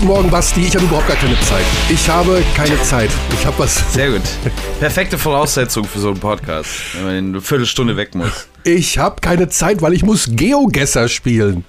[0.00, 0.62] Guten Morgen, Basti.
[0.62, 1.64] Ich habe überhaupt gar keine Zeit.
[1.90, 3.10] Ich habe keine Zeit.
[3.34, 3.92] Ich habe was.
[3.92, 4.22] Sehr gut.
[4.78, 8.48] Perfekte Voraussetzung für so einen Podcast, wenn man eine Viertelstunde weg muss.
[8.64, 11.64] Ich habe keine Zeit, weil ich muss Geogesser spielen.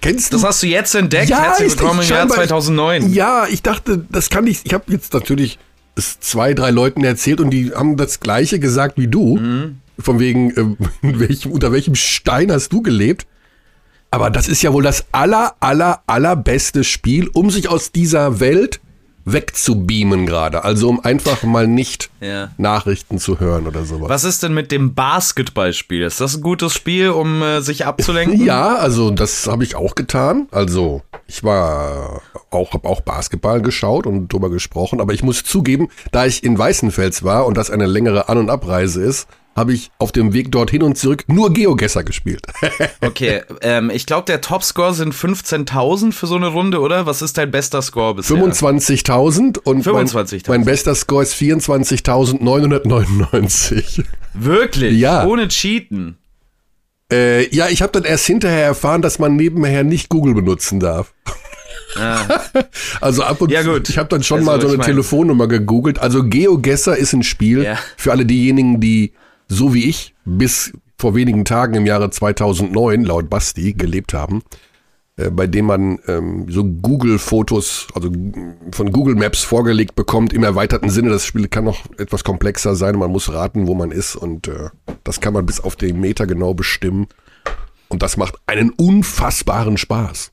[0.00, 0.38] Kennst du?
[0.38, 1.28] Das hast du jetzt entdeckt.
[1.28, 3.12] Ja, Herzlich ich- willkommen im Jahr scheinbar- 2009.
[3.12, 4.62] Ja, ich dachte, das kann ich.
[4.64, 5.60] Ich habe jetzt natürlich
[5.94, 9.36] es zwei, drei Leuten erzählt und die haben das Gleiche gesagt wie du.
[9.36, 9.78] Mhm.
[10.00, 10.64] Von wegen, äh,
[11.20, 13.26] welchem, unter welchem Stein hast du gelebt?
[14.12, 18.80] Aber das ist ja wohl das aller, aller, allerbeste Spiel, um sich aus dieser Welt
[19.24, 20.64] wegzubeamen gerade.
[20.64, 22.50] Also um einfach mal nicht Ja.
[22.56, 24.08] Nachrichten zu hören oder sowas.
[24.08, 26.02] Was ist denn mit dem Basketballspiel?
[26.02, 28.40] Ist das ein gutes Spiel, um äh, sich abzulenken?
[28.44, 30.46] Ja, also das habe ich auch getan.
[30.50, 32.20] Also ich war
[32.50, 36.58] auch, habe auch Basketball geschaut und drüber gesprochen, aber ich muss zugeben, da ich in
[36.58, 40.50] Weißenfels war und das eine längere An- und Abreise ist, habe ich auf dem Weg
[40.52, 42.46] dorthin und zurück nur Geogesser gespielt.
[43.04, 47.04] Okay, ähm, ich glaube, der Topscore sind 15.000 für so eine Runde, oder?
[47.04, 48.36] Was ist dein bester Score bisher?
[48.36, 50.44] 25.000 und mein, 25.000.
[50.48, 54.04] mein bester Score ist 24.999.
[54.34, 54.98] Wirklich?
[54.98, 55.26] Ja.
[55.26, 56.16] Ohne Cheaten?
[57.12, 61.12] Äh, ja, ich habe dann erst hinterher erfahren, dass man nebenher nicht Google benutzen darf.
[63.02, 63.90] Also ab und Ja, zu, gut.
[63.90, 65.98] ich habe dann schon Also, mal so eine mein- Telefonnummer gegoogelt.
[65.98, 67.78] Also GeoGuessr ist ein Spiel Ja.
[67.98, 69.12] für alle diejenigen, die
[69.52, 74.42] so wie ich bis vor wenigen Tagen im Jahre 2009 laut Basti gelebt haben,
[75.16, 78.32] äh, bei dem man ähm, so Google-Fotos, also g-
[78.72, 81.10] von Google Maps vorgelegt bekommt im erweiterten Sinne.
[81.10, 82.96] Das Spiel kann noch etwas komplexer sein.
[82.98, 84.70] Man muss raten, wo man ist und äh,
[85.04, 87.08] das kann man bis auf den Meter genau bestimmen.
[87.88, 90.32] Und das macht einen unfassbaren Spaß.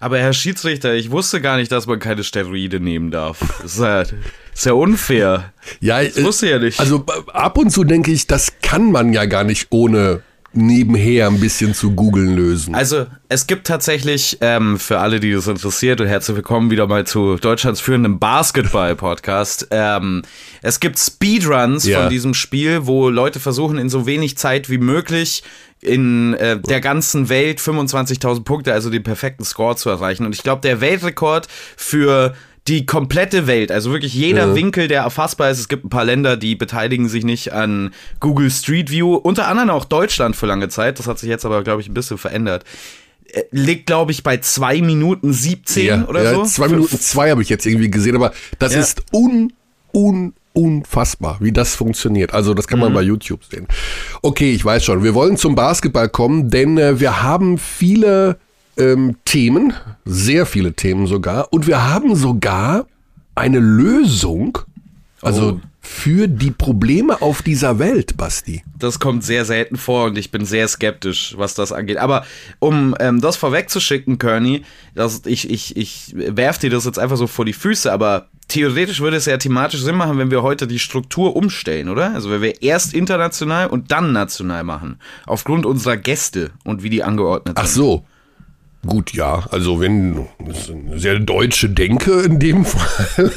[0.00, 3.38] Aber Herr Schiedsrichter, ich wusste gar nicht, dass man keine Steroide nehmen darf.
[3.62, 4.12] Das ist ja, das
[4.54, 5.52] ist ja unfair.
[5.80, 6.78] Ja, Das wusste ich ja nicht.
[6.80, 10.22] Also b- ab und zu denke ich, das kann man ja gar nicht ohne
[10.54, 12.74] nebenher ein bisschen zu googeln lösen.
[12.74, 17.06] Also, es gibt tatsächlich, ähm, für alle, die das interessiert, und herzlich willkommen wieder mal
[17.06, 19.68] zu Deutschlands führendem Basketball-Podcast.
[19.70, 20.22] Ähm,
[20.62, 22.00] es gibt Speedruns Ja.
[22.00, 25.42] von diesem Spiel, wo Leute versuchen, in so wenig Zeit wie möglich
[25.80, 30.26] in äh, der ganzen Welt 25.000 Punkte, also den perfekten Score zu erreichen.
[30.26, 31.46] Und ich glaube, der Weltrekord
[31.76, 32.34] für
[32.66, 35.58] die komplette Welt, also wirklich jeder Winkel, der erfassbar ist.
[35.58, 39.70] Es gibt ein paar Länder, die beteiligen sich nicht an Google Street View, unter anderem
[39.70, 40.98] auch Deutschland für lange Zeit.
[40.98, 42.64] Das hat sich jetzt aber, glaube ich, ein bisschen verändert.
[43.32, 46.44] Äh, Liegt, glaube ich, bei 2 Minuten 17 ja, oder ja, so.
[46.44, 48.80] Zwei Für- Minuten zwei habe ich jetzt irgendwie gesehen, aber das Ja.
[48.80, 49.52] ist un,
[49.94, 52.34] un, unfassbar, wie das funktioniert.
[52.34, 53.68] Also das kann man bei YouTube sehen.
[54.22, 55.04] Okay, ich weiß schon.
[55.04, 58.38] Wir wollen zum Basketball kommen, denn äh, wir haben viele
[58.76, 59.72] ähm, Themen,
[60.04, 62.86] sehr viele Themen sogar, und wir haben sogar
[63.36, 64.58] eine Lösung,
[65.22, 65.60] also Oh.
[65.80, 68.62] für die Probleme auf dieser Welt, Basti.
[68.78, 71.96] Das kommt sehr selten vor und ich bin sehr skeptisch, was das angeht.
[71.98, 72.24] Aber
[72.58, 74.62] um ähm, das vorwegzuschicken, Kearney,
[74.94, 79.00] das, ich, ich, ich werf dir das jetzt einfach so vor die Füße, aber theoretisch
[79.00, 82.14] würde es ja thematisch Sinn machen, wenn wir heute die Struktur umstellen, oder?
[82.14, 84.96] Also wenn wir erst international und dann national machen.
[85.26, 87.74] Aufgrund unserer Gäste und wie die angeordnet Ach sind.
[87.74, 88.04] so.
[88.86, 93.32] Gut, ja, also wenn, das ist eine sehr deutsche Denke in dem Fall.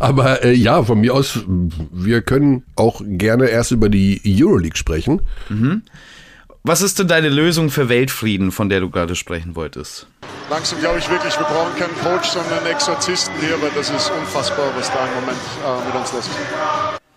[0.00, 5.20] Aber äh, ja, von mir aus, wir können auch gerne erst über die Euroleague sprechen.
[6.68, 10.08] Was ist denn deine Lösung für Weltfrieden, von der du gerade sprechen wolltest?
[10.50, 14.10] Langsam glaube ich wirklich, wir brauchen keinen Coach, sondern einen Exorzisten hier, weil das ist
[14.10, 16.36] unfassbar, was da im Moment äh, mit uns los ist.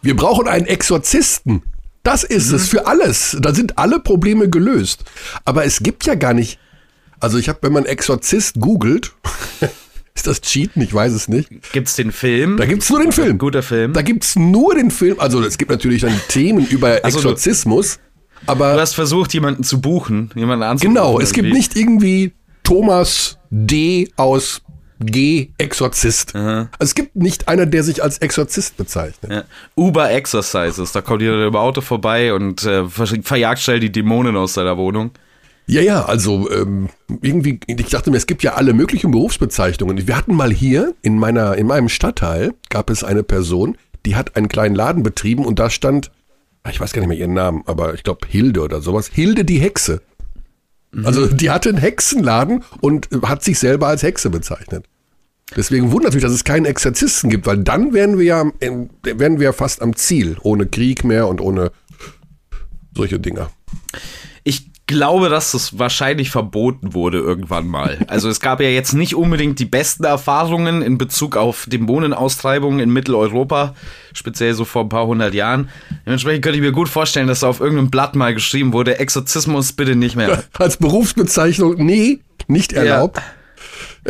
[0.04, 1.64] Wir brauchen einen Exorzisten.
[2.04, 3.38] Das ist es für alles.
[3.42, 5.04] Da sind alle Probleme gelöst.
[5.46, 6.60] Aber es gibt ja gar nicht.
[7.20, 9.14] Also ich habe, wenn man Exorzist googelt,
[10.16, 10.82] ist das Cheaten?
[10.84, 11.50] Ich weiß es nicht.
[11.74, 12.58] Gibt's den Film?
[12.58, 13.40] Da gibt's nur den Film.
[13.40, 13.94] Guter Film.
[13.94, 15.20] Da gibt's nur den Film.
[15.20, 18.00] Also es gibt natürlich dann Themen über Also du- Exorzismus.
[18.46, 20.96] Aber Du hast versucht, jemanden zu buchen, jemanden anzurufen.
[20.96, 22.34] Genau, es gibt nicht irgendwie
[22.64, 24.10] Thomas D.
[24.16, 24.62] aus
[25.02, 25.50] G.
[25.58, 26.36] Exorzist.
[26.36, 29.32] Also es gibt nicht einer, der sich als Exorzist bezeichnet.
[29.32, 29.44] Ja.
[29.78, 34.36] Uber Exercises, da kommt jeder im Auto vorbei und äh, ver- verjagt schnell die Dämonen
[34.36, 35.12] aus seiner Wohnung.
[35.68, 36.90] Ja, ja, also ähm,
[37.22, 40.06] irgendwie, ich dachte mir, es gibt ja alle möglichen Berufsbezeichnungen.
[40.06, 44.36] Wir hatten mal hier in meiner, in meinem Stadtteil gab es eine Person, die hat
[44.36, 46.12] einen kleinen Laden betrieben und da stand,
[46.70, 49.08] ich weiß gar nicht mehr ihren Namen, aber ich glaube Hilde oder sowas.
[49.08, 50.02] Hilde die Hexe.
[51.04, 54.86] Also die hatte einen Hexenladen und äh, hat sich selber als Hexe bezeichnet.
[55.56, 59.40] Deswegen wundert mich, dass es keinen Exorzisten gibt, weil dann wären wir ja, ähm, wären
[59.40, 61.72] wir fast am Ziel, ohne Krieg mehr und ohne
[62.96, 63.50] solche Dinger.
[64.44, 68.00] Ich glaube, dass das wahrscheinlich verboten wurde irgendwann mal.
[68.08, 72.90] Also es gab ja jetzt nicht unbedingt die besten Erfahrungen in Bezug auf Dämonenaustreibungen in
[72.90, 73.76] Mitteleuropa,
[74.14, 75.70] speziell so vor ein paar hundert Jahren.
[76.08, 79.74] Dementsprechend könnte ich mir gut vorstellen, dass da auf irgendeinem Blatt mal geschrieben wurde, Exorzismus
[79.74, 80.44] bitte nicht mehr.
[80.58, 83.22] Als Berufsbezeichnung, nee, nicht erlaubt.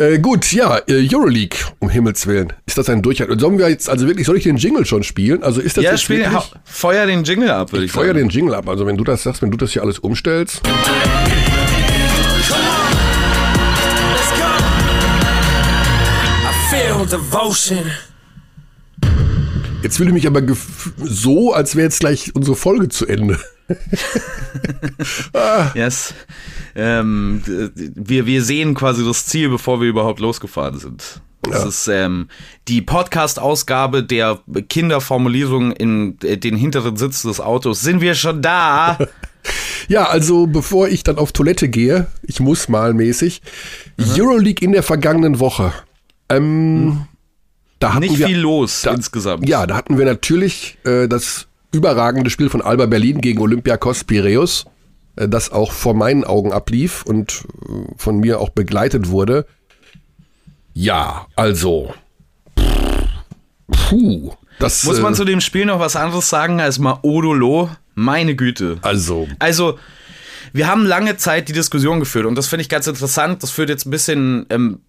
[0.00, 2.54] Äh, gut, ja, äh, Euroleague, um Himmels Willen.
[2.64, 3.38] Ist das ein Durchhalt?
[3.38, 5.42] Sollen wir jetzt, also wirklich, soll ich den Jingle schon spielen?
[5.42, 6.54] Also ist das Ja, jetzt spiel, wirklich?
[6.64, 8.18] feuer den Jingle ab, würde ich, Ich feuer sagen.
[8.20, 8.66] den Jingle ab.
[8.66, 10.62] Also wenn du das sagst, wenn du das hier alles umstellst.
[19.82, 20.42] Jetzt fühle ich mich aber
[20.98, 23.38] so, als wäre jetzt gleich unsere Folge zu Ende.
[25.74, 26.14] Yes.
[26.74, 31.20] Ähm, wir, wir sehen quasi das Ziel, bevor wir überhaupt losgefahren sind.
[31.42, 31.68] Das Ja.
[31.68, 32.28] ist ähm,
[32.68, 37.80] die Podcast-Ausgabe der Kinderformulierung in äh, den hinteren Sitz des Autos.
[37.80, 38.98] Sind wir schon da?
[39.88, 43.40] Ja, also bevor ich dann auf Toilette gehe, ich muss mal mäßig,
[43.98, 45.72] Euroleague in der vergangenen Woche.
[46.28, 47.06] Ähm,
[47.78, 49.48] da hatten Nicht wir, viel los da, insgesamt.
[49.48, 54.66] Ja, da hatten wir natürlich äh, das überragende Spiel von Alba Berlin gegen Olympiakos Piraeus,
[55.16, 59.46] äh, das auch vor meinen Augen ablief und äh, von mir auch begleitet wurde.
[60.72, 61.94] Ja, also.
[63.70, 64.32] Puh.
[64.58, 67.70] Das, Muss man äh, zu dem Spiel noch was anderes sagen als mal Odolo?
[67.94, 68.78] Meine Güte.
[68.82, 69.78] also, Also,
[70.52, 73.42] wir haben lange Zeit die Diskussion geführt und das finde ich ganz interessant.
[73.42, 74.80] Das führt jetzt ein bisschen ähm,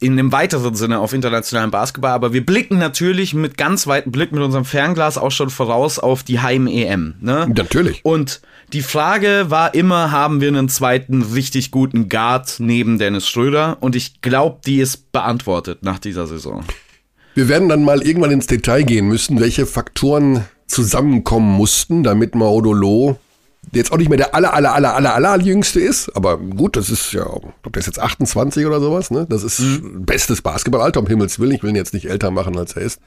[0.00, 4.32] in einem weiteren Sinne auf internationalen Basketball, aber wir blicken natürlich mit ganz weitem Blick
[4.32, 7.14] mit unserem Fernglas auch schon voraus auf die Heim-EM.
[7.20, 7.48] Ne?
[7.54, 8.04] natürlich.
[8.04, 8.40] Und
[8.72, 13.78] die Frage war immer, haben wir einen zweiten richtig guten Guard neben Dennis Schröder?
[13.80, 16.64] Und ich glaube, die ist beantwortet nach dieser Saison.
[17.34, 23.18] Wir werden dann mal irgendwann ins Detail gehen müssen, welche Faktoren zusammenkommen mussten, damit Maodolo
[23.18, 23.29] der
[23.72, 26.90] jetzt auch nicht mehr der aller, aller, aller, aller, aller jüngste ist, aber gut, das
[26.90, 29.26] ist ja, ich glaube, der ist jetzt 28 oder sowas, ne?
[29.28, 32.74] Das ist bestes Basketballalter, um Himmels Willen, ich will ihn jetzt nicht älter machen, als
[32.74, 33.00] er ist.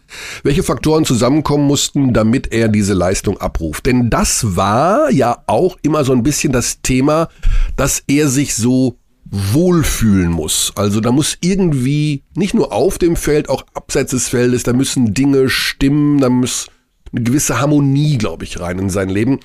[0.44, 3.86] Welche Faktoren zusammenkommen mussten, damit er diese Leistung abruft?
[3.86, 7.30] Denn das war ja auch immer so ein bisschen das Thema,
[7.76, 10.72] dass er sich so wohlfühlen muss.
[10.76, 15.14] Also da muss irgendwie, nicht nur auf dem Feld, auch abseits des Feldes, da müssen
[15.14, 16.68] Dinge stimmen, da muss
[17.12, 19.40] eine gewisse Harmonie, glaube ich, rein in sein Leben,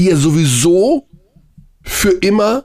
[0.00, 1.06] die er sowieso
[1.82, 2.64] für immer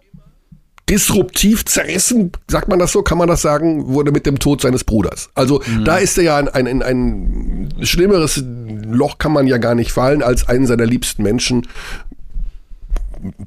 [0.90, 4.86] disruptiv zerrissen, sagt man das so, kann man das sagen, wurde mit dem Tod seines
[4.86, 5.32] Bruders.
[5.36, 9.76] Also da ist er ja ein, ein, ein, ein schlimmeres Loch kann man ja gar
[9.76, 11.68] nicht fallen, als einen seiner liebsten Menschen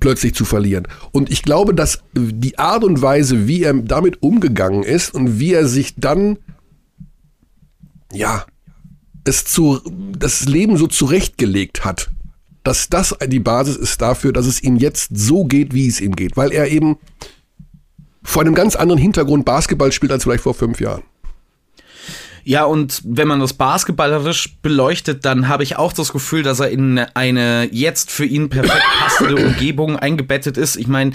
[0.00, 0.86] plötzlich zu verlieren.
[1.12, 5.54] Und ich glaube, dass die Art und Weise, wie er damit umgegangen ist und wie
[5.54, 6.36] er sich dann,
[8.12, 8.44] ja,
[9.24, 9.80] es zu,
[10.18, 12.10] das Leben so zurechtgelegt hat,
[12.68, 16.14] dass das die Basis ist dafür, dass es ihm jetzt so geht, wie es ihm
[16.14, 16.98] geht, weil er eben
[18.22, 21.02] vor einem ganz anderen Hintergrund Basketball spielt als vielleicht vor fünf Jahren.
[22.48, 26.70] Ja, und wenn man das basketballerisch beleuchtet, dann habe ich auch das Gefühl, dass er
[26.70, 30.76] in eine jetzt für ihn perfekt passende Umgebung eingebettet ist.
[30.76, 31.12] Ich meine,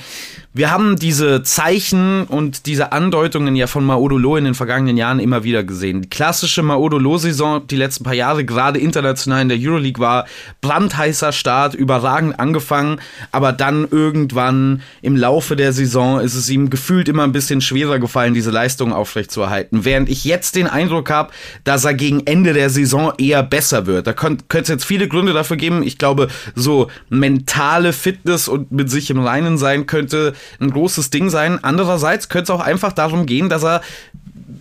[0.56, 5.44] wir haben diese Zeichen und diese Andeutungen ja von Maodolo in den vergangenen Jahren immer
[5.44, 6.04] wieder gesehen.
[6.04, 10.28] Die klassische Maodolo-Saison, die letzten paar Jahre, gerade international in der Euroleague, war
[10.62, 13.02] brandheißer Start, überragend angefangen,
[13.32, 17.98] aber dann irgendwann im Laufe der Saison ist es ihm gefühlt immer ein bisschen schwerer
[17.98, 19.86] gefallen, diese Leistung aufrechtzuerhalten.
[19.86, 21.23] Während ich jetzt den Eindruck habe,
[21.64, 24.08] dass er gegen Ende der Saison eher besser wird.
[24.08, 25.84] Da könnte es jetzt viele Gründe dafür geben.
[25.84, 31.30] Ich glaube, so mentale Fitness und mit sich im Reinen sein könnte ein großes Ding
[31.30, 31.60] sein.
[31.63, 33.82] Andererseits könnte es auch einfach darum gehen, dass er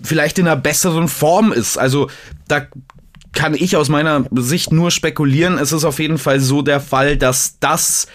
[0.02, 1.78] vielleicht in einer besseren Form ist.
[1.78, 2.08] Also
[2.48, 2.66] da
[3.32, 5.58] kann ich aus meiner Sicht nur spekulieren.
[5.58, 8.06] Es ist auf jeden Fall so der Fall, dass das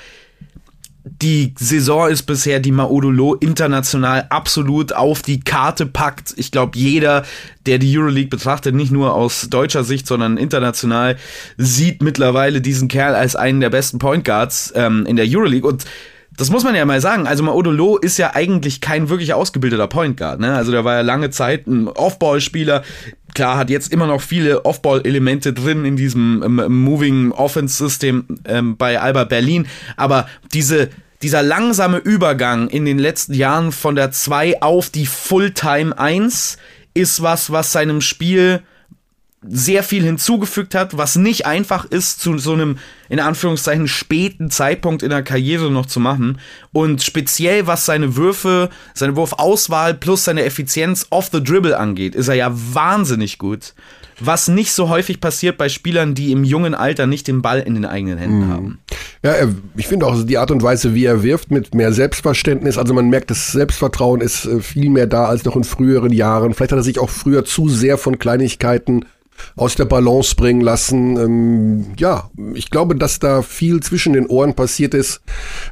[1.22, 6.34] die Saison ist bisher, die Maudolo international absolut auf die Karte packt.
[6.38, 7.26] Ich glaube, jeder,
[7.66, 11.18] der die Euroleague betrachtet, nicht nur aus deutscher Sicht, sondern international,
[11.58, 15.68] sieht mittlerweile diesen Kerl als einen der besten Point Guards ähm, in der Euroleague.
[15.68, 15.86] Und
[16.38, 17.26] das muss man ja mal sagen.
[17.26, 20.40] Also Maudolo ist ja eigentlich kein wirklich ausgebildeter Point Guard.
[20.40, 20.54] Ne?
[20.54, 22.84] Also der war ja lange Zeit ein Off-Ball-Spieler.
[23.34, 29.02] Klar, hat jetzt immer noch viele Off-Ball-Elemente drin in diesem ähm, Moving Offense-System ähm, bei
[29.02, 29.68] Alba Berlin.
[29.96, 30.90] Aber diese
[31.22, 36.58] dieser langsame Übergang in den letzten Jahren von der 2 auf die Fulltime 1
[36.94, 38.62] ist was, was seinem Spiel
[39.44, 45.04] sehr viel hinzugefügt hat, was nicht einfach ist, zu so einem, in Anführungszeichen, späten Zeitpunkt
[45.04, 46.40] in der Karriere noch zu machen.
[46.74, 52.28] Und speziell was seine Würfe, seine Wurfauswahl plus seine Effizienz off the dribble angeht, ist
[52.28, 53.74] er ja wahnsinnig gut.
[54.20, 57.76] Was nicht so häufig passiert bei Spielern, die im jungen Alter nicht den Ball in
[57.76, 58.80] den eigenen Händen haben.
[59.24, 59.34] Ja,
[59.76, 62.78] ich finde auch die Art und Weise, wie er wirft, mit mehr Selbstverständnis.
[62.78, 66.54] Also man merkt, das Selbstvertrauen ist äh, viel mehr da als noch in früheren Jahren.
[66.54, 69.06] Vielleicht hat er sich auch früher zu sehr von Kleinigkeiten
[69.56, 71.18] aus der Balance bringen lassen.
[71.18, 75.22] Ähm, ja, ich glaube, dass da viel zwischen den Ohren passiert ist,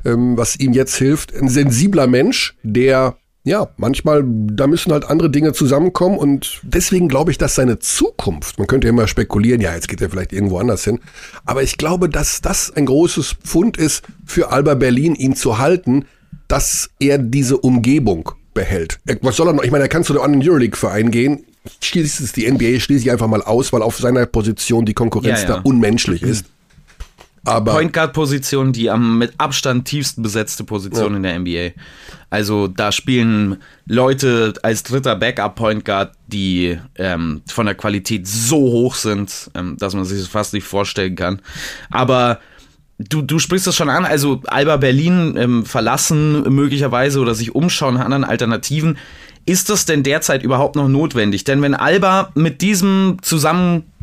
[0.04, 1.34] ähm, was ihm jetzt hilft.
[1.36, 7.30] Ein sensibler Mensch, der ja, manchmal, da müssen halt andere Dinge zusammenkommen und deswegen glaube
[7.30, 10.58] ich, dass seine Zukunft, man könnte ja immer spekulieren, ja, jetzt geht er vielleicht irgendwo
[10.58, 11.00] anders hin,
[11.46, 16.06] aber ich glaube, dass das ein großes Pfund ist für Alba Berlin, ihn zu halten,
[16.48, 19.00] dass er diese Umgebung behält.
[19.22, 19.64] Was soll er noch?
[19.64, 21.46] Ich meine, er kann zu einem anderen Euroleague-Verein gehen.
[21.82, 25.50] Schließt die NBA schließe ich einfach mal aus, weil auf seiner Position die Konkurrenz ja,
[25.50, 25.56] ja.
[25.56, 26.46] da unmenschlich ist.
[27.46, 31.18] Aber Point Guard Position, die am mit Abstand tiefsten besetzte Position ja.
[31.18, 31.82] in der NBA.
[32.30, 38.58] Also da spielen Leute als dritter Backup Point Guard, die ähm, von der Qualität so
[38.58, 41.42] hoch sind, ähm, dass man sich das fast nicht vorstellen kann.
[41.90, 42.40] Aber
[42.98, 47.96] Du, du sprichst das schon an, also Alba Berlin ähm, verlassen möglicherweise oder sich umschauen
[47.96, 48.98] nach anderen Alternativen.
[49.46, 51.44] Ist das denn derzeit überhaupt noch notwendig?
[51.44, 53.18] Denn wenn Alba mit diesem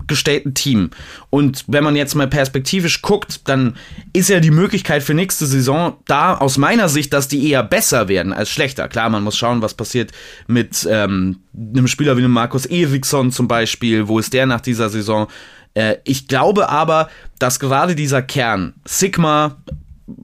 [0.02, 0.90] zusammengestellten Team
[1.30, 3.76] und wenn man jetzt mal perspektivisch guckt, dann
[4.12, 8.08] ist ja die Möglichkeit für nächste Saison da aus meiner Sicht, dass die eher besser
[8.08, 8.88] werden als schlechter.
[8.88, 10.12] Klar, man muss schauen, was passiert
[10.46, 14.08] mit ähm, einem Spieler wie einem Markus Eriksson zum Beispiel.
[14.08, 15.28] Wo ist der nach dieser Saison?
[15.74, 19.56] Äh, ich glaube aber, dass gerade dieser Kern, Sigma,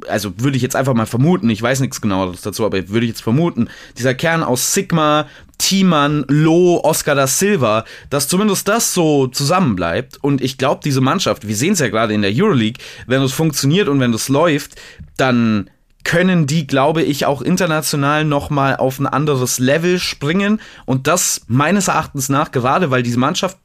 [0.09, 3.11] also würde ich jetzt einfach mal vermuten, ich weiß nichts genaueres dazu, aber würde ich
[3.11, 5.27] jetzt vermuten, dieser Kern aus Sigma,
[5.59, 10.19] Thiemann, Loh, Oscar da Silva, dass zumindest das so zusammenbleibt.
[10.23, 13.33] Und ich glaube, diese Mannschaft, wir sehen es ja gerade in der Euroleague, wenn es
[13.33, 14.77] funktioniert und wenn es läuft,
[15.17, 15.69] dann
[16.05, 20.61] können die, glaube ich, auch international nochmal auf ein anderes Level springen.
[20.87, 23.59] Und das meines Erachtens nach, gerade weil diese Mannschaft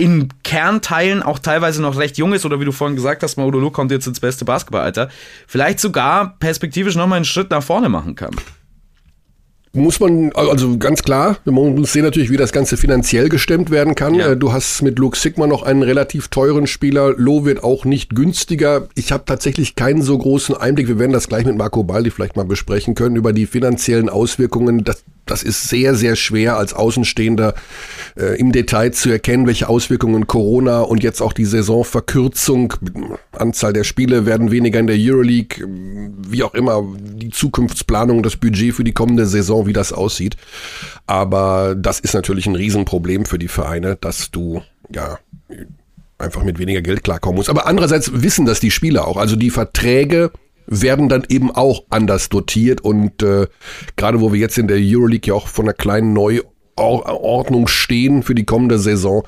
[0.00, 3.70] in Kernteilen auch teilweise noch recht jung ist oder wie du vorhin gesagt hast, Maudolo
[3.70, 5.10] kommt jetzt ins beste Basketballalter,
[5.46, 8.34] vielleicht sogar perspektivisch nochmal einen Schritt nach vorne machen kann.
[9.72, 13.94] Muss man, also ganz klar, man muss sehen natürlich, wie das Ganze finanziell gestemmt werden
[13.94, 14.14] kann.
[14.14, 14.30] Ja.
[14.30, 17.14] Äh, du hast mit Luke Sigma noch einen relativ teuren Spieler.
[17.16, 18.88] Lo wird auch nicht günstiger.
[18.96, 20.88] Ich habe tatsächlich keinen so großen Einblick.
[20.88, 24.82] Wir werden das gleich mit Marco Baldi vielleicht mal besprechen können über die finanziellen Auswirkungen.
[24.82, 27.54] Das, das ist sehr, sehr schwer als Außenstehender
[28.16, 32.74] äh, im Detail zu erkennen, welche Auswirkungen Corona und jetzt auch die Saisonverkürzung,
[33.32, 35.66] Anzahl der Spiele werden weniger in der Euroleague,
[36.28, 40.36] wie auch immer, die Zukunftsplanung, das Budget für die kommende Saison, wie das aussieht.
[41.06, 45.18] Aber das ist natürlich ein Riesenproblem für die Vereine, dass du, ja,
[46.18, 47.48] einfach mit weniger Geld klarkommen musst.
[47.48, 49.16] Aber andererseits wissen das die Spieler auch.
[49.16, 50.30] Also die Verträge
[50.70, 53.48] werden dann eben auch anders dotiert und äh,
[53.96, 58.36] gerade wo wir jetzt in der Euroleague ja auch von einer kleinen Neuordnung stehen für
[58.36, 59.26] die kommende Saison,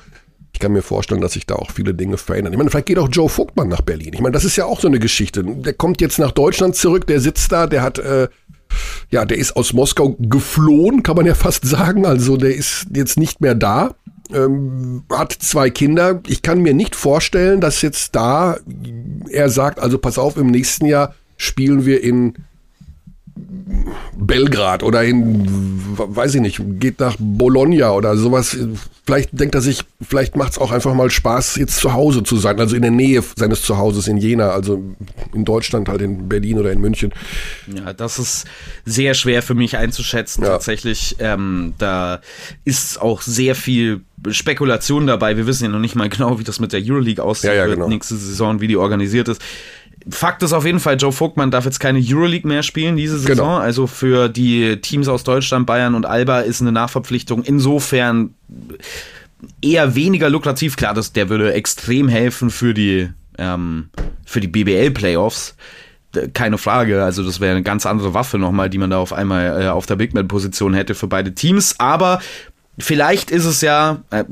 [0.53, 2.53] ich kann mir vorstellen, dass sich da auch viele Dinge verändern.
[2.53, 4.13] Ich meine, vielleicht geht auch Joe Vogtmann nach Berlin.
[4.13, 5.43] Ich meine, das ist ja auch so eine Geschichte.
[5.43, 8.27] Der kommt jetzt nach Deutschland zurück, der sitzt da, der hat, äh,
[9.09, 12.05] ja, der ist aus Moskau geflohen, kann man ja fast sagen.
[12.05, 13.95] Also der ist jetzt nicht mehr da.
[14.31, 16.21] Ähm, hat zwei Kinder.
[16.27, 18.57] Ich kann mir nicht vorstellen, dass jetzt da
[19.29, 22.35] er sagt, also pass auf, im nächsten Jahr spielen wir in
[24.15, 25.47] Belgrad oder in,
[25.97, 28.57] weiß ich nicht, geht nach Bologna oder sowas.
[29.05, 32.37] Vielleicht denkt er sich, vielleicht macht es auch einfach mal Spaß, jetzt zu Hause zu
[32.37, 34.81] sein, also in der Nähe seines Zuhauses in Jena, also
[35.33, 37.11] in Deutschland, halt in Berlin oder in München.
[37.73, 38.45] Ja, das ist
[38.85, 40.51] sehr schwer für mich einzuschätzen, ja.
[40.51, 41.15] tatsächlich.
[41.19, 42.21] Ähm, da
[42.65, 45.37] ist auch sehr viel Spekulation dabei.
[45.37, 47.65] Wir wissen ja noch nicht mal genau, wie das mit der Euroleague aussieht, ja, ja,
[47.65, 47.87] genau.
[47.87, 49.41] nächste Saison, wie die organisiert ist.
[50.09, 53.47] Fakt ist auf jeden Fall, Joe Vogtmann darf jetzt keine Euroleague mehr spielen diese Saison.
[53.47, 53.57] Genau.
[53.57, 58.33] Also für die Teams aus Deutschland, Bayern und Alba ist eine Nachverpflichtung insofern
[59.61, 60.75] eher weniger lukrativ.
[60.75, 63.89] Klar, das, der würde extrem helfen für die, ähm,
[64.25, 65.55] für die BBL-Playoffs.
[66.33, 69.63] Keine Frage, also das wäre eine ganz andere Waffe nochmal, die man da auf einmal
[69.63, 71.79] äh, auf der Big Man-Position hätte für beide Teams.
[71.79, 72.19] Aber
[72.79, 74.23] Vielleicht ist es ja äh,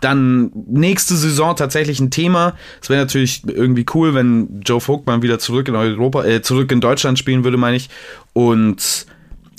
[0.00, 2.54] dann nächste Saison tatsächlich ein Thema.
[2.80, 6.80] Es wäre natürlich irgendwie cool, wenn Joe Vogtmann wieder zurück in Europa, äh, zurück in
[6.80, 7.88] Deutschland spielen würde, meine ich.
[8.32, 9.06] Und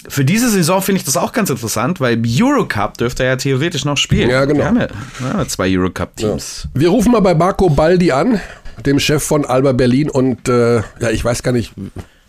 [0.07, 3.83] für diese Saison finde ich das auch ganz interessant, weil Eurocup dürfte er ja theoretisch
[3.83, 4.29] noch spielen.
[4.29, 4.59] Ja, genau.
[4.59, 4.87] Wir haben ja,
[5.19, 6.69] ja zwei Eurocup-Teams.
[6.73, 6.79] Ja.
[6.79, 8.39] Wir rufen mal bei Marco Baldi an,
[8.85, 10.09] dem Chef von Alba Berlin.
[10.09, 11.73] Und äh, ja, ich weiß gar nicht,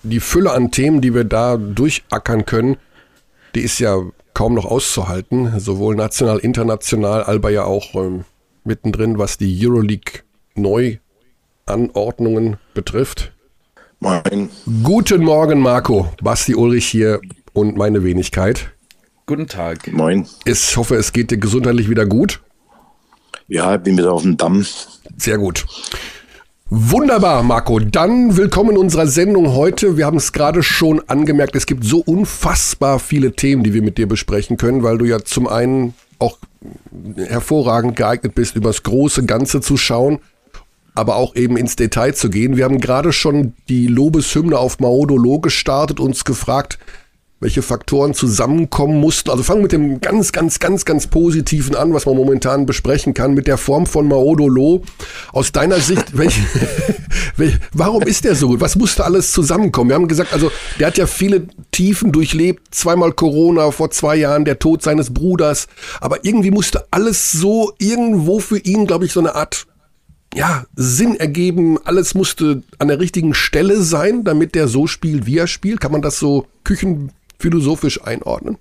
[0.02, 2.78] die Fülle an Themen, die wir da durchackern können,
[3.54, 4.00] die ist ja
[4.38, 8.24] kaum noch auszuhalten, sowohl national, international, Alba ja auch ähm,
[8.62, 10.20] mittendrin, was die Euroleague
[10.54, 13.32] Neuanordnungen betrifft.
[13.98, 14.48] Moin.
[14.84, 16.12] Guten Morgen, Marco.
[16.22, 17.20] Basti Ulrich hier
[17.52, 18.70] und meine Wenigkeit.
[19.26, 19.92] Guten Tag.
[19.92, 20.28] Moin.
[20.44, 22.40] Ich hoffe, es geht dir gesundheitlich wieder gut.
[23.48, 24.64] Ja, ich bin wieder auf dem Damm.
[25.16, 25.66] Sehr gut.
[26.70, 27.78] Wunderbar, Marco.
[27.78, 29.96] Dann willkommen in unserer Sendung heute.
[29.96, 33.96] Wir haben es gerade schon angemerkt, es gibt so unfassbar viele Themen, die wir mit
[33.96, 36.36] dir besprechen können, weil du ja zum einen auch
[37.16, 40.18] hervorragend geeignet bist, übers große Ganze zu schauen,
[40.94, 42.58] aber auch eben ins Detail zu gehen.
[42.58, 46.78] Wir haben gerade schon die Lobeshymne auf Maodolo gestartet, uns gefragt,
[47.40, 49.30] welche Faktoren zusammenkommen mussten.
[49.30, 53.34] Also fangen mit dem ganz, ganz, ganz, ganz Positiven an, was man momentan besprechen kann,
[53.34, 54.82] mit der Form von Maodolo.
[55.32, 56.40] Aus deiner Sicht, welche,
[57.72, 58.60] warum ist der so gut?
[58.60, 59.90] Was musste alles zusammenkommen?
[59.90, 64.44] Wir haben gesagt, also der hat ja viele Tiefen durchlebt, zweimal Corona, vor zwei Jahren
[64.44, 65.68] der Tod seines Bruders,
[66.00, 69.66] aber irgendwie musste alles so irgendwo für ihn, glaube ich, so eine Art
[70.34, 75.38] ja, Sinn ergeben, alles musste an der richtigen Stelle sein, damit der so spielt, wie
[75.38, 75.80] er spielt.
[75.80, 78.58] Kann man das so Küchen philosophisch einordnen?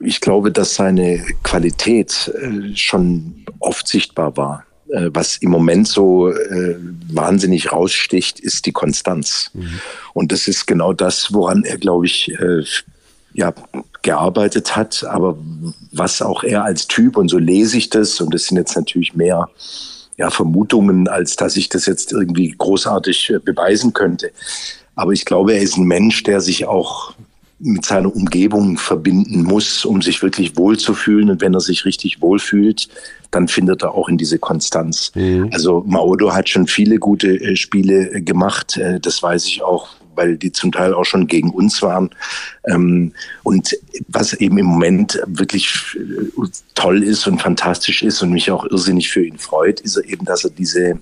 [0.00, 4.64] Ich glaube, dass seine Qualität äh, schon oft sichtbar war.
[4.88, 6.76] Äh, was im Moment so äh,
[7.12, 9.50] wahnsinnig raussticht, ist die Konstanz.
[9.52, 9.80] Mhm.
[10.14, 12.32] Und das ist genau das, woran er, glaube ich,
[13.32, 13.52] ja,
[14.02, 15.38] gearbeitet hat, aber
[15.92, 19.14] was auch er als Typ, und so lese ich das, und das sind jetzt natürlich
[19.14, 19.48] mehr
[20.16, 24.32] ja, Vermutungen, als dass ich das jetzt irgendwie großartig beweisen könnte.
[24.94, 27.14] Aber ich glaube, er ist ein Mensch, der sich auch
[27.60, 31.30] mit seiner Umgebung verbinden muss, um sich wirklich wohlzufühlen.
[31.30, 32.88] Und wenn er sich richtig wohlfühlt,
[33.30, 35.12] dann findet er auch in diese Konstanz.
[35.14, 35.50] Mhm.
[35.52, 38.78] Also Maodo hat schon viele gute äh, Spiele äh, gemacht.
[38.78, 42.10] Äh, das weiß ich auch, weil die zum Teil auch schon gegen uns waren.
[42.66, 43.76] Ähm, und
[44.08, 49.10] was eben im Moment wirklich äh, toll ist und fantastisch ist und mich auch irrsinnig
[49.10, 50.98] für ihn freut, ist eben, dass er diese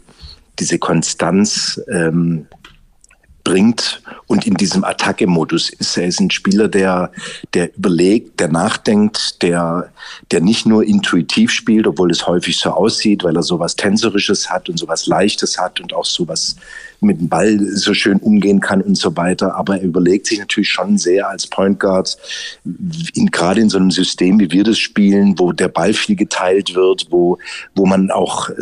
[0.59, 2.47] diese Konstanz ähm,
[3.48, 5.96] bringt und in diesem Attacke-Modus ist.
[5.96, 7.10] Er ist ein Spieler, der,
[7.54, 9.90] der überlegt, der nachdenkt, der,
[10.30, 14.68] der nicht nur intuitiv spielt, obwohl es häufig so aussieht, weil er sowas Tänzerisches hat
[14.68, 16.56] und sowas Leichtes hat und auch sowas
[17.00, 19.54] mit dem Ball so schön umgehen kann und so weiter.
[19.56, 22.16] Aber er überlegt sich natürlich schon sehr als Point Guard,
[23.14, 26.74] in, gerade in so einem System, wie wir das spielen, wo der Ball viel geteilt
[26.74, 27.38] wird, wo,
[27.74, 28.54] wo man auch äh,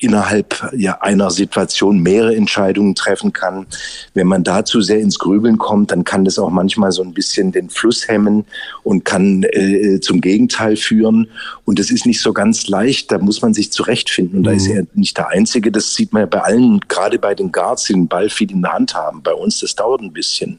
[0.00, 3.66] innerhalb ja, einer Situation mehrere Entscheidungen treffen kann.
[4.14, 7.52] Wenn man dazu sehr ins Grübeln kommt, dann kann das auch manchmal so ein bisschen
[7.52, 8.44] den Fluss hemmen
[8.82, 11.28] und kann äh, zum Gegenteil führen.
[11.64, 13.10] Und das ist nicht so ganz leicht.
[13.10, 14.38] Da muss man sich zurechtfinden.
[14.38, 14.76] Und da ist mhm.
[14.76, 15.72] er nicht der Einzige.
[15.72, 18.62] Das sieht man ja bei allen, gerade bei den Guards, die den Ball viel in
[18.62, 19.22] der Hand haben.
[19.22, 20.58] Bei uns, das dauert ein bisschen.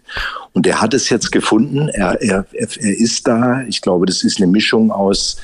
[0.54, 1.90] Und er hat es jetzt gefunden.
[1.90, 3.62] Er, er, er ist da.
[3.68, 5.38] Ich glaube, das ist eine Mischung aus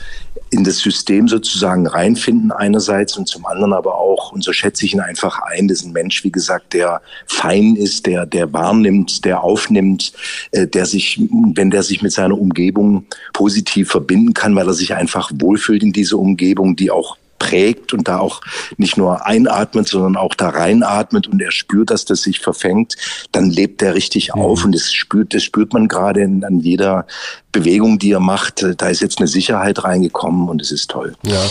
[0.49, 4.93] in das System sozusagen reinfinden einerseits und zum anderen aber auch, und so schätze ich
[4.93, 9.23] ihn einfach ein, das ist ein Mensch, wie gesagt, der fein ist, der, der wahrnimmt,
[9.23, 10.13] der aufnimmt,
[10.51, 11.21] äh, der sich,
[11.55, 15.93] wenn der sich mit seiner Umgebung positiv verbinden kann, weil er sich einfach wohlfühlt in
[15.93, 18.41] dieser Umgebung, die auch prägt und da auch
[18.77, 22.95] nicht nur einatmet, sondern auch da reinatmet und er spürt, dass das sich verfängt,
[23.31, 24.41] dann lebt er richtig mhm.
[24.41, 27.07] auf und das spürt, das spürt man gerade an jeder
[27.51, 28.63] Bewegung, die er macht.
[28.77, 31.15] Da ist jetzt eine Sicherheit reingekommen und es ist toll.
[31.23, 31.41] Ja.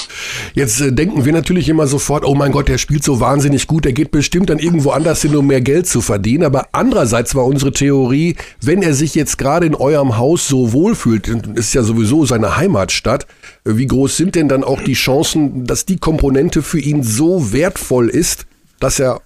[0.55, 3.85] Jetzt äh, denken wir natürlich immer sofort, oh mein Gott, der spielt so wahnsinnig gut,
[3.85, 6.45] der geht bestimmt dann irgendwo anders hin, um mehr Geld zu verdienen.
[6.45, 11.29] Aber andererseits war unsere Theorie, wenn er sich jetzt gerade in eurem Haus so wohlfühlt,
[11.55, 13.27] ist ja sowieso seine Heimatstadt,
[13.65, 18.09] wie groß sind denn dann auch die Chancen, dass die Komponente für ihn so wertvoll
[18.09, 18.47] ist,
[18.79, 19.21] dass er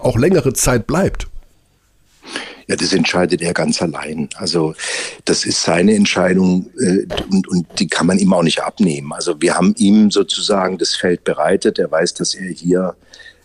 [0.00, 1.28] auch längere Zeit bleibt?
[2.66, 4.28] Ja, das entscheidet er ganz allein.
[4.36, 4.74] Also
[5.26, 9.12] das ist seine Entscheidung äh, und, und die kann man ihm auch nicht abnehmen.
[9.12, 11.78] Also wir haben ihm sozusagen das Feld bereitet.
[11.78, 12.96] Er weiß, dass er hier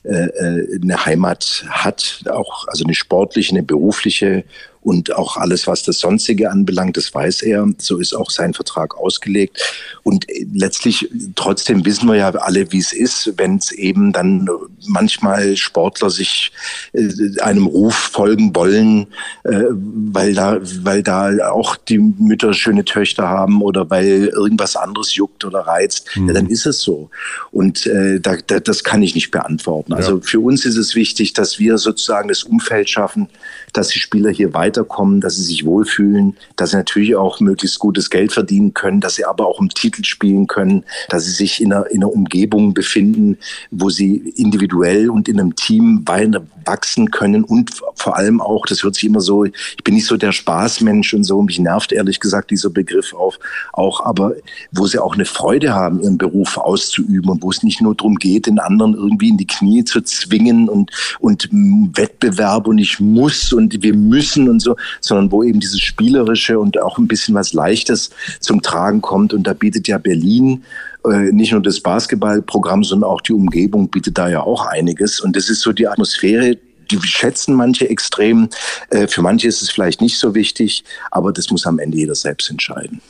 [0.03, 4.45] äh, äh eine Heimat hat, auch also eine sportliche, eine berufliche
[4.89, 7.67] und auch alles, was das Sonstige anbelangt, das weiß er.
[7.77, 9.61] So ist auch sein Vertrag ausgelegt.
[10.01, 14.49] Und äh, letztlich, trotzdem wissen wir ja alle, wie es ist, wenn es eben dann
[14.87, 16.51] manchmal Sportler sich
[16.93, 19.05] äh, einem Ruf folgen wollen,
[19.43, 25.13] äh, weil da, weil da auch die Mütter schöne Töchter haben oder weil irgendwas anderes
[25.13, 26.29] juckt oder reizt, mhm.
[26.29, 27.11] ja, dann ist es so.
[27.51, 29.93] Und äh, da, da, das kann ich nicht beantworten.
[29.93, 30.21] Also ja.
[30.23, 33.29] für uns ist es wichtig, dass wir sozusagen das Umfeld schaffen,
[33.73, 38.09] dass die Spieler hier weiterkommen, dass sie sich wohlfühlen, dass sie natürlich auch möglichst gutes
[38.09, 41.73] Geld verdienen können, dass sie aber auch im Titel spielen können, dass sie sich in
[41.73, 43.37] einer, in einer Umgebung befinden,
[43.71, 47.43] wo sie individuell und in einem Team weiter wachsen können.
[47.43, 51.13] Und vor allem auch, das hört sich immer so, ich bin nicht so der Spaßmensch
[51.13, 53.39] und so, mich nervt ehrlich gesagt dieser Begriff auf,
[53.73, 54.33] auch, aber
[54.71, 58.15] wo sie auch eine Freude haben, ihren Beruf auszuüben und wo es nicht nur darum
[58.15, 63.51] geht, den anderen irgendwie in die Knie zu zwingen und, und Wettbewerb und ich muss
[63.51, 67.53] und wir müssen und so, sondern wo eben dieses Spielerische und auch ein bisschen was
[67.53, 69.33] Leichtes zum Tragen kommt.
[69.33, 70.63] Und da bietet ja Berlin
[71.05, 75.19] äh, nicht nur das Basketballprogramm, sondern auch die Umgebung bietet da ja auch einiges.
[75.19, 76.57] Und das ist so die Atmosphäre,
[76.91, 78.49] die schätzen manche extrem.
[78.89, 82.15] Äh, für manche ist es vielleicht nicht so wichtig, aber das muss am Ende jeder
[82.15, 83.01] selbst entscheiden.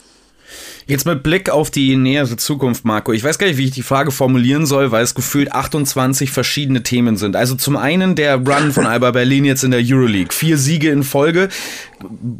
[0.89, 3.13] Jetzt mit Blick auf die nähere Zukunft, Marco.
[3.13, 6.81] Ich weiß gar nicht, wie ich die Frage formulieren soll, weil es gefühlt 28 verschiedene
[6.81, 7.35] Themen sind.
[7.35, 10.33] Also zum einen der Run von Alba Berlin jetzt in der Euroleague.
[10.33, 11.49] Vier Siege in Folge.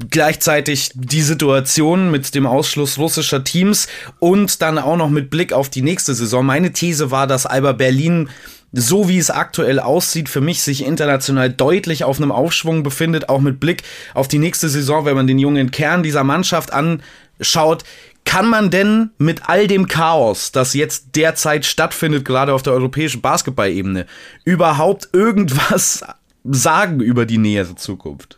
[0.09, 5.69] Gleichzeitig die Situation mit dem Ausschluss russischer Teams und dann auch noch mit Blick auf
[5.69, 6.43] die nächste Saison.
[6.43, 8.29] Meine These war, dass Alba Berlin
[8.71, 13.41] so wie es aktuell aussieht, für mich sich international deutlich auf einem Aufschwung befindet, auch
[13.41, 13.83] mit Blick
[14.13, 17.83] auf die nächste Saison, wenn man den jungen Kern dieser Mannschaft anschaut.
[18.29, 23.21] Kann man denn mit all dem Chaos, das jetzt derzeit stattfindet, gerade auf der europäischen
[23.21, 24.05] Basketballebene,
[24.45, 26.05] überhaupt irgendwas
[26.43, 28.37] sagen über die nähere Zukunft?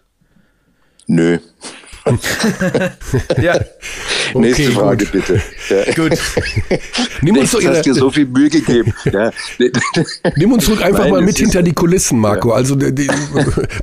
[1.08, 1.40] Nö.
[3.42, 3.56] ja.
[4.34, 5.12] Okay, Nächste Frage gut.
[5.12, 5.42] bitte.
[5.70, 5.94] Ja.
[5.96, 6.18] Gut.
[7.22, 8.94] Nimm uns doch hast dir so viel Mühe gegeben.
[9.12, 9.30] Ja.
[10.38, 12.50] Nimm uns doch einfach Nein, mal mit hinter die Kulissen, Marco.
[12.50, 12.56] Ja.
[12.56, 13.08] Also die,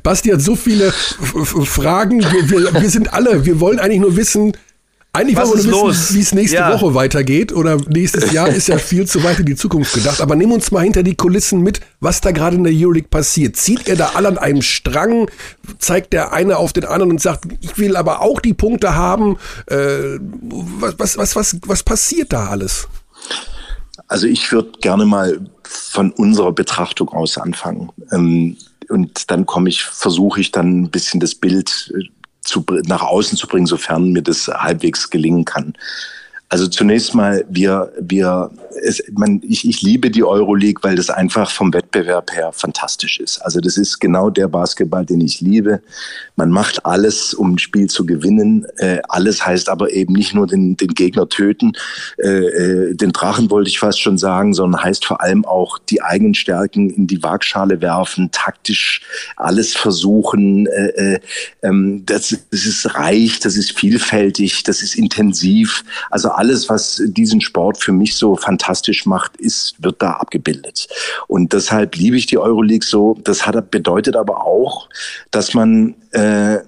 [0.02, 2.20] Basti hat so viele Fragen.
[2.20, 4.56] Wir, wir, wir sind alle, wir wollen eigentlich nur wissen,
[5.12, 6.72] eigentlich Was wollen wir wissen, wie es nächste ja.
[6.72, 10.20] Woche weitergeht oder nächstes Jahr ist ja viel zu weit in die Zukunft gedacht.
[10.20, 13.56] Aber nimm uns mal hinter die Kulissen mit, was da gerade in der Euroleague passiert.
[13.56, 15.30] Zieht er da alle an einem Strang?
[15.78, 19.38] Zeigt der eine auf den anderen und sagt, ich will aber auch die Punkte haben?
[19.66, 22.86] Äh, was, was, was, was, was passiert da alles?
[24.08, 27.90] Also ich würde gerne mal von unserer Betrachtung aus anfangen.
[28.12, 28.56] Ähm,
[28.88, 32.08] und dann komme ich, versuche ich dann ein bisschen das Bild äh,
[32.48, 35.74] zu, nach außen zu bringen, sofern mir das halbwegs gelingen kann.
[36.50, 38.50] Also zunächst mal, wir, wir,
[38.82, 43.38] es, man, ich, ich liebe die Euroleague, weil das einfach vom Wettbewerb her fantastisch ist.
[43.40, 45.82] Also das ist genau der Basketball, den ich liebe.
[46.36, 48.66] Man macht alles, um ein Spiel zu gewinnen.
[48.78, 51.72] Äh, alles heißt aber eben nicht nur den, den Gegner töten,
[52.16, 56.00] äh, äh, den Drachen wollte ich fast schon sagen, sondern heißt vor allem auch die
[56.00, 59.02] eigenen Stärken in die Waagschale werfen, taktisch
[59.36, 60.66] alles versuchen.
[60.66, 61.20] Äh, äh,
[61.62, 65.84] ähm, das, das ist reich, das ist vielfältig, das ist intensiv.
[66.10, 70.86] Also alles, was diesen Sport für mich so fantastisch macht, ist, wird da abgebildet.
[71.26, 73.18] Und deshalb liebe ich die Euroleague so.
[73.24, 74.88] Das hat, bedeutet aber auch,
[75.32, 76.58] dass man äh,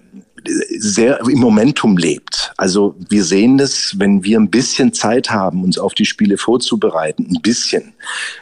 [0.79, 2.53] sehr im Momentum lebt.
[2.57, 7.26] Also wir sehen das, wenn wir ein bisschen Zeit haben, uns auf die Spiele vorzubereiten,
[7.31, 7.92] ein bisschen,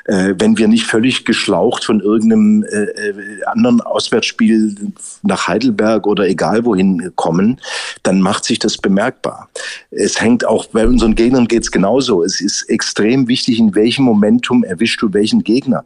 [0.05, 4.75] äh, wenn wir nicht völlig geschlaucht von irgendeinem äh, äh, anderen Auswärtsspiel
[5.23, 7.61] nach Heidelberg oder egal wohin kommen,
[8.03, 9.49] dann macht sich das bemerkbar.
[9.91, 12.23] Es hängt auch bei unseren Gegnern geht es genauso.
[12.23, 15.85] Es ist extrem wichtig, in welchem Momentum erwischst du welchen Gegner.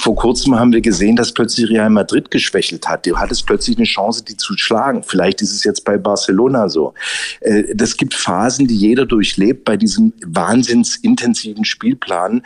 [0.00, 3.06] Vor kurzem haben wir gesehen, dass plötzlich Real Madrid geschwächelt hat.
[3.06, 5.02] Du hattest plötzlich eine Chance, die zu schlagen.
[5.02, 6.94] Vielleicht ist es jetzt bei Barcelona so.
[7.40, 12.42] Äh, das gibt Phasen, die jeder durchlebt bei diesem wahnsinnsintensiven Spielplan,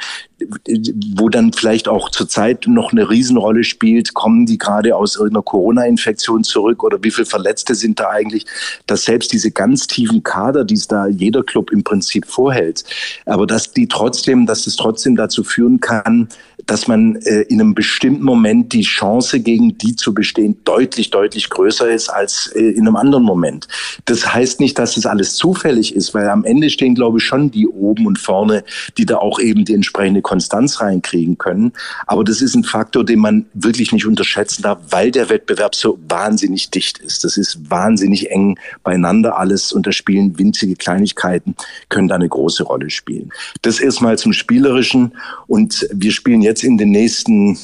[1.16, 6.44] wo dann vielleicht auch zurzeit noch eine Riesenrolle spielt, kommen die gerade aus irgendeiner Corona-Infektion
[6.44, 8.44] zurück oder wie viele Verletzte sind da eigentlich,
[8.86, 12.84] dass selbst diese ganz tiefen Kader, die es da jeder Club im Prinzip vorhält,
[13.26, 16.28] aber dass die trotzdem, dass es trotzdem dazu führen kann,
[16.66, 21.50] dass man äh, in einem bestimmten Moment die Chance gegen die zu bestehen deutlich, deutlich
[21.50, 23.68] größer ist als äh, in einem anderen Moment.
[24.04, 27.50] Das heißt nicht, dass das alles zufällig ist, weil am Ende stehen, glaube ich, schon
[27.50, 28.64] die oben und vorne,
[28.96, 31.72] die da auch eben die entsprechende Konstanz reinkriegen können.
[32.06, 35.98] Aber das ist ein Faktor, den man wirklich nicht unterschätzen darf, weil der Wettbewerb so
[36.08, 37.24] wahnsinnig dicht ist.
[37.24, 41.54] Das ist wahnsinnig eng beieinander alles und da spielen winzige Kleinigkeiten,
[41.88, 43.32] können da eine große Rolle spielen.
[43.62, 45.12] Das erstmal zum Spielerischen
[45.46, 47.58] und wir spielen jetzt in den nächsten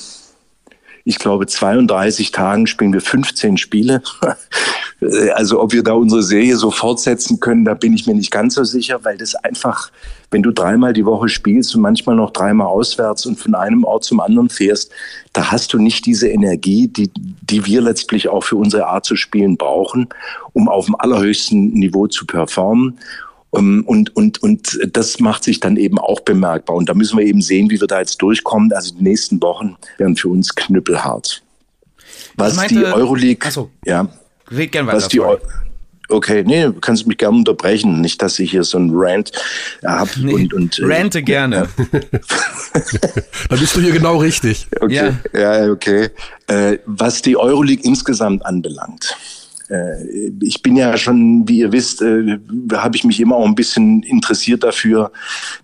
[1.05, 4.03] ich glaube, 32 Tagen spielen wir 15 Spiele.
[5.35, 8.57] Also ob wir da unsere Serie so fortsetzen können, da bin ich mir nicht ganz
[8.57, 9.90] so sicher, weil das einfach,
[10.31, 14.05] wenn du dreimal die Woche spielst und manchmal noch dreimal auswärts und von einem Ort
[14.05, 14.92] zum anderen fährst,
[15.33, 19.16] da hast du nicht diese Energie, die, die wir letztlich auch für unsere Art zu
[19.16, 20.11] spielen brauchen,
[20.53, 22.98] um auf dem allerhöchsten Niveau zu performen.
[23.57, 26.77] Ähm, und, und, und das macht sich dann eben auch bemerkbar.
[26.77, 28.73] Und da müssen wir eben sehen, wie wir da jetzt durchkommen.
[28.73, 31.43] Also die nächsten Wochen werden für uns knüppelhart.
[32.37, 34.09] Was meinte, die Euroleague, achso, ja,
[34.51, 34.97] red gern weiter.
[34.97, 35.21] Was die,
[36.11, 38.01] okay, nee, du kannst mich gerne unterbrechen.
[38.01, 39.33] Nicht, dass ich hier so ein Rant
[39.85, 40.11] habe.
[40.21, 41.69] Nee, und, und, äh, Rante gerne.
[43.49, 44.67] da bist du hier genau richtig.
[44.81, 46.11] Okay, ja, ja okay.
[46.47, 49.39] Äh, was die Euroleague insgesamt anbelangt, äh,
[50.41, 52.39] ich bin ja schon, wie ihr wisst, äh,
[52.73, 55.13] habe ich mich immer auch ein bisschen interessiert dafür,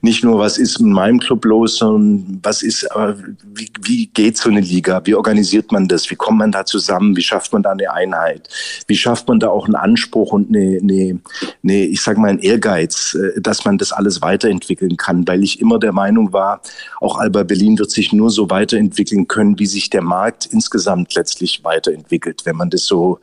[0.00, 3.14] nicht nur was ist in meinem Club los, sondern was ist, äh,
[3.52, 7.16] wie, wie geht so eine Liga, wie organisiert man das, wie kommt man da zusammen,
[7.16, 8.48] wie schafft man da eine Einheit,
[8.86, 11.20] wie schafft man da auch einen Anspruch und eine, eine,
[11.64, 15.80] eine ich sage mal, einen Ehrgeiz, dass man das alles weiterentwickeln kann, weil ich immer
[15.80, 16.60] der Meinung war,
[17.00, 21.64] auch Alba Berlin wird sich nur so weiterentwickeln können, wie sich der Markt insgesamt letztlich
[21.64, 23.18] weiterentwickelt, wenn man das so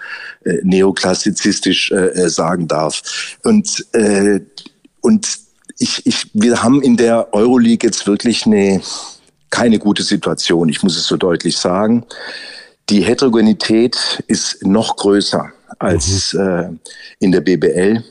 [0.63, 3.37] neoklassizistisch äh, äh, sagen darf.
[3.43, 4.39] Und, äh,
[5.01, 5.27] und
[5.79, 8.81] ich, ich, wir haben in der Euroleague jetzt wirklich eine,
[9.49, 10.69] keine gute Situation.
[10.69, 12.05] Ich muss es so deutlich sagen.
[12.89, 16.39] Die Heterogenität ist noch größer als mhm.
[16.39, 16.69] äh,
[17.19, 18.03] in der BBL.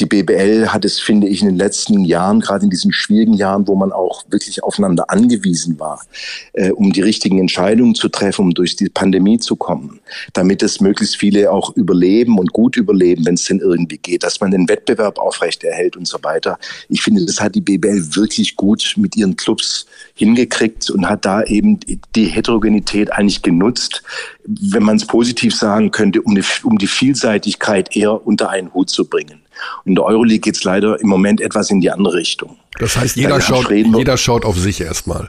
[0.00, 3.68] Die BBL hat es, finde ich, in den letzten Jahren, gerade in diesen schwierigen Jahren,
[3.68, 6.04] wo man auch wirklich aufeinander angewiesen war,
[6.52, 10.00] äh, um die richtigen Entscheidungen zu treffen, um durch die Pandemie zu kommen,
[10.32, 14.40] damit es möglichst viele auch überleben und gut überleben, wenn es denn irgendwie geht, dass
[14.40, 16.58] man den Wettbewerb aufrechterhält und so weiter.
[16.88, 21.44] Ich finde, das hat die BBL wirklich gut mit ihren Clubs hingekriegt und hat da
[21.44, 21.78] eben
[22.16, 24.02] die Heterogenität eigentlich genutzt,
[24.44, 28.90] wenn man es positiv sagen könnte, um die, um die Vielseitigkeit eher unter einen Hut
[28.90, 29.43] zu bringen.
[29.84, 32.56] Und in der Euroleague geht es leider im Moment etwas in die andere Richtung.
[32.78, 35.28] Das heißt, jeder, schaut, jeder schaut auf sich erstmal.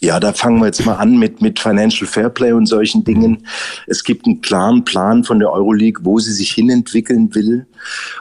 [0.00, 3.46] Ja, da fangen wir jetzt mal an mit, mit Financial Fairplay und solchen Dingen.
[3.86, 7.66] Es gibt einen klaren Plan von der Euroleague, wo sie sich hinentwickeln will.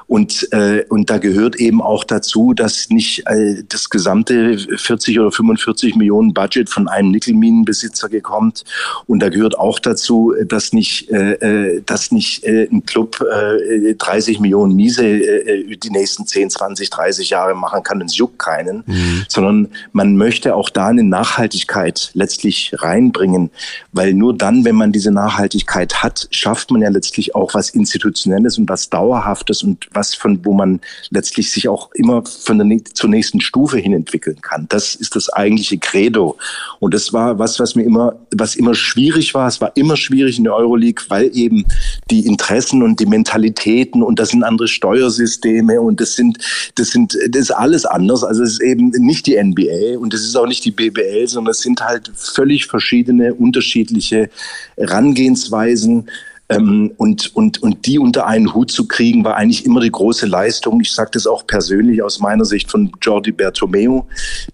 [0.07, 5.31] Und, äh, und da gehört eben auch dazu, dass nicht äh, das gesamte 40 oder
[5.31, 8.63] 45 Millionen Budget von einem Nickelminenbesitzer kommt.
[9.07, 13.95] Und da gehört auch dazu, dass nicht, äh, äh dass nicht äh, ein Club äh,
[13.95, 18.01] 30 Millionen Miese äh, die nächsten 10, 20, 30 Jahre machen kann.
[18.01, 18.83] Es juckt keinen.
[18.85, 19.25] Mhm.
[19.27, 21.72] Sondern man möchte auch da eine Nachhaltigkeit
[22.13, 23.49] letztlich reinbringen.
[23.91, 28.57] Weil nur dann, wenn man diese Nachhaltigkeit hat, schafft man ja letztlich auch was Institutionelles
[28.57, 33.09] und was Dauerhaftes und was von wo man letztlich sich auch immer von der zur
[33.09, 34.65] nächsten Stufe hin entwickeln kann.
[34.69, 36.37] Das ist das eigentliche Credo.
[36.79, 39.47] Und das war was, was mir immer, was immer schwierig war.
[39.47, 41.65] Es war immer schwierig in der Euroleague, weil eben
[42.09, 46.37] die Interessen und die Mentalitäten und das sind andere Steuersysteme und das sind,
[46.75, 48.23] das sind, das ist alles anders.
[48.23, 51.52] Also es ist eben nicht die NBA und es ist auch nicht die BBL, sondern
[51.53, 54.29] es sind halt völlig verschiedene, unterschiedliche
[54.75, 56.09] Herangehensweisen.
[56.55, 60.25] Ähm, und, und, und die unter einen Hut zu kriegen, war eigentlich immer die große
[60.25, 60.81] Leistung.
[60.81, 64.01] Ich sage das auch persönlich aus meiner Sicht von Jordi Bertomeu,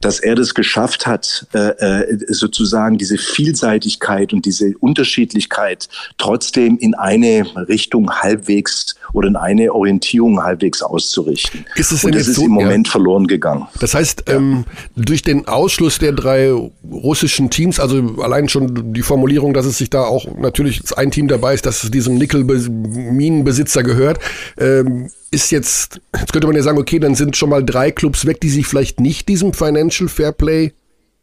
[0.01, 6.95] dass er das geschafft hat, äh, äh, sozusagen diese Vielseitigkeit und diese Unterschiedlichkeit trotzdem in
[6.95, 11.65] eine Richtung halbwegs oder in eine Orientierung halbwegs auszurichten.
[11.75, 12.91] Ist es denn und das ist so, im Moment ja.
[12.91, 13.67] verloren gegangen.
[13.79, 14.35] Das heißt, ja.
[14.35, 16.51] ähm, durch den Ausschluss der drei
[16.91, 21.27] russischen Teams, also allein schon die Formulierung, dass es sich da auch natürlich ein Team
[21.27, 24.19] dabei ist, das diesem Nickel-Minenbesitzer gehört,
[24.57, 28.25] ähm, ist jetzt, jetzt könnte man ja sagen, okay, dann sind schon mal drei Clubs
[28.25, 30.73] weg, die sich vielleicht nicht diesem Financial Fairplay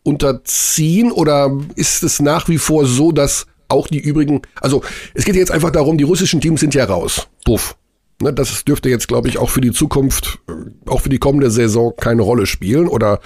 [0.02, 4.82] unterziehen oder ist es nach wie vor so, dass auch die übrigen, also
[5.14, 7.28] es geht jetzt einfach darum, die russischen Teams sind ja raus.
[7.44, 7.76] Buff.
[8.22, 11.50] Ne, das dürfte jetzt, glaube ich, auch für die Zukunft, äh, auch für die kommende
[11.50, 13.20] Saison keine Rolle spielen oder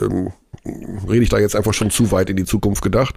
[0.00, 0.32] ähm,
[1.08, 3.14] rede ich da jetzt einfach schon zu weit in die Zukunft gedacht?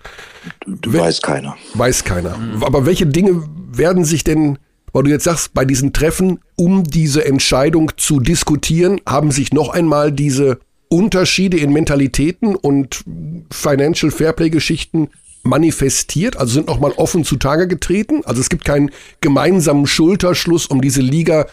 [0.65, 1.55] Weiß keiner.
[1.73, 2.37] Weiß keiner.
[2.61, 4.59] Aber welche Dinge werden sich denn,
[4.93, 9.69] weil du jetzt sagst, bei diesen Treffen, um diese Entscheidung zu diskutieren, haben sich noch
[9.69, 13.03] einmal diese Unterschiede in Mentalitäten und
[13.51, 15.09] Financial Fairplay Geschichten
[15.43, 18.21] manifestiert, also sind noch mal offen zutage getreten.
[18.25, 21.45] Also es gibt keinen gemeinsamen Schulterschluss, um diese Liga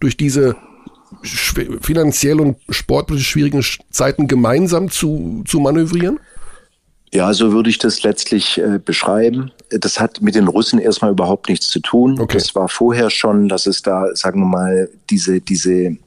[0.00, 0.56] durch diese
[1.22, 6.18] finanziell und sportlich schwierigen Zeiten gemeinsam zu, zu manövrieren?
[7.14, 9.50] Ja, so würde ich das letztlich äh, beschreiben.
[9.68, 12.18] Das hat mit den Russen erstmal überhaupt nichts zu tun.
[12.18, 12.38] Okay.
[12.38, 15.98] Das war vorher schon, dass es da, sagen wir mal, diese, diese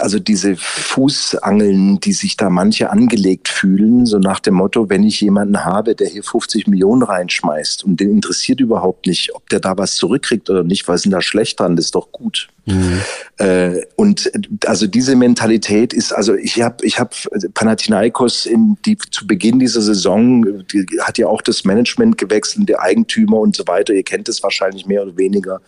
[0.00, 5.20] also diese Fußangeln, die sich da manche angelegt fühlen, so nach dem Motto, wenn ich
[5.20, 9.76] jemanden habe, der hier 50 Millionen reinschmeißt und den interessiert überhaupt nicht, ob der da
[9.78, 12.48] was zurückkriegt oder nicht, was ist denn da schlecht dran, das ist doch gut.
[12.64, 13.00] Mhm.
[13.38, 14.30] Äh, und
[14.66, 17.14] also diese Mentalität ist, also ich habe ich hab
[17.54, 22.80] Panathinaikos in die zu Beginn dieser Saison, die hat ja auch das Management gewechselt, der
[22.80, 23.92] Eigentümer und so weiter.
[23.92, 25.60] Ihr kennt es wahrscheinlich mehr oder weniger.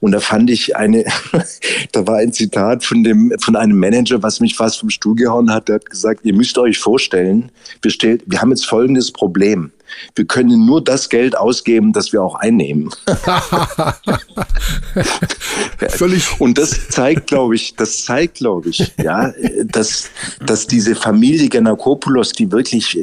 [0.00, 1.04] Und da fand ich eine,
[1.92, 5.50] da war ein Zitat von dem von einem Manager, was mich fast vom Stuhl gehauen
[5.50, 5.68] hat.
[5.68, 7.50] Der hat gesagt: Ihr müsst euch vorstellen,
[7.80, 9.72] wir, stellt, wir haben jetzt folgendes Problem.
[10.14, 12.90] Wir können nur das Geld ausgeben, das wir auch einnehmen.
[15.88, 16.40] Völlig.
[16.40, 19.32] Und das zeigt, glaube ich, das zeigt, glaube ich, ja,
[19.64, 20.10] dass,
[20.44, 22.98] dass diese Familie Genakopoulos, die wirklich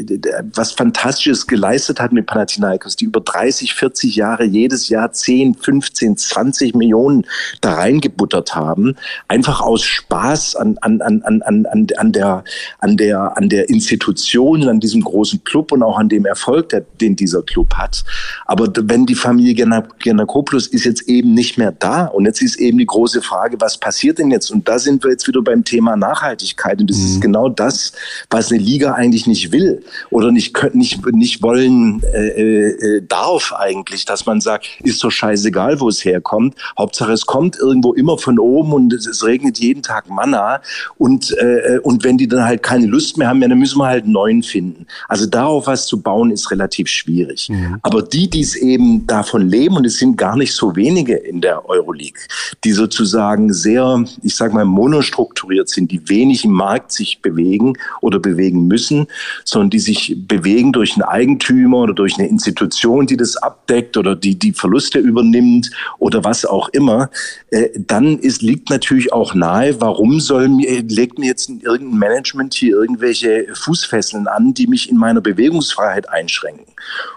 [0.53, 6.17] was Fantastisches geleistet hat mit Panathinaikos, die über 30, 40 Jahre jedes Jahr 10, 15,
[6.17, 7.25] 20 Millionen
[7.61, 8.95] da reingebuttert haben,
[9.27, 12.43] einfach aus Spaß an, an, an, an, an, an der,
[12.79, 16.78] an der, an der Institution, an diesem großen Club und auch an dem Erfolg, der
[16.79, 18.03] der, den dieser Club hat.
[18.45, 19.53] Aber wenn die Familie
[19.99, 23.77] Giannakopoulos ist jetzt eben nicht mehr da und jetzt ist eben die große Frage, was
[23.77, 24.51] passiert denn jetzt?
[24.51, 27.05] Und da sind wir jetzt wieder beim Thema Nachhaltigkeit und das mhm.
[27.05, 27.93] ist genau das,
[28.29, 34.05] was eine Liga eigentlich nicht will oder nicht nicht nicht wollen äh, äh, darf eigentlich,
[34.05, 36.55] dass man sagt, ist doch scheißegal, wo es herkommt.
[36.77, 40.61] Hauptsache es kommt irgendwo immer von oben und es, regnet jeden Tag Manna
[40.97, 43.87] und äh, und wenn die dann halt keine Lust mehr haben, ja, dann müssen wir
[43.87, 44.87] halt einen neuen finden.
[45.07, 47.49] Also darauf was zu bauen ist relativ schwierig.
[47.49, 47.77] Mhm.
[47.81, 51.41] Aber die, die es eben davon leben und es sind gar nicht so wenige in
[51.41, 52.21] der Euroleague,
[52.63, 58.19] die sozusagen sehr, ich sag mal, monostrukturiert sind, die wenig im Markt sich bewegen oder
[58.19, 59.07] bewegen müssen,
[59.45, 64.15] sondern die sich bewegen durch einen Eigentümer oder durch eine Institution, die das abdeckt oder
[64.15, 67.09] die die Verluste übernimmt oder was auch immer,
[67.51, 72.53] äh, dann ist, liegt natürlich auch nahe, warum soll mir, legt mir jetzt irgendein Management
[72.53, 76.58] hier irgendwelche Fußfesseln an, die mich in meiner Bewegungsfreiheit einschränken.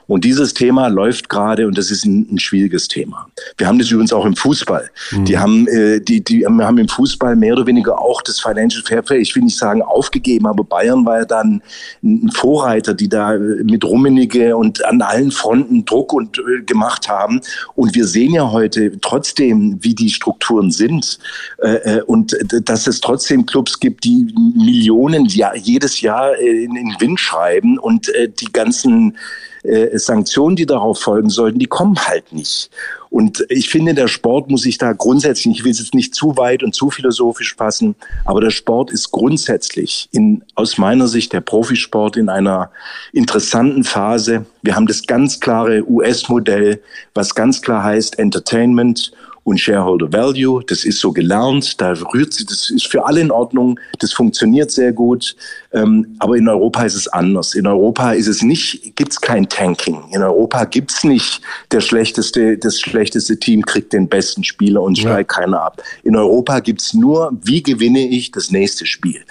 [0.07, 3.29] Und dieses Thema läuft gerade und das ist ein, ein schwieriges Thema.
[3.57, 4.91] Wir haben das übrigens auch im Fußball.
[5.13, 5.25] Mhm.
[5.25, 9.03] Die haben, äh, die, die haben im Fußball mehr oder weniger auch das Financial Fair
[9.03, 11.63] Play, ich will nicht sagen aufgegeben, aber Bayern war ja dann
[12.03, 17.41] ein Vorreiter, die da mit Rummenigge und an allen Fronten Druck und äh, gemacht haben.
[17.75, 21.19] Und wir sehen ja heute trotzdem, wie die Strukturen sind
[21.59, 26.75] äh, äh und dass es trotzdem Clubs gibt, die Millionen ja, jedes Jahr äh, in
[26.75, 29.17] den Wind schreiben und äh, die ganzen
[29.63, 32.71] äh, Sanktionen, die darauf folgen sollten, die kommen halt nicht.
[33.11, 36.37] Und ich finde, der Sport muss sich da grundsätzlich, ich will es jetzt nicht zu
[36.37, 37.95] weit und zu philosophisch fassen,
[38.25, 42.71] aber der Sport ist grundsätzlich in, aus meiner Sicht der Profisport in einer
[43.13, 44.47] interessanten Phase.
[44.63, 46.81] Wir haben das ganz klare US-Modell,
[47.15, 49.13] was ganz klar heißt Entertainment
[49.45, 50.63] und Shareholder Value.
[50.67, 54.71] Das ist so gelernt, da rührt sie, das ist für alle in Ordnung, das funktioniert
[54.71, 55.37] sehr gut.
[55.73, 57.55] Ähm, aber in Europa ist es anders.
[57.55, 60.03] In Europa ist es nicht, gibt's kein Tanking.
[60.13, 65.33] In Europa gibt's nicht der schlechteste, das schlechteste Team kriegt den besten Spieler und steigt
[65.33, 65.41] ja.
[65.41, 65.83] keiner ab.
[66.03, 69.23] In Europa gibt's nur, wie gewinne ich das nächste Spiel?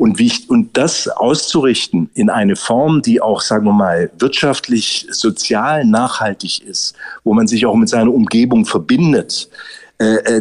[0.00, 5.06] Und, wie ich, und das auszurichten in eine Form, die auch, sagen wir mal, wirtschaftlich,
[5.10, 9.49] sozial nachhaltig ist, wo man sich auch mit seiner Umgebung verbindet,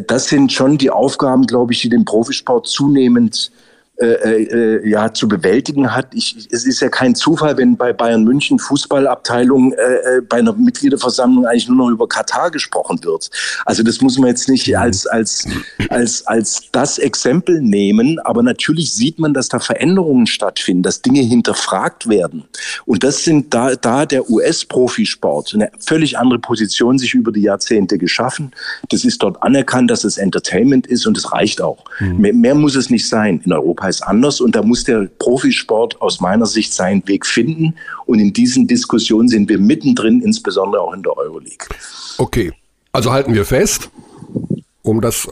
[0.08, 3.52] das sind schon die Aufgaben, glaube ich, die den Profisport zunehmend
[4.00, 6.14] äh, äh, ja zu bewältigen hat.
[6.14, 10.54] Ich, es ist ja kein Zufall, wenn bei Bayern München Fußballabteilung äh, äh, bei einer
[10.54, 13.30] Mitgliederversammlung eigentlich nur noch über Katar gesprochen wird.
[13.66, 15.46] Also das muss man jetzt nicht als als
[15.90, 21.20] als als das Exempel nehmen, aber natürlich sieht man, dass da Veränderungen stattfinden, dass Dinge
[21.20, 22.46] hinterfragt werden.
[22.86, 27.98] Und das sind da da der US-Profisport eine völlig andere Position sich über die Jahrzehnte
[27.98, 28.52] geschaffen.
[28.92, 31.84] Das ist dort anerkannt, dass es Entertainment ist und es reicht auch.
[32.00, 32.18] Mhm.
[32.18, 33.42] Mehr, mehr muss es nicht sein.
[33.44, 37.76] In Europa ist anders und da muss der Profisport aus meiner Sicht seinen Weg finden.
[38.06, 41.68] Und in diesen Diskussionen sind wir mittendrin, insbesondere auch in der Euroleague.
[42.18, 42.54] Okay,
[42.92, 43.90] also halten wir fest,
[44.84, 45.28] um das,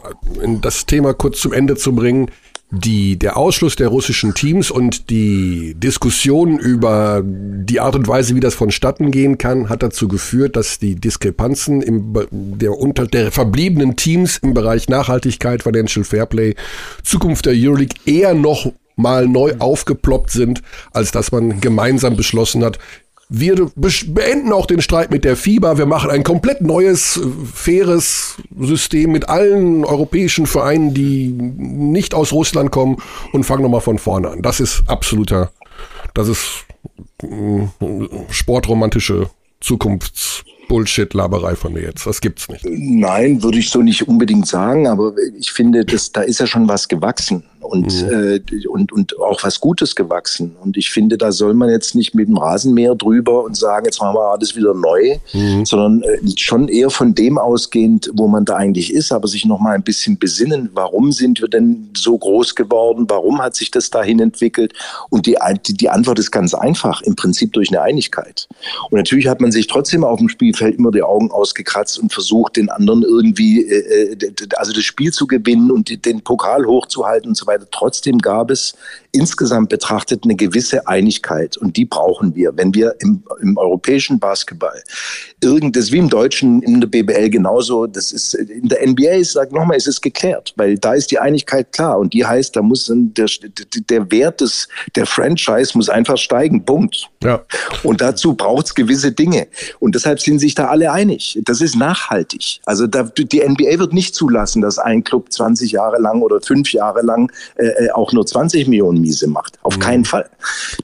[0.60, 2.30] das Thema kurz zum Ende zu bringen
[2.70, 8.40] die, der Ausschluss der russischen Teams und die Diskussion über die Art und Weise, wie
[8.40, 13.96] das vonstatten gehen kann, hat dazu geführt, dass die Diskrepanzen im, der, unter, der verbliebenen
[13.96, 16.54] Teams im Bereich Nachhaltigkeit, Financial Fairplay,
[17.02, 22.78] Zukunft der Euroleague eher noch mal neu aufgeploppt sind, als dass man gemeinsam beschlossen hat,
[23.28, 23.70] wir
[24.06, 25.76] beenden auch den Streit mit der FIBA.
[25.76, 27.20] Wir machen ein komplett neues,
[27.52, 32.96] faires System mit allen europäischen Vereinen, die nicht aus Russland kommen
[33.32, 34.42] und fangen nochmal von vorne an.
[34.42, 35.50] Das ist absoluter,
[36.14, 36.64] das ist
[37.22, 37.64] mm,
[38.30, 39.28] sportromantische
[39.60, 42.06] Zukunfts Bullshit-Laberei von mir jetzt.
[42.06, 42.64] Das gibt's nicht.
[42.64, 46.68] Nein, würde ich so nicht unbedingt sagen, aber ich finde, dass, da ist ja schon
[46.68, 48.40] was gewachsen und, mhm.
[48.52, 50.56] äh, und, und auch was Gutes gewachsen.
[50.62, 54.00] Und ich finde, da soll man jetzt nicht mit dem Rasenmäher drüber und sagen, jetzt
[54.00, 55.64] machen wir alles wieder neu, mhm.
[55.64, 59.58] sondern äh, schon eher von dem ausgehend, wo man da eigentlich ist, aber sich noch
[59.58, 63.90] mal ein bisschen besinnen, warum sind wir denn so groß geworden, warum hat sich das
[63.90, 64.72] dahin entwickelt?
[65.10, 68.48] Und die, die, die Antwort ist ganz einfach, im Prinzip durch eine Einigkeit.
[68.90, 72.56] Und natürlich hat man sich trotzdem auf dem Spielfeld immer die Augen ausgekratzt und versucht,
[72.56, 74.16] den anderen irgendwie, äh, äh
[74.56, 77.66] also das Spiel zu gewinnen und den Pokal hochzuhalten und so weiter.
[77.70, 78.74] Trotzdem gab es
[79.10, 82.56] insgesamt betrachtet eine gewisse Einigkeit und die brauchen wir.
[82.56, 84.80] Wenn wir im, im europäischen Basketball
[85.42, 89.52] irgendes wie im Deutschen, in der BBL genauso, das ist in der NBA, ich sage
[89.54, 92.90] nochmal, ist es geklärt, weil da ist die Einigkeit klar und die heißt, da muss
[92.94, 93.26] der,
[93.90, 97.10] der Wert des, der Franchise muss einfach steigen, Punkt.
[97.22, 97.42] Ja.
[97.82, 99.48] Und dazu braucht es gewisse Dinge.
[99.80, 101.38] Und deshalb sind sich da alle einig.
[101.44, 102.60] Das ist nachhaltig.
[102.64, 106.72] Also da, die NBA wird nicht zulassen, dass ein Club 20 Jahre lang oder fünf
[106.72, 109.58] Jahre lang äh, äh auch nur 20 Millionen Miese macht.
[109.62, 109.80] Auf mhm.
[109.80, 110.30] keinen Fall.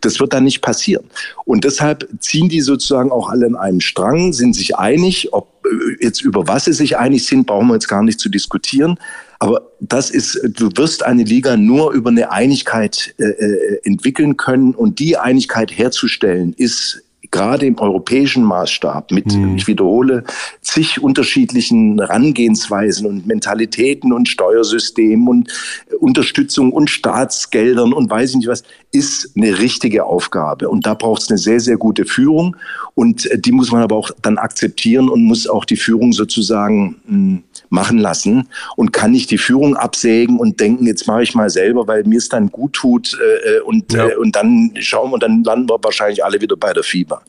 [0.01, 1.05] Das wird dann nicht passieren.
[1.45, 5.54] Und deshalb ziehen die sozusagen auch alle in einem Strang, sind sich einig, ob
[6.01, 8.99] jetzt über was sie sich einig sind, brauchen wir jetzt gar nicht zu diskutieren.
[9.39, 14.75] Aber das ist, du wirst eine Liga nur über eine Einigkeit äh, äh, entwickeln können
[14.75, 19.57] und die Einigkeit herzustellen ist gerade im europäischen Maßstab mit, mhm.
[19.57, 20.25] ich wiederhole,
[20.61, 25.53] zig unterschiedlichen Herangehensweisen und Mentalitäten und Steuersystemen und
[26.01, 28.63] Unterstützung und Staatsgeldern und weiß ich nicht was,
[28.93, 30.69] ist eine richtige Aufgabe.
[30.69, 32.57] Und da braucht es eine sehr, sehr gute Führung.
[32.95, 37.43] Und die muss man aber auch dann akzeptieren und muss auch die Führung sozusagen hm,
[37.75, 41.87] machen lassen und kann nicht die Führung absägen und denken, jetzt mache ich mal selber,
[41.87, 44.09] weil mir es dann gut tut äh, äh und, ja.
[44.09, 47.23] äh, und dann schauen wir, dann landen wir wahrscheinlich alle wieder bei der Fieber.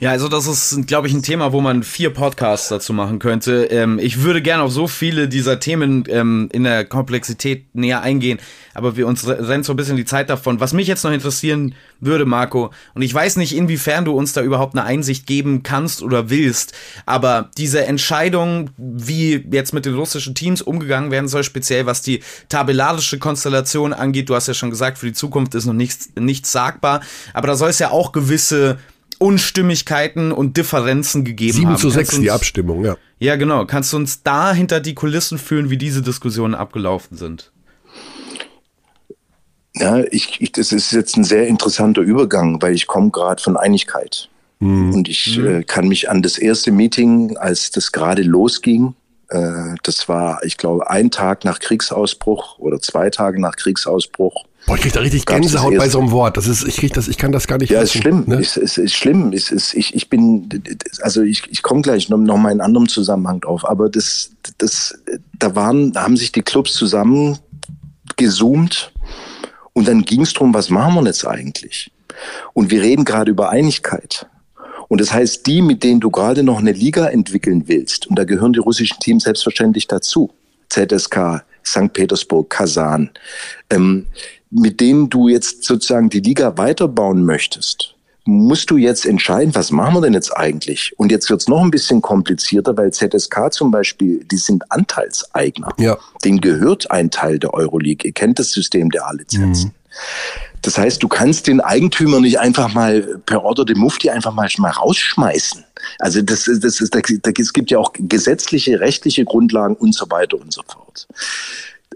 [0.00, 3.66] Ja, also das ist, glaube ich, ein Thema, wo man vier Podcasts dazu machen könnte.
[3.66, 8.40] Ähm, ich würde gerne auf so viele dieser Themen ähm, in der Komplexität näher eingehen,
[8.74, 10.58] aber wir uns rennt so ein bisschen die Zeit davon.
[10.58, 14.42] Was mich jetzt noch interessieren würde, Marco, und ich weiß nicht, inwiefern du uns da
[14.42, 16.74] überhaupt eine Einsicht geben kannst oder willst,
[17.06, 22.20] aber diese Entscheidung, wie jetzt mit den russischen Teams umgegangen werden soll, speziell was die
[22.48, 26.50] tabellarische Konstellation angeht, du hast ja schon gesagt, für die Zukunft ist noch nichts, nichts
[26.50, 27.00] sagbar,
[27.32, 28.78] aber da soll es ja auch gewisse
[29.24, 31.76] Unstimmigkeiten und Differenzen gegeben 7 haben.
[31.76, 32.96] 7 zu 6 uns, die Abstimmung, ja.
[33.18, 33.64] Ja, genau.
[33.64, 37.50] Kannst du uns da hinter die Kulissen führen, wie diese Diskussionen abgelaufen sind?
[39.76, 43.56] Ja, ich, ich, das ist jetzt ein sehr interessanter Übergang, weil ich komme gerade von
[43.56, 44.28] Einigkeit.
[44.60, 44.92] Mhm.
[44.92, 45.46] Und ich mhm.
[45.46, 48.94] äh, kann mich an das erste Meeting, als das gerade losging,
[49.30, 54.76] äh, das war, ich glaube, ein Tag nach Kriegsausbruch oder zwei Tage nach Kriegsausbruch, Boah,
[54.76, 56.36] ich krieg da richtig Gänsehaut bei so einem Wort.
[56.36, 57.70] Das ist, ich krieg das, ich kann das gar nicht.
[57.70, 58.24] Ja, wissen, ist schlimm.
[58.26, 58.36] Ne?
[58.36, 59.32] Es, ist, ist schlimm.
[59.32, 60.48] Es ist, ich, ich bin,
[61.02, 63.68] also ich, ich komme gleich noch, noch mal in anderem Zusammenhang drauf.
[63.68, 64.98] Aber das, das,
[65.38, 67.38] da waren, da haben sich die Clubs zusammen
[68.16, 68.92] gezoomt
[69.74, 71.90] und dann ging es darum, was machen wir jetzt eigentlich?
[72.54, 74.26] Und wir reden gerade über Einigkeit.
[74.88, 78.24] Und das heißt, die, mit denen du gerade noch eine Liga entwickeln willst, und da
[78.24, 80.30] gehören die russischen Teams selbstverständlich dazu,
[80.68, 81.92] ZSK, St.
[81.92, 83.10] Petersburg, Kasan,
[83.70, 84.06] ähm,
[84.54, 87.94] mit denen du jetzt sozusagen die Liga weiterbauen möchtest,
[88.24, 90.94] musst du jetzt entscheiden, was machen wir denn jetzt eigentlich?
[90.96, 95.68] Und jetzt wird es noch ein bisschen komplizierter, weil ZSK zum Beispiel, die sind Anteilseigner.
[95.78, 95.98] Ja.
[96.24, 98.06] Denen gehört ein Teil der Euroleague.
[98.06, 99.68] Ihr kennt das System der A-Lizenzen.
[99.68, 99.74] Mhm.
[100.62, 104.48] Das heißt, du kannst den Eigentümer nicht einfach mal per Order de Mufti einfach mal,
[104.56, 105.62] mal rausschmeißen.
[105.98, 110.50] Also das, das ist, es gibt ja auch gesetzliche, rechtliche Grundlagen und so weiter und
[110.50, 111.06] so fort.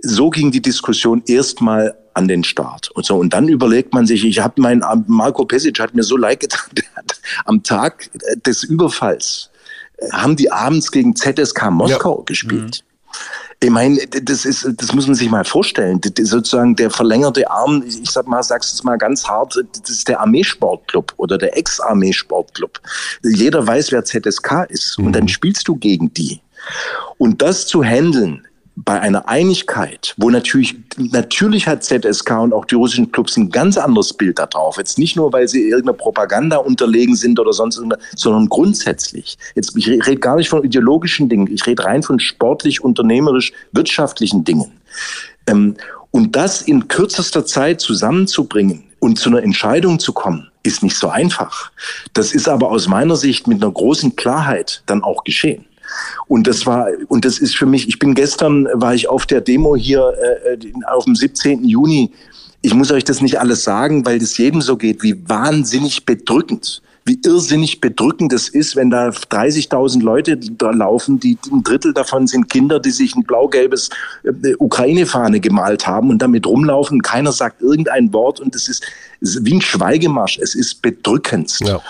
[0.02, 2.90] So ging die Diskussion erstmal an den Start.
[2.90, 6.16] Und so, und dann überlegt man sich, ich habe mein, Marco Pesic hat mir so
[6.16, 6.68] leid getan,
[7.44, 8.10] am Tag
[8.44, 9.50] des Überfalls
[9.98, 12.24] äh, haben die abends gegen ZSK Moskau ja.
[12.24, 12.82] gespielt.
[12.82, 12.88] Mhm.
[13.60, 16.00] Ich meine, das ist, das muss man sich mal vorstellen.
[16.00, 20.06] Das sozusagen der verlängerte Arm, ich sag mal, sag's jetzt mal ganz hart, das ist
[20.06, 22.80] der Armeesportclub oder der Ex-Armeesportclub.
[23.24, 24.98] Jeder weiß, wer ZSK ist.
[24.98, 25.06] Mhm.
[25.06, 26.40] Und dann spielst du gegen die.
[27.16, 28.46] Und das zu handeln,
[28.84, 33.76] bei einer Einigkeit, wo natürlich, natürlich hat ZSK und auch die russischen Clubs ein ganz
[33.76, 34.76] anderes Bild darauf.
[34.76, 39.36] Jetzt nicht nur, weil sie irgendeiner Propaganda unterlegen sind oder sonst irgendwas, sondern grundsätzlich.
[39.56, 44.44] Jetzt, ich rede gar nicht von ideologischen Dingen, ich rede rein von sportlich, unternehmerisch, wirtschaftlichen
[44.44, 44.70] Dingen.
[45.48, 45.74] Ähm,
[46.12, 51.08] und das in kürzester Zeit zusammenzubringen und zu einer Entscheidung zu kommen, ist nicht so
[51.08, 51.72] einfach.
[52.12, 55.64] Das ist aber aus meiner Sicht mit einer großen Klarheit dann auch geschehen.
[56.26, 59.40] Und das war, und das ist für mich, ich bin gestern, war ich auf der
[59.40, 60.12] Demo hier
[60.46, 61.64] äh, auf dem 17.
[61.64, 62.12] Juni.
[62.60, 66.82] Ich muss euch das nicht alles sagen, weil das jedem so geht, wie wahnsinnig bedrückend
[67.08, 72.26] wie irrsinnig bedrückend es ist, wenn da 30.000 Leute da laufen, die ein Drittel davon
[72.26, 73.88] sind Kinder, die sich ein blau-gelbes
[74.24, 77.02] äh, Ukraine-Fahne gemalt haben und damit rumlaufen.
[77.02, 78.84] Keiner sagt irgendein Wort und es ist,
[79.20, 80.38] ist wie ein Schweigemarsch.
[80.38, 81.58] Es ist bedrückend.
[81.60, 81.80] Ja.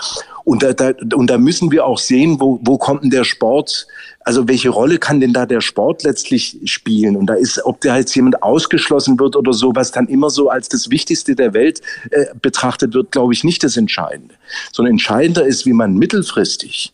[0.49, 3.85] Und da, da, und da müssen wir auch sehen, wo, wo kommt denn der Sport,
[4.21, 7.15] also welche Rolle kann denn da der Sport letztlich spielen?
[7.15, 10.49] Und da ist, ob da jetzt jemand ausgeschlossen wird oder so, was dann immer so
[10.49, 14.33] als das Wichtigste der Welt äh, betrachtet wird, glaube ich, nicht das Entscheidende.
[14.71, 16.93] Sondern entscheidender ist, wie man mittelfristig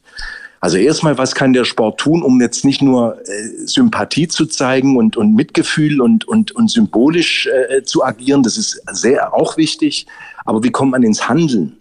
[0.61, 4.97] also erstmal, was kann der Sport tun, um jetzt nicht nur äh, Sympathie zu zeigen
[4.97, 10.07] und, und Mitgefühl und, und, und symbolisch äh, zu agieren, das ist sehr auch wichtig,
[10.43, 11.77] aber wie kommt man ins Handeln?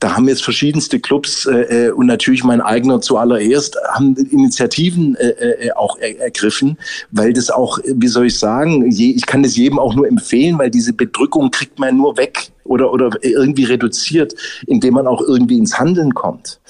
[0.00, 5.28] Da haben jetzt verschiedenste Clubs äh, äh und natürlich mein eigener zuallererst haben Initiativen äh,
[5.28, 6.78] äh, auch er ergriffen,
[7.10, 10.58] weil das auch, wie soll ich sagen, je, ich kann das jedem auch nur empfehlen,
[10.58, 14.34] weil diese Bedrückung kriegt man nur weg oder, oder irgendwie reduziert,
[14.66, 16.60] indem man auch irgendwie ins Handeln kommt.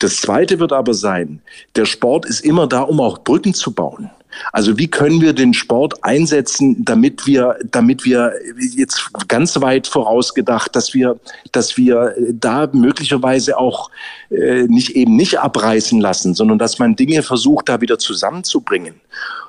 [0.00, 1.40] Das Zweite wird aber sein,
[1.76, 4.10] der Sport ist immer da, um auch Brücken zu bauen.
[4.52, 10.74] Also wie können wir den Sport einsetzen, damit wir, damit wir jetzt ganz weit vorausgedacht,
[10.74, 11.18] dass wir,
[11.52, 13.90] dass wir da möglicherweise auch
[14.30, 18.94] äh, nicht eben nicht abreißen lassen, sondern dass man Dinge versucht, da wieder zusammenzubringen.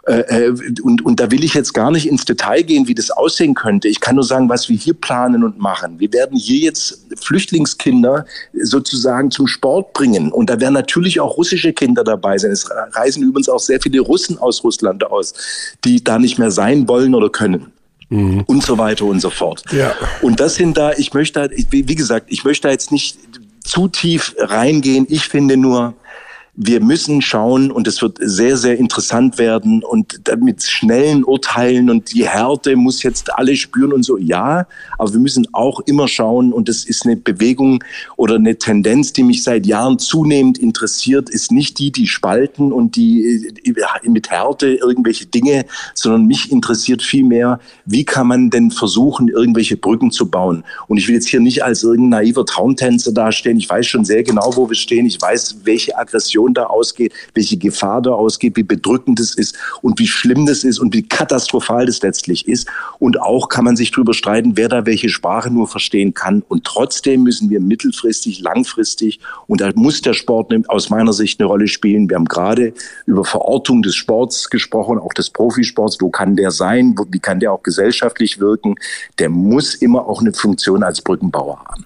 [0.07, 3.09] Äh, äh, und, und da will ich jetzt gar nicht ins Detail gehen, wie das
[3.09, 3.87] aussehen könnte.
[3.87, 5.99] Ich kann nur sagen, was wir hier planen und machen.
[5.99, 10.31] Wir werden hier jetzt Flüchtlingskinder sozusagen zum Sport bringen.
[10.31, 12.51] Und da werden natürlich auch russische Kinder dabei sein.
[12.51, 15.33] Es reisen übrigens auch sehr viele Russen aus Russland aus,
[15.83, 17.71] die da nicht mehr sein wollen oder können.
[18.09, 18.43] Mhm.
[18.45, 19.63] Und so weiter und so fort.
[19.71, 19.93] Ja.
[20.21, 23.17] Und das sind da, ich möchte, wie gesagt, ich möchte da jetzt nicht
[23.63, 25.07] zu tief reingehen.
[25.09, 25.95] Ich finde nur,
[26.57, 32.13] wir müssen schauen und es wird sehr, sehr interessant werden und mit schnellen Urteilen und
[32.13, 34.17] die Härte muss jetzt alle spüren und so.
[34.17, 34.65] Ja,
[34.97, 37.83] aber wir müssen auch immer schauen und das ist eine Bewegung
[38.15, 42.95] oder eine Tendenz, die mich seit Jahren zunehmend interessiert, ist nicht die, die spalten und
[42.95, 49.27] die äh, mit Härte irgendwelche Dinge, sondern mich interessiert vielmehr, wie kann man denn versuchen,
[49.27, 50.63] irgendwelche Brücken zu bauen.
[50.87, 53.57] Und ich will jetzt hier nicht als irgendein naiver Traumtänzer dastehen.
[53.57, 55.05] Ich weiß schon sehr genau, wo wir stehen.
[55.05, 59.55] Ich weiß, welche Aggression Situation da ausgeht, welche Gefahr da ausgeht, wie bedrückend es ist
[59.81, 62.67] und wie schlimm das ist und wie katastrophal das letztlich ist.
[62.99, 66.43] Und auch kann man sich darüber streiten, wer da welche Sprache nur verstehen kann.
[66.47, 71.47] Und trotzdem müssen wir mittelfristig, langfristig, und da muss der Sport aus meiner Sicht eine
[71.47, 72.09] Rolle spielen.
[72.09, 72.73] Wir haben gerade
[73.05, 75.97] über Verortung des Sports gesprochen, auch des Profisports.
[75.99, 76.95] Wo kann der sein?
[77.09, 78.75] Wie kann der auch gesellschaftlich wirken?
[79.19, 81.83] Der muss immer auch eine Funktion als Brückenbauer haben.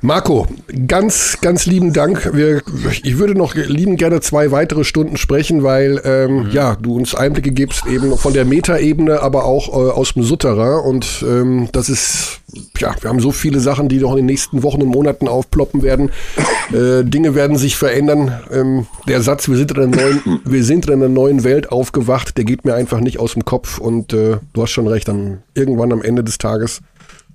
[0.00, 0.46] Marco,
[0.86, 2.30] ganz, ganz lieben Dank.
[2.34, 2.62] Wir,
[3.02, 6.50] ich würde noch lieben gerne zwei weitere Stunden sprechen, weil ähm, mhm.
[6.50, 10.84] ja, du uns Einblicke gibst eben von der Metaebene, aber auch äh, aus dem Sutterer.
[10.84, 12.40] Und ähm, das ist,
[12.78, 15.82] ja, wir haben so viele Sachen, die noch in den nächsten Wochen und Monaten aufploppen
[15.82, 16.10] werden.
[16.70, 18.32] Äh, Dinge werden sich verändern.
[18.52, 22.36] Ähm, der Satz, wir sind, in einer neuen, wir sind in einer neuen Welt aufgewacht,
[22.36, 23.78] der geht mir einfach nicht aus dem Kopf.
[23.78, 26.80] Und äh, du hast schon recht, dann irgendwann am Ende des Tages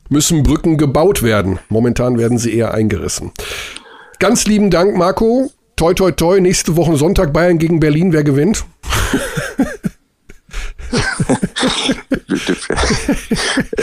[0.07, 1.59] müssen Brücken gebaut werden.
[1.67, 3.31] Momentan werden sie eher eingerissen.
[4.19, 8.65] Ganz lieben Dank, Marco toi, toi, toi, nächste Woche Sonntag Bayern gegen Berlin, wer gewinnt?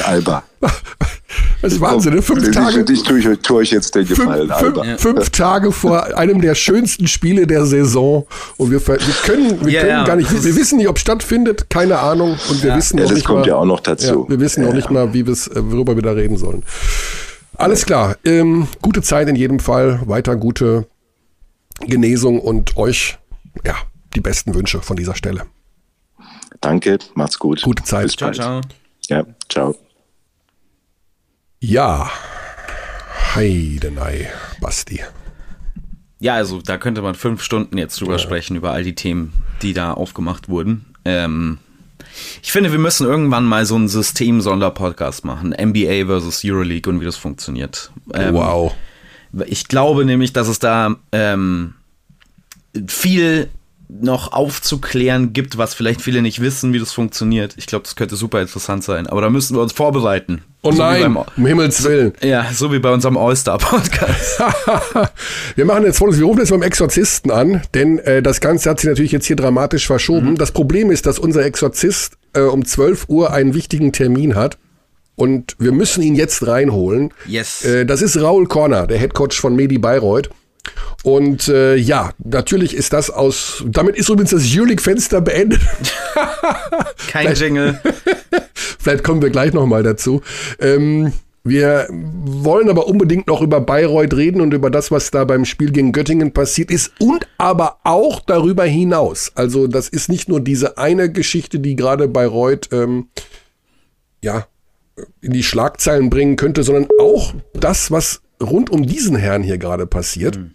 [0.05, 0.43] Alba.
[1.61, 2.22] Das ist Wahnsinn, ne?
[2.22, 2.84] Fünf Tage.
[2.84, 4.99] Dich tue ich, tue ich jetzt den Gefallen, fünf, Alba.
[4.99, 8.26] Fünf, Tage vor einem der schönsten Spiele der Saison.
[8.57, 11.70] Und wir, wir können, wir yeah, können gar nicht, wir wissen nicht, ob es stattfindet,
[11.70, 12.36] keine Ahnung.
[12.51, 12.76] Und wir ja.
[12.76, 14.24] wissen ja, auch das nicht kommt mal, ja auch noch dazu.
[14.24, 14.70] Ja, wir wissen ja.
[14.70, 16.62] auch nicht mal, wie äh, worüber wir da reden sollen.
[17.55, 18.16] Alles klar.
[18.24, 20.01] Ähm, gute Zeit in jedem Fall.
[20.07, 20.86] Weiter gute
[21.86, 23.18] Genesung und euch
[23.64, 23.76] ja,
[24.14, 25.46] die besten Wünsche von dieser Stelle.
[26.60, 27.62] Danke, macht's gut.
[27.62, 28.04] Gute Zeit.
[28.04, 28.60] Bis ciao, ciao.
[29.08, 29.76] Ja, ciao.
[31.60, 32.10] Ja,
[33.34, 34.30] Heidenei,
[34.60, 35.00] Basti.
[36.18, 38.18] Ja, also da könnte man fünf Stunden jetzt drüber ja.
[38.18, 40.84] sprechen, über all die Themen, die da aufgemacht wurden.
[41.04, 41.58] Ähm,
[42.42, 45.50] ich finde, wir müssen irgendwann mal so einen System-Sonderpodcast machen.
[45.50, 47.90] NBA versus Euroleague und wie das funktioniert.
[48.14, 48.72] Ähm, wow.
[49.46, 51.74] Ich glaube nämlich, dass es da ähm,
[52.86, 53.48] viel
[54.00, 57.54] noch aufzuklären gibt, was vielleicht viele nicht wissen, wie das funktioniert.
[57.58, 59.06] Ich glaube, das könnte super interessant sein.
[59.06, 60.42] Aber da müssen wir uns vorbereiten.
[60.62, 62.12] Oh so nein, um Himmels Willen.
[62.22, 64.40] Ja, so wie bei unserem All-Star-Podcast.
[65.56, 68.80] wir machen jetzt folgendes, wir rufen jetzt beim Exorzisten an, denn äh, das Ganze hat
[68.80, 70.30] sich natürlich jetzt hier dramatisch verschoben.
[70.30, 70.38] Mhm.
[70.38, 74.56] Das Problem ist, dass unser Exorzist äh, um 12 Uhr einen wichtigen Termin hat.
[75.14, 77.12] Und wir müssen ihn jetzt reinholen.
[77.26, 77.64] Yes.
[77.64, 80.30] Äh, das ist Raul Korner, der Headcoach von Medi Bayreuth.
[81.02, 83.64] Und äh, ja, natürlich ist das aus.
[83.66, 85.60] Damit ist übrigens das Jülich-Fenster beendet.
[87.08, 87.80] Kein Jingle.
[88.54, 90.22] Vielleicht kommen wir gleich nochmal dazu.
[90.60, 91.12] Ähm,
[91.44, 95.72] wir wollen aber unbedingt noch über Bayreuth reden und über das, was da beim Spiel
[95.72, 99.32] gegen Göttingen passiert ist und aber auch darüber hinaus.
[99.34, 103.08] Also das ist nicht nur diese eine Geschichte, die gerade Bayreuth ähm,
[104.22, 104.46] ja
[105.20, 109.86] in die Schlagzeilen bringen könnte, sondern auch das, was rund um diesen Herrn hier gerade
[109.86, 110.36] passiert.
[110.38, 110.51] Mhm.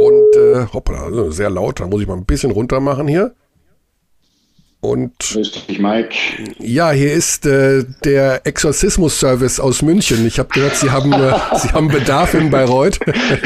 [0.00, 3.34] Und äh, hoppla, also sehr laut, da muss ich mal ein bisschen runter machen hier.
[4.80, 6.16] Und Grüß dich, Mike.
[6.58, 10.26] Ja, hier ist äh, der Exorzismus-Service aus München.
[10.26, 12.98] Ich habe gehört, Sie haben, äh, Sie haben Bedarf in Bayreuth.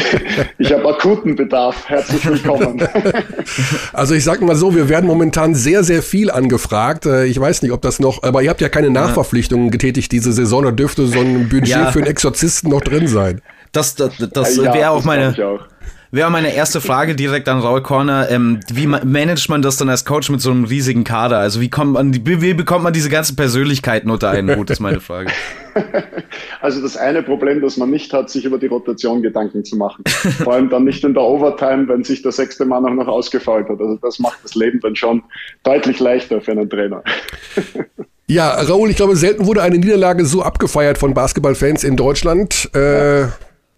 [0.59, 1.89] ich habe akuten Bedarf.
[1.89, 2.87] Herzlich willkommen.
[3.93, 7.05] also ich sage mal so, wir werden momentan sehr, sehr viel angefragt.
[7.07, 10.33] Äh, ich weiß nicht, ob das noch, aber ihr habt ja keine Nachverpflichtungen getätigt diese
[10.33, 10.63] Saison.
[10.63, 11.91] Da dürfte so ein Budget ja.
[11.91, 13.43] für einen Exorzisten noch drin sein.
[13.73, 15.35] Das, das, das ja, wäre auch meine.
[16.15, 18.31] Wäre meine erste Frage direkt an Raul Corner.
[18.31, 21.39] Ähm, wie managt man das dann als Coach mit so einem riesigen Kader?
[21.39, 25.01] Also wie kommt man, wie, bekommt man diese ganzen Persönlichkeiten unter einen Hut, ist meine
[25.01, 25.33] Frage.
[26.61, 30.05] Also das eine Problem, das man nicht hat, sich über die Rotation Gedanken zu machen.
[30.45, 33.69] Vor allem dann nicht in der Overtime, wenn sich der sechste Mann auch noch ausgefallen
[33.69, 33.81] hat.
[33.81, 35.23] Also das macht das Leben dann schon
[35.65, 37.03] deutlich leichter für einen Trainer.
[38.29, 42.73] Ja, Raoul, ich glaube, selten wurde eine Niederlage so abgefeiert von Basketballfans in Deutschland.
[42.73, 43.27] Äh,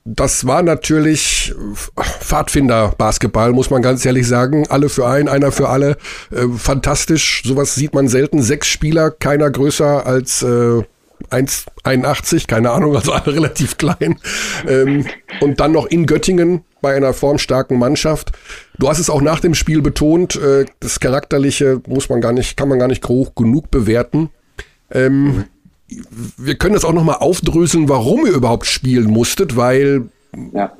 [0.08, 4.64] das war natürlich Pfadfinder-Basketball, muss man ganz ehrlich sagen.
[4.68, 5.96] Alle für einen, einer für alle.
[6.30, 7.42] Äh, fantastisch.
[7.44, 8.40] Sowas sieht man selten.
[8.40, 10.82] Sechs Spieler, keiner größer als äh,
[11.30, 14.20] 1,81, keine Ahnung, also alle relativ klein.
[14.68, 15.06] Ähm,
[15.40, 18.30] und dann noch in Göttingen bei einer formstarken Mannschaft.
[18.78, 22.56] Du hast es auch nach dem Spiel betont, äh, das Charakterliche muss man gar nicht,
[22.56, 24.30] kann man gar nicht hoch genug bewerten.
[24.92, 25.46] Ähm,
[25.88, 30.08] wir können das auch nochmal aufdröseln, warum ihr überhaupt spielen musstet, weil
[30.52, 30.72] ja.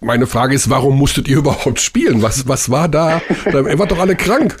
[0.00, 2.22] meine Frage ist, warum musstet ihr überhaupt spielen?
[2.22, 3.20] Was, was war da?
[3.46, 4.56] ihr wart doch alle krank.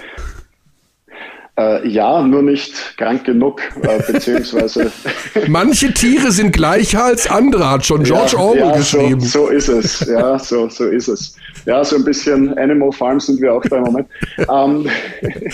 [1.58, 4.92] Äh, ja, nur nicht krank genug, äh, beziehungsweise.
[5.48, 9.20] Manche Tiere sind gleicher als andere, hat schon George ja, Orwell ja, geschrieben.
[9.20, 11.34] So, so, ist es, ja, so, so ist es.
[11.66, 14.08] Ja, so ein bisschen Animal Farm sind wir auch da im Moment.
[14.48, 14.88] ähm,
[15.22, 15.50] äh,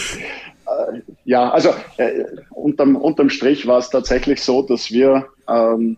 [1.25, 5.97] ja, also äh, unterm, unterm Strich war es tatsächlich so, dass wir ähm,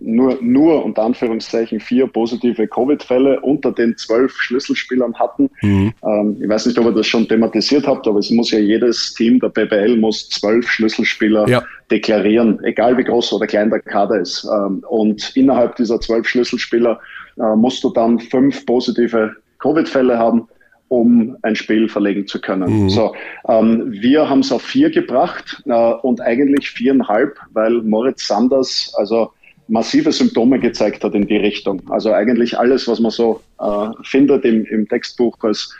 [0.00, 5.50] nur, nur unter Anführungszeichen vier positive Covid-Fälle unter den zwölf Schlüsselspielern hatten.
[5.62, 5.92] Mhm.
[6.04, 9.14] Ähm, ich weiß nicht, ob ihr das schon thematisiert habt, aber es muss ja jedes
[9.14, 11.62] Team der BBL muss zwölf Schlüsselspieler ja.
[11.90, 14.44] deklarieren, egal wie groß oder klein der Kader ist.
[14.44, 17.00] Ähm, und innerhalb dieser zwölf Schlüsselspieler
[17.38, 20.48] äh, musst du dann fünf positive Covid-Fälle haben
[20.88, 22.84] um ein Spiel verlegen zu können.
[22.84, 22.90] Mhm.
[22.90, 23.14] So,
[23.48, 29.32] ähm, wir haben es auf vier gebracht äh, und eigentlich viereinhalb, weil Moritz Sanders also
[29.68, 31.82] massive Symptome gezeigt hat in die Richtung.
[31.88, 35.74] Also eigentlich alles, was man so äh, findet im, im Textbuch als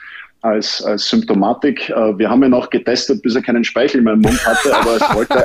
[0.45, 1.89] als, als Symptomatik.
[1.89, 4.97] Äh, wir haben ihn auch getestet, bis er keinen Speichel mehr im Mund hatte, aber
[4.97, 5.45] es wollte,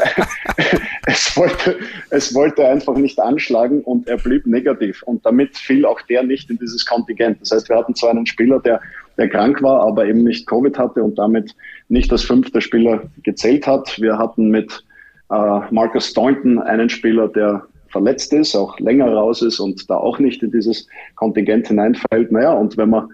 [1.06, 1.78] es wollte,
[2.10, 5.02] es wollte einfach nicht anschlagen und er blieb negativ.
[5.04, 7.39] Und damit fiel auch der nicht in dieses Kontingent.
[7.39, 8.82] Das heißt, wir hatten zwar einen Spieler, der,
[9.18, 11.56] der krank war, aber eben nicht Covid hatte und damit
[11.88, 14.02] nicht als fünfter Spieler gezählt hat.
[14.02, 14.84] Wir hatten mit
[15.32, 20.20] äh, Marcus Staunton einen Spieler, der verletzt ist, auch länger raus ist und da auch
[20.20, 22.32] nicht in dieses Kontingent hineinfällt.
[22.34, 23.10] Naja, und wenn man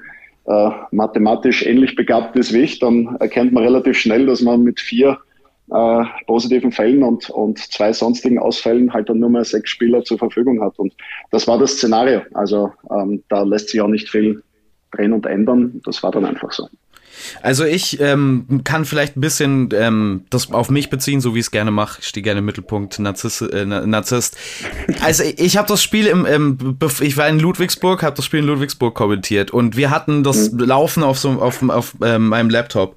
[0.48, 4.80] äh, mathematisch ähnlich begabt ist wie ich, dann erkennt man relativ schnell, dass man mit
[4.80, 5.18] vier
[5.72, 10.20] äh, positiven Fällen und, und zwei sonstigen Ausfällen halt dann nur mehr sechs Spieler zur
[10.20, 10.78] Verfügung hat.
[10.78, 10.94] Und
[11.32, 12.22] das war das Szenario.
[12.34, 14.44] Also ähm, da lässt sich auch nicht viel
[14.92, 15.82] drehen und ändern.
[15.86, 16.68] Das war dann einfach so.
[17.42, 21.46] Also ich ähm, kann vielleicht ein bisschen ähm, das auf mich beziehen, so wie ich
[21.46, 22.00] es gerne mache.
[22.02, 23.42] Ich stehe gerne im Mittelpunkt, Narzisst.
[23.42, 24.38] Äh, Narzisst.
[25.02, 28.46] Also ich habe das Spiel im, im, ich war in Ludwigsburg, habe das Spiel in
[28.46, 30.52] Ludwigsburg kommentiert und wir hatten das.
[30.52, 32.96] Laufen auf so auf, auf äh, meinem Laptop.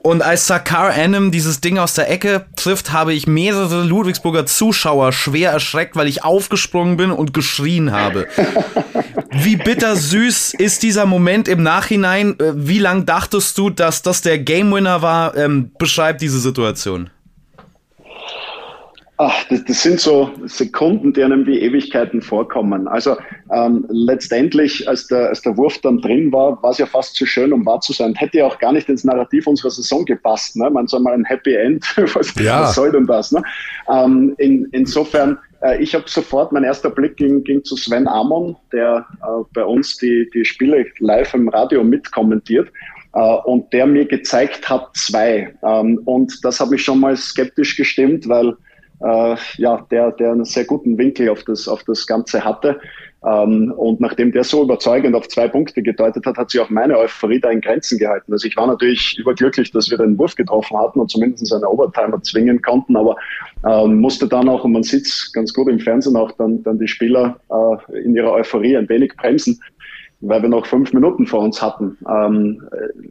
[0.00, 5.12] Und als Sakar Anim dieses Ding aus der Ecke trifft, habe ich mehrere Ludwigsburger Zuschauer
[5.12, 8.26] schwer erschreckt, weil ich aufgesprungen bin und geschrien habe.
[9.34, 12.38] Wie bittersüß ist dieser Moment im Nachhinein?
[12.38, 15.36] Äh, wie lang dachtest du, dass das der Game Winner war?
[15.36, 17.08] Ähm, beschreib diese Situation.
[19.24, 22.88] Ach, das, das, sind so Sekunden, die einem wie Ewigkeiten vorkommen.
[22.88, 23.16] Also
[23.52, 27.24] ähm, letztendlich, als der, als der Wurf dann drin war, war es ja fast zu
[27.24, 28.14] schön, um wahr zu sein.
[28.14, 30.56] Hätte ja auch gar nicht ins Narrativ unserer Saison gepasst.
[30.56, 30.68] Ne?
[30.70, 31.86] Man soll mal ein Happy End.
[32.14, 32.62] was, ja.
[32.62, 33.32] was soll denn das?
[33.32, 33.42] Ne?
[33.88, 35.38] Ähm, in, insofern,
[35.78, 39.96] ich habe sofort, mein erster Blick ging, ging zu Sven Amon, der äh, bei uns
[39.96, 42.68] die, die Spiele live im Radio mitkommentiert
[43.14, 45.54] äh, und der mir gezeigt hat zwei.
[45.62, 48.56] Ähm, und das hat mich schon mal skeptisch gestimmt, weil
[49.02, 52.80] äh, ja, der, der einen sehr guten Winkel auf das, auf das Ganze hatte.
[53.24, 56.98] Ähm, und nachdem der so überzeugend auf zwei Punkte gedeutet hat, hat sich auch meine
[56.98, 58.32] Euphorie da in Grenzen gehalten.
[58.32, 62.20] Also ich war natürlich überglücklich, dass wir den Wurf getroffen hatten und zumindest eine Overtimer
[62.22, 63.16] zwingen konnten, aber
[63.64, 66.88] ähm, musste dann auch, und man sieht ganz gut im Fernsehen auch, dann, dann die
[66.88, 69.60] Spieler äh, in ihrer Euphorie ein wenig bremsen
[70.22, 71.98] weil wir noch fünf Minuten vor uns hatten.
[72.08, 72.62] Ähm,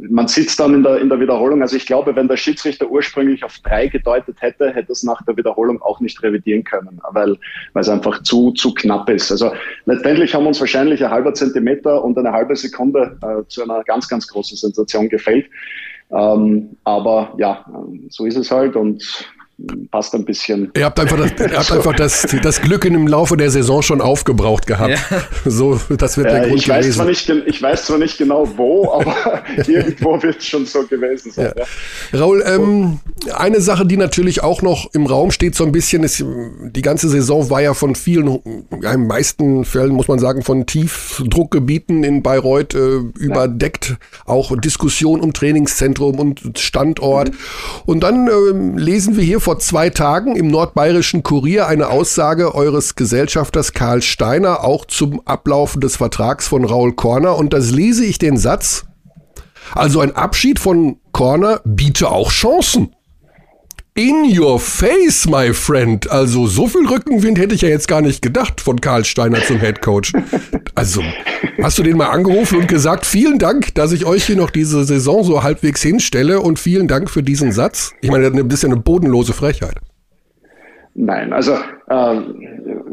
[0.10, 1.62] man sitzt dann in der, in der Wiederholung.
[1.62, 5.36] Also ich glaube, wenn der Schiedsrichter ursprünglich auf drei gedeutet hätte, hätte es nach der
[5.36, 7.38] Wiederholung auch nicht revidieren können, weil,
[7.74, 9.30] weil es einfach zu, zu knapp ist.
[9.32, 9.52] Also
[9.86, 14.08] letztendlich haben uns wahrscheinlich ein halber Zentimeter und eine halbe Sekunde äh, zu einer ganz,
[14.08, 15.48] ganz großen Sensation gefällt.
[16.12, 17.66] Ähm, aber ja,
[18.10, 19.28] so ist es halt und
[19.90, 20.72] passt ein bisschen.
[20.76, 23.82] Ihr habt einfach das, ihr habt einfach das, das Glück in dem Laufe der Saison
[23.82, 24.92] schon aufgebraucht gehabt.
[24.92, 25.22] Ja.
[25.46, 26.96] So, das wird der äh, Grund ich weiß gewesen.
[26.96, 31.32] Zwar nicht, ich weiß zwar nicht genau wo, aber irgendwo wird es schon so gewesen
[31.32, 31.54] sein.
[31.56, 31.64] Ja.
[32.12, 32.20] Ja.
[32.20, 33.00] Raul, ähm,
[33.34, 37.10] eine Sache, die natürlich auch noch im Raum steht, so ein bisschen, ist, die ganze
[37.10, 38.40] Saison war ja von vielen,
[38.82, 43.96] ja, in meisten Fällen muss man sagen, von Tiefdruckgebieten in Bayreuth äh, überdeckt.
[44.26, 47.30] Auch Diskussion um Trainingszentrum und Standort.
[47.30, 47.36] Mhm.
[47.86, 52.96] Und dann äh, lesen wir hier vor zwei Tagen im nordbayerischen Kurier eine Aussage eures
[52.96, 57.36] Gesellschafters Karl Steiner, auch zum Ablaufen des Vertrags von Raul Korner.
[57.36, 58.86] Und das lese ich den Satz.
[59.76, 62.96] Also ein Abschied von Corner biete auch Chancen.
[63.94, 66.10] In your face, my friend.
[66.10, 69.60] Also so viel Rückenwind hätte ich ja jetzt gar nicht gedacht von Karl Steiner zum
[69.60, 70.14] Head Coach.
[70.76, 71.04] Also
[71.62, 74.86] hast du den mal angerufen und gesagt, vielen Dank, dass ich euch hier noch diese
[74.86, 77.94] Saison so halbwegs hinstelle und vielen Dank für diesen Satz.
[78.00, 79.76] Ich meine, das ist ja eine bodenlose Frechheit.
[80.94, 81.58] Nein, also
[81.90, 82.22] äh,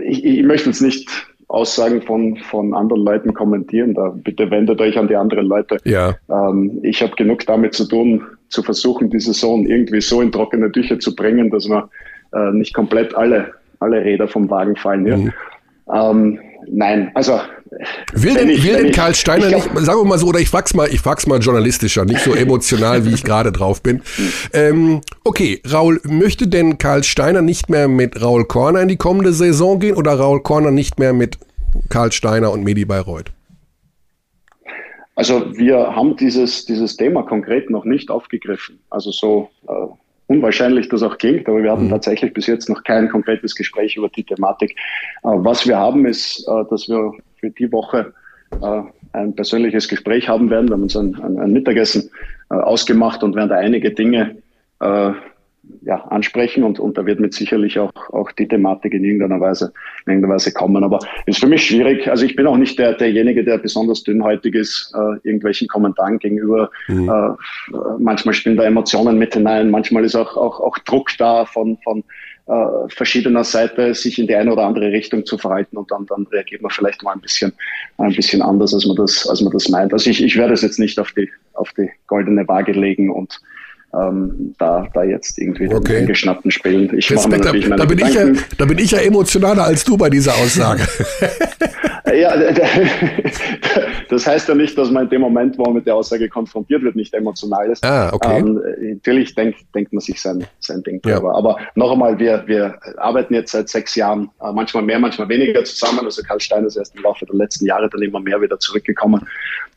[0.05, 1.09] ich, ich möchte jetzt nicht
[1.49, 3.94] Aussagen von, von anderen Leuten kommentieren.
[3.94, 5.78] Da bitte wendet euch an die anderen Leute.
[5.84, 6.14] Ja.
[6.30, 10.70] Ähm, ich habe genug damit zu tun, zu versuchen, die Saison irgendwie so in trockene
[10.70, 11.88] Tücher zu bringen, dass wir
[12.34, 15.07] äh, nicht komplett alle, alle Räder vom Wagen fallen.
[15.07, 15.16] Ja.
[15.16, 15.32] Mhm.
[15.90, 17.40] Ähm, nein, also
[18.12, 20.48] Will denn, ich, will denn Karl Steiner glaub, nicht, sagen wir mal so, oder ich
[20.48, 24.02] frag's mal, ich frag's mal journalistischer, nicht so emotional, wie ich gerade drauf bin.
[24.52, 29.32] Ähm, okay, Raul, möchte denn Karl Steiner nicht mehr mit Raul Korner in die kommende
[29.32, 31.38] Saison gehen oder Raul Korner nicht mehr mit
[31.88, 33.32] Karl Steiner und Medi Bayreuth?
[35.14, 38.78] Also wir haben dieses, dieses Thema konkret noch nicht aufgegriffen.
[38.88, 39.72] Also so äh,
[40.29, 41.91] unwahrscheinlich das auch klingt, aber wir hatten mhm.
[41.91, 44.72] tatsächlich bis jetzt noch kein konkretes Gespräch über die Thematik.
[45.24, 48.12] Äh, was wir haben, ist, äh, dass wir für die Woche
[48.62, 50.68] äh, ein persönliches Gespräch haben werden.
[50.68, 52.11] Wir haben uns ein, ein, ein Mittagessen
[52.51, 54.37] ausgemacht und werden da einige Dinge
[55.83, 59.73] ja, ansprechen und, und da wird mit sicherlich auch, auch die Thematik in irgendeiner Weise,
[60.07, 60.85] in irgendeiner Weise kommen.
[60.85, 62.09] Aber es ist für mich schwierig.
[62.09, 66.71] Also ich bin auch nicht der, derjenige, der besonders dünnhäutig ist, äh, irgendwelchen Kommentaren gegenüber.
[66.89, 67.09] Mhm.
[67.09, 71.79] Äh, manchmal spielen da Emotionen mit hinein, manchmal ist auch, auch, auch Druck da von,
[71.85, 72.05] von
[72.49, 76.27] äh, verschiedener Seite, sich in die eine oder andere Richtung zu verhalten und dann, dann
[76.33, 77.53] reagiert man vielleicht mal ein bisschen,
[77.99, 79.93] ein bisschen anders, als man das, als man das meint.
[79.93, 83.39] Also ich, ich werde es jetzt nicht auf die, auf die goldene Waage legen und
[83.95, 85.93] ähm, da, da jetzt irgendwie okay.
[85.93, 86.97] den Eingeschnappten spielen.
[86.97, 88.26] Ich Respekt, da, da, bin ich ja,
[88.59, 90.82] da bin ich ja emotionaler als du bei dieser Aussage.
[92.14, 92.34] ja,
[94.09, 96.82] das heißt ja nicht, dass man in dem Moment, wo man mit der Aussage konfrontiert
[96.82, 97.84] wird, nicht emotional ist.
[97.84, 98.39] Ah, okay.
[98.39, 101.30] Ähm, natürlich denkt, denkt man sich sein, sein Ding drüber.
[101.32, 101.34] Ja.
[101.34, 105.64] Aber noch einmal, wir, wir arbeiten jetzt seit sechs Jahren, äh, manchmal mehr, manchmal weniger
[105.64, 106.01] zusammen.
[106.05, 109.26] Also Karl Stein ist erst im Laufe der letzten Jahre dann immer mehr wieder zurückgekommen.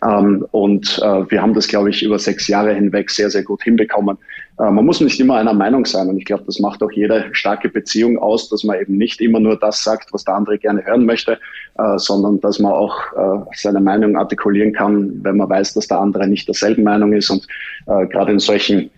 [0.03, 3.63] Ähm, und äh, wir haben das, glaube ich, über sechs Jahre hinweg sehr, sehr gut
[3.63, 4.00] hinbekommen.
[4.09, 6.09] Äh, man muss nicht immer einer Meinung sein.
[6.09, 9.39] Und ich glaube, das macht auch jede starke Beziehung aus, dass man eben nicht immer
[9.39, 11.39] nur das sagt, was der andere gerne hören möchte,
[11.77, 15.99] äh, sondern dass man auch äh, seine Meinung artikulieren kann, wenn man weiß, dass der
[15.99, 17.29] andere nicht derselben Meinung ist.
[17.29, 17.47] Und
[17.85, 18.91] gerade in solchen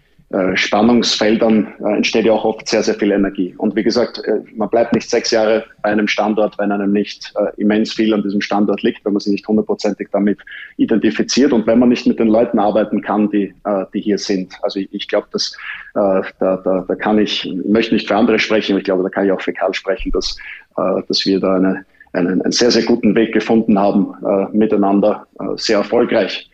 [0.55, 3.53] Spannungsfeldern äh, entsteht ja auch oft sehr, sehr viel Energie.
[3.57, 7.33] Und wie gesagt, äh, man bleibt nicht sechs Jahre bei einem Standort, wenn einem nicht
[7.57, 10.39] immens viel an diesem Standort liegt, wenn man sich nicht hundertprozentig damit
[10.77, 13.53] identifiziert und wenn man nicht mit den Leuten arbeiten kann, die,
[13.93, 14.53] die hier sind.
[14.61, 15.55] Also ich, ich glaube, dass
[15.93, 19.09] da, da, da kann ich, ich möchte nicht für andere sprechen, aber ich glaube, da
[19.09, 20.37] kann ich auch für Karl sprechen, dass,
[20.75, 24.13] dass wir da eine, einen, einen sehr, sehr guten Weg gefunden haben,
[24.53, 26.49] miteinander sehr erfolgreich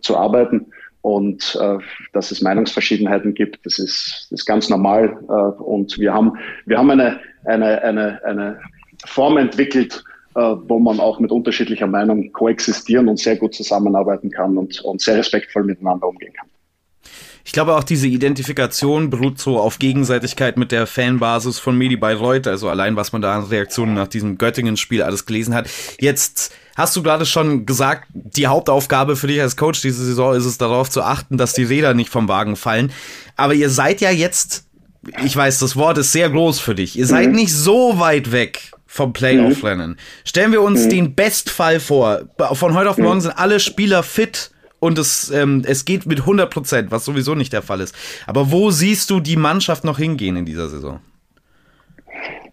[0.00, 0.66] zu arbeiten.
[1.02, 1.78] Und äh,
[2.12, 5.18] dass es Meinungsverschiedenheiten gibt, das ist, das ist ganz normal.
[5.28, 6.32] Äh, und wir haben,
[6.64, 8.60] wir haben eine, eine, eine, eine
[9.04, 10.04] Form entwickelt,
[10.36, 15.00] äh, wo man auch mit unterschiedlicher Meinung koexistieren und sehr gut zusammenarbeiten kann und, und
[15.00, 16.48] sehr respektvoll miteinander umgehen kann.
[17.44, 22.46] Ich glaube auch diese Identifikation beruht so auf Gegenseitigkeit mit der Fanbasis von Medi Bayreuth,
[22.46, 25.68] also allein was man da an Reaktionen nach diesem Göttingen-Spiel alles gelesen hat.
[25.98, 30.44] Jetzt hast du gerade schon gesagt, die Hauptaufgabe für dich als Coach diese Saison ist
[30.44, 32.92] es darauf zu achten, dass die Räder nicht vom Wagen fallen.
[33.36, 34.64] Aber ihr seid ja jetzt,
[35.24, 36.96] ich weiß, das Wort ist sehr groß für dich.
[36.96, 37.36] Ihr seid mhm.
[37.36, 39.96] nicht so weit weg vom Playoff-Rennen.
[40.24, 40.90] Stellen wir uns mhm.
[40.90, 42.22] den Bestfall vor.
[42.52, 43.22] Von heute auf morgen mhm.
[43.22, 44.51] sind alle Spieler fit
[44.82, 47.94] und es, ähm, es geht mit 100 Prozent, was sowieso nicht der Fall ist.
[48.26, 50.98] Aber wo siehst du die Mannschaft noch hingehen in dieser Saison?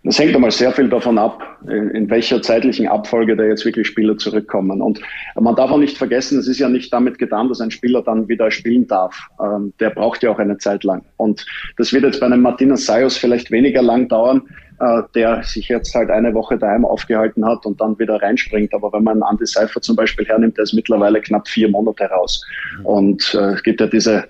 [0.04, 4.16] Das hängt einmal sehr viel davon ab, in welcher zeitlichen Abfolge da jetzt wirklich Spieler
[4.16, 4.80] zurückkommen.
[4.80, 5.02] Und
[5.36, 8.30] man darf auch nicht vergessen, es ist ja nicht damit getan, dass ein Spieler dann
[8.30, 9.28] wieder spielen darf.
[9.44, 11.04] Ähm, der braucht ja auch eine Zeit lang.
[11.18, 14.44] Und das wird jetzt bei einem Martinez Sayos vielleicht weniger lang dauern,
[14.80, 18.74] äh, der sich jetzt halt eine Woche daheim aufgehalten hat und dann wieder reinspringt.
[18.74, 22.46] Aber wenn man Andy Seifer zum Beispiel hernimmt, der ist mittlerweile knapp vier Monate raus.
[22.84, 24.26] Und äh, es gibt ja diese,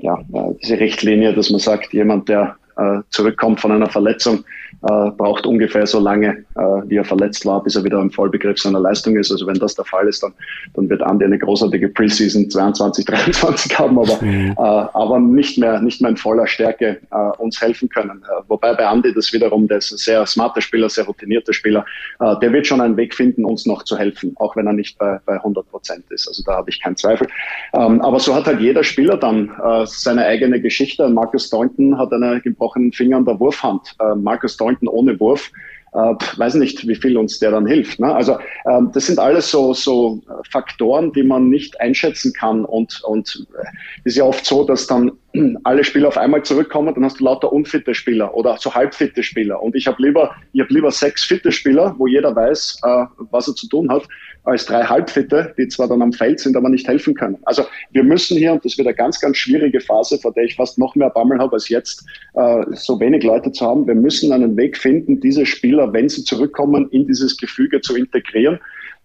[0.00, 4.44] ja, äh, diese Richtlinie, dass man sagt, jemand, der äh, zurückkommt von einer Verletzung,
[4.82, 8.58] äh, braucht ungefähr so lange, äh, wie er verletzt war, bis er wieder im Vollbegriff
[8.58, 9.30] seiner Leistung ist.
[9.30, 10.32] Also wenn das der Fall ist, dann,
[10.74, 14.52] dann wird Andi eine großartige Preseason 22, 23 haben, aber, mhm.
[14.52, 18.22] äh, aber nicht mehr, nicht mehr in voller Stärke äh, uns helfen können.
[18.22, 21.84] Äh, wobei bei Andi das wiederum, der ist ein sehr smarter Spieler, sehr routinierter Spieler,
[22.20, 24.98] äh, der wird schon einen Weg finden, uns noch zu helfen, auch wenn er nicht
[24.98, 26.26] bei, bei 100 Prozent ist.
[26.26, 27.28] Also da habe ich keinen Zweifel.
[27.74, 29.50] Ähm, aber so hat halt jeder Spieler dann
[29.84, 31.08] seine eigene Geschichte.
[31.08, 33.96] Marcus Staunton hat einen gebrochenen Finger an der Wurfhand.
[34.16, 35.50] Marcus Staunton ohne Wurf
[35.92, 37.98] äh, weiß nicht, wie viel uns der dann hilft.
[37.98, 38.14] Ne?
[38.14, 38.38] Also
[38.70, 42.64] ähm, das sind alles so, so Faktoren, die man nicht einschätzen kann.
[42.64, 43.66] Und und äh,
[44.04, 45.12] ist ja oft so, dass dann
[45.64, 49.62] alle Spieler auf einmal zurückkommen, dann hast du lauter unfitte Spieler oder so halbfitte Spieler.
[49.62, 53.48] Und ich habe lieber, ich habe lieber sechs fitte Spieler, wo jeder weiß, äh, was
[53.48, 54.06] er zu tun hat,
[54.44, 57.38] als drei Halbfitte, die zwar dann am Feld sind, aber nicht helfen können.
[57.44, 60.56] Also wir müssen hier, und das wird eine ganz, ganz schwierige Phase, vor der ich
[60.56, 62.04] fast noch mehr Bammel habe als jetzt,
[62.34, 63.86] äh, so wenig Leute zu haben.
[63.86, 68.58] Wir müssen einen Weg finden, diese Spieler, wenn sie zurückkommen, in dieses Gefüge zu integrieren.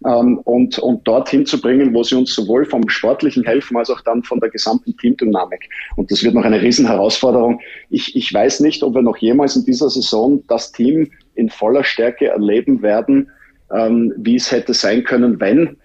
[0.06, 4.02] Ähm, und, und dorthin zu bringen, wo sie uns sowohl vom Sportlichen helfen, als auch
[4.02, 5.70] dann von der gesamten Teamdynamik.
[5.96, 7.62] Und das wird noch eine Riesenherausforderung.
[7.90, 11.84] Ich, ich weiß nicht, ob wir noch jemals in dieser Saison das Team in voller
[11.84, 13.30] Stärke erleben werden,
[13.72, 15.78] ähm, wie es hätte sein können, wenn.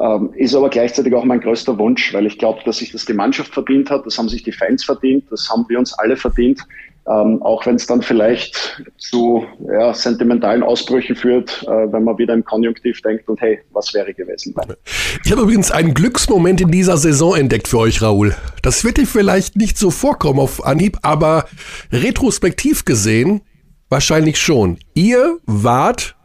[0.00, 3.12] Ähm, ist aber gleichzeitig auch mein größter Wunsch, weil ich glaube, dass sich das die
[3.12, 6.60] Mannschaft verdient hat, das haben sich die Fans verdient, das haben wir uns alle verdient.
[7.06, 12.32] Ähm, auch wenn es dann vielleicht zu ja, sentimentalen Ausbrüchen führt, äh, wenn man wieder
[12.32, 14.54] im Konjunktiv denkt und hey, was wäre gewesen?
[15.22, 18.34] Ich habe übrigens einen Glücksmoment in dieser Saison entdeckt für euch, Raoul.
[18.62, 21.46] Das wird dir vielleicht nicht so vorkommen auf Anhieb, aber
[21.92, 23.42] retrospektiv gesehen
[23.90, 24.78] wahrscheinlich schon.
[24.94, 26.16] Ihr wart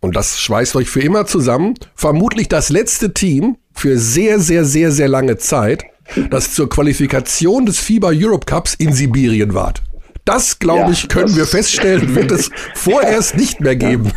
[0.00, 4.92] und das schweißt euch für immer zusammen, vermutlich das letzte Team für sehr, sehr, sehr,
[4.92, 5.84] sehr lange Zeit,
[6.30, 9.82] das zur Qualifikation des FIBA Europe Cups in Sibirien wart.
[10.28, 14.12] Das, glaube ja, ich, können wir feststellen, wird es vorerst nicht mehr geben.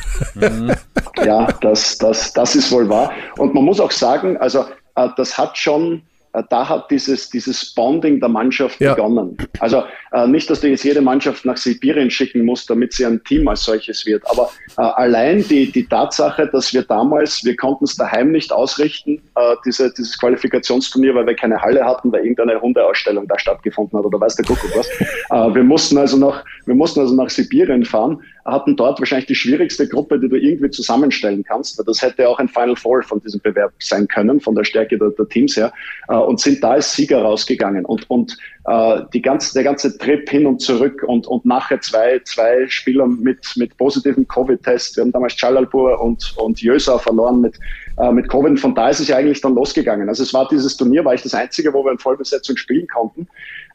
[1.24, 3.14] Ja, das, das, das ist wohl wahr.
[3.38, 6.02] Und man muss auch sagen, also äh, das hat schon
[6.50, 8.94] da hat dieses, dieses Bonding der Mannschaft ja.
[8.94, 9.38] begonnen.
[9.60, 13.24] Also äh, nicht, dass du jetzt jede Mannschaft nach Sibirien schicken musst, damit sie ein
[13.24, 17.86] Team als solches wird, aber äh, allein die, die Tatsache, dass wir damals, wir konnten
[17.86, 22.60] es daheim nicht ausrichten, äh, diese, dieses Qualifikationsturnier, weil wir keine Halle hatten, weil irgendeine
[22.62, 24.88] Hundeausstellung da stattgefunden hat oder weiß der Kuckuck was.
[25.32, 29.36] Äh, wir, mussten also nach, wir mussten also nach Sibirien fahren hatten dort wahrscheinlich die
[29.36, 31.78] schwierigste Gruppe, die du irgendwie zusammenstellen kannst.
[31.78, 34.98] Weil das hätte auch ein Final Four von diesem Bewerb sein können, von der Stärke
[34.98, 35.72] der, der Teams her,
[36.08, 37.86] äh, und sind da als Sieger rausgegangen.
[37.86, 42.20] Und, und äh, die ganze, der ganze Trip hin und zurück und, und nachher zwei,
[42.26, 44.98] zwei Spieler mit, mit positiven Covid-Tests.
[44.98, 47.58] Wir haben damals Chalalpur und, und Jösa verloren mit,
[48.02, 48.60] äh, mit Covid.
[48.60, 50.10] Von da ist es ja eigentlich dann losgegangen.
[50.10, 53.28] Also es war dieses Turnier, war ich das einzige, wo wir in Vollbesetzung spielen konnten.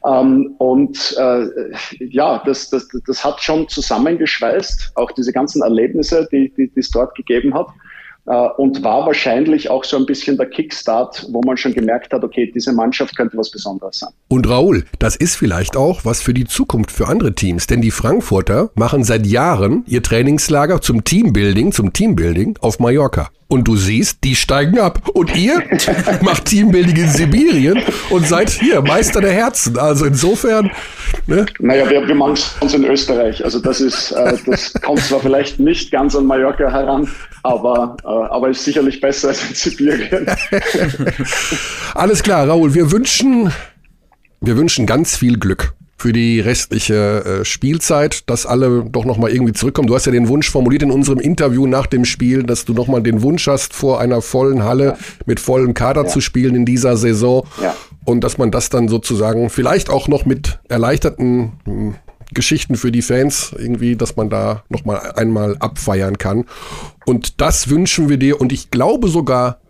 [0.05, 1.47] Ähm, und äh,
[1.99, 7.15] ja, das, das, das hat schon zusammengeschweißt, auch diese ganzen Erlebnisse, die, die, es dort
[7.15, 7.67] gegeben hat.
[8.25, 12.21] Äh, und war wahrscheinlich auch so ein bisschen der Kickstart, wo man schon gemerkt hat,
[12.21, 14.09] okay, diese Mannschaft könnte was Besonderes sein.
[14.27, 17.91] Und Raoul, das ist vielleicht auch was für die Zukunft für andere Teams, denn die
[17.91, 24.23] Frankfurter machen seit Jahren ihr Trainingslager zum Teambuilding, zum Teambuilding auf Mallorca und du siehst,
[24.23, 25.09] die steigen ab.
[25.13, 25.63] Und ihr
[26.21, 29.77] macht Teambuilding in Sibirien und seid hier Meister der Herzen.
[29.77, 30.71] Also insofern.
[31.25, 31.45] Ne?
[31.59, 33.43] Naja, wir, wir machen es uns in Österreich.
[33.43, 37.09] Also das ist, äh, das kommt zwar vielleicht nicht ganz an Mallorca heran,
[37.43, 40.27] aber, äh, aber ist sicherlich besser als in Sibirien.
[41.95, 42.73] Alles klar, Raoul.
[42.73, 43.51] Wir wünschen,
[44.41, 49.53] wir wünschen ganz viel Glück für die restliche äh, Spielzeit, dass alle doch nochmal irgendwie
[49.53, 49.87] zurückkommen.
[49.87, 53.01] Du hast ja den Wunsch formuliert in unserem Interview nach dem Spiel, dass du nochmal
[53.01, 54.97] den Wunsch hast, vor einer vollen Halle ja.
[55.25, 56.07] mit vollem Kader ja.
[56.07, 57.47] zu spielen in dieser Saison.
[57.61, 57.75] Ja.
[58.05, 61.95] Und dass man das dann sozusagen vielleicht auch noch mit erleichterten mh, hm,
[62.33, 66.45] Geschichten für die Fans irgendwie, dass man da nochmal einmal abfeiern kann.
[67.05, 69.61] Und das wünschen wir dir und ich glaube sogar,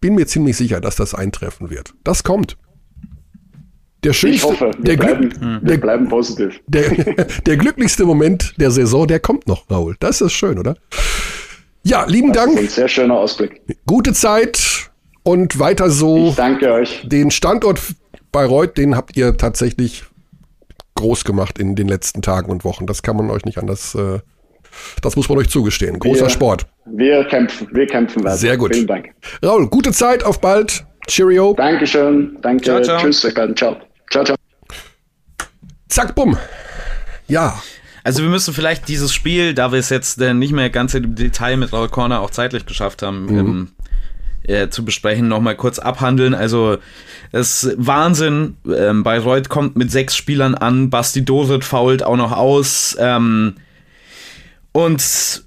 [0.00, 1.94] bin mir ziemlich sicher, dass das eintreffen wird.
[2.04, 2.56] Das kommt.
[4.04, 6.60] Der schönste, ich hoffe, wir, der bleiben, Glück, wir der, bleiben positiv.
[6.68, 6.84] Der,
[7.46, 9.96] der glücklichste Moment der Saison, der kommt noch, Raul.
[9.98, 10.76] Das ist schön, oder?
[11.82, 12.58] Ja, lieben das Dank.
[12.58, 13.60] ein sehr schöner Ausblick.
[13.86, 14.90] Gute Zeit
[15.24, 16.28] und weiter so.
[16.28, 17.02] Ich danke euch.
[17.08, 17.80] Den Standort
[18.30, 20.04] Bayreuth, den habt ihr tatsächlich
[20.94, 22.86] groß gemacht in den letzten Tagen und Wochen.
[22.86, 24.18] Das kann man euch nicht anders, äh,
[25.02, 25.98] das muss man euch zugestehen.
[25.98, 26.66] Großer wir, Sport.
[26.86, 28.36] Wir kämpfen, wir kämpfen weiter.
[28.36, 28.74] Sehr gut.
[28.74, 29.10] Vielen Dank.
[29.44, 30.84] Raul, gute Zeit, auf bald.
[31.06, 31.54] Cheerio.
[31.54, 32.36] Dankeschön.
[32.42, 32.64] Danke.
[32.64, 33.00] Ciao, ciao.
[33.00, 33.26] Tschüss.
[33.54, 33.87] Ciao.
[34.10, 34.36] Ciao, ciao.
[35.88, 36.36] Zack, bumm.
[37.26, 37.62] Ja.
[38.04, 41.14] Also wir müssen vielleicht dieses Spiel, da wir es jetzt äh, nicht mehr ganz im
[41.14, 43.38] Detail mit Raul Corner auch zeitlich geschafft haben, mhm.
[43.38, 43.68] ähm,
[44.44, 46.34] äh, zu besprechen, nochmal kurz abhandeln.
[46.34, 46.78] Also
[47.32, 48.56] es ist Wahnsinn.
[48.66, 52.96] Ähm, Bayreuth kommt mit sechs Spielern an, Basti Dorit fault auch noch aus.
[52.98, 53.56] Ähm,
[54.72, 55.44] und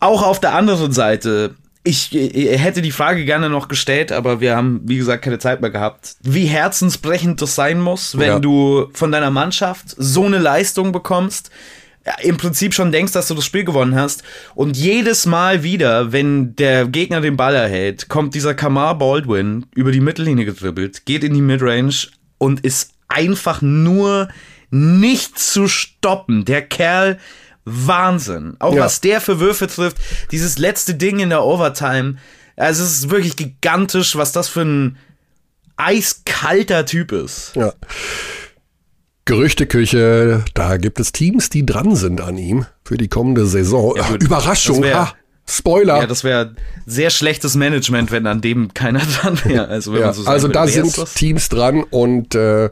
[0.00, 1.54] auch auf der anderen Seite,
[1.86, 5.60] ich, ich hätte die Frage gerne noch gestellt, aber wir haben, wie gesagt, keine Zeit
[5.60, 6.16] mehr gehabt.
[6.22, 8.38] Wie herzensbrechend das sein muss, wenn Ja.
[8.38, 11.50] du von deiner Mannschaft so eine Leistung bekommst,
[12.22, 14.22] im Prinzip schon denkst, dass du das Spiel gewonnen hast.
[14.54, 19.90] Und jedes Mal wieder, wenn der Gegner den Ball erhält, kommt dieser Kamar Baldwin über
[19.90, 21.94] die Mittellinie gedribbelt, geht in die Midrange
[22.38, 24.28] und ist einfach nur
[24.70, 26.44] nicht zu stoppen.
[26.44, 27.18] Der Kerl,
[27.66, 28.56] Wahnsinn.
[28.60, 28.84] Auch Ja.
[28.84, 29.98] was der für Würfe trifft.
[30.30, 32.16] Dieses letzte Ding in der Overtime.
[32.56, 34.96] Also es ist wirklich gigantisch, was das für ein
[35.76, 37.52] eiskalter Typ ist.
[37.54, 37.74] Ja.
[39.24, 43.94] Gerüchteküche, da gibt es Teams, die dran sind an ihm für die kommende Saison.
[44.08, 45.12] Gut, Überraschung, wär- ha,
[45.48, 45.98] Spoiler.
[45.98, 46.54] Ja, das wäre
[46.86, 49.66] sehr schlechtes Management, wenn an dem keiner dran wäre.
[49.68, 50.94] Also, Ja, so also da sind?
[51.14, 52.70] Teams dran und äh,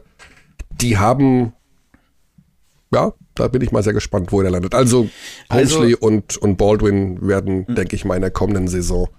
[0.71, 1.51] die haben,
[2.93, 4.73] ja, da bin ich mal sehr gespannt, wo er landet.
[4.73, 5.09] Also
[5.49, 9.09] Also- und, und Baldwin werden, denke ich mal, in der kommenden Saison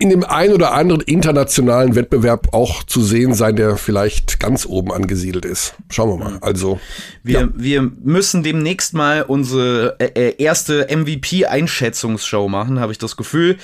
[0.00, 4.92] in dem ein oder anderen internationalen Wettbewerb auch zu sehen sein, der vielleicht ganz oben
[4.92, 5.74] angesiedelt ist.
[5.90, 6.38] Schauen wir mal.
[6.40, 6.78] Also
[7.24, 7.48] Wir, ja.
[7.54, 13.58] wir müssen demnächst mal unsere äh, äh, erste MVP-Einschätzungsshow machen, habe ich das Gefühl.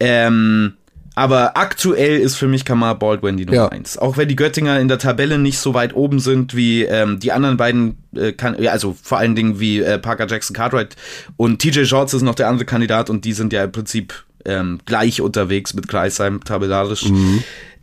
[0.00, 0.74] Ähm,
[1.16, 3.68] aber aktuell ist für mich Kamar Baldwin die Nummer Ja.
[3.68, 3.98] eins.
[3.98, 7.32] Auch wenn die Göttinger in der Tabelle nicht so weit oben sind wie ähm, die
[7.32, 10.94] anderen beiden, äh, kann, ja, also vor allen Dingen wie äh, Parker Jackson Cartwright
[11.36, 14.12] und TJ Shorts ist noch der andere Kandidat und die sind ja im Prinzip
[14.44, 17.06] ähm, gleich unterwegs mit Kreisheim tabellarisch.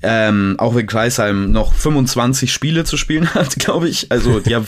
[0.05, 4.11] Ähm, auch wenn Kreisheim noch 25 Spiele zu spielen hat, glaube ich.
[4.11, 4.65] Also die haben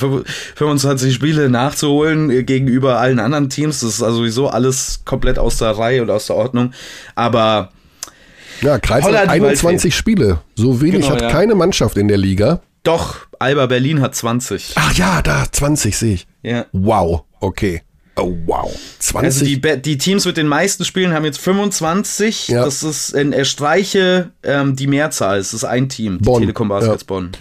[0.55, 3.81] 25 Spiele nachzuholen äh, gegenüber allen anderen Teams.
[3.81, 6.71] Das ist also sowieso alles komplett aus der Reihe und aus der Ordnung.
[7.15, 7.71] Aber
[8.61, 10.39] ja, Kreis hat Holland, 21 Spiele.
[10.55, 11.29] So wenig Genau, hat ja.
[11.29, 12.61] keine Mannschaft in der Liga.
[12.83, 14.73] doch, Alba Berlin hat 20.
[14.75, 16.27] Ach ja, da 20 sehe ich.
[16.43, 16.65] Ja.
[16.71, 17.81] Wow, okay.
[18.17, 18.71] Oh wow.
[18.99, 22.47] 20 Also die, die Teams mit den meisten Spielen haben jetzt 25.
[22.47, 22.63] Ja.
[22.63, 25.37] Das ist in er streiche ähm, die Mehrzahl.
[25.37, 27.07] Es ist ein Team, die Bonn, Telekom Baskets ja.
[27.07, 27.31] Bonn.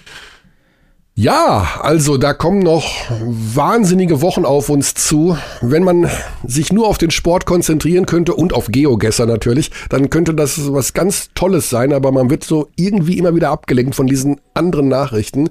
[1.16, 2.90] Ja, also da kommen noch
[3.20, 5.38] wahnsinnige Wochen auf uns zu.
[5.60, 6.10] Wenn man
[6.44, 10.92] sich nur auf den Sport konzentrieren könnte und auf Geogesser natürlich, dann könnte das was
[10.92, 15.50] ganz Tolles sein, aber man wird so irgendwie immer wieder abgelenkt von diesen anderen Nachrichten.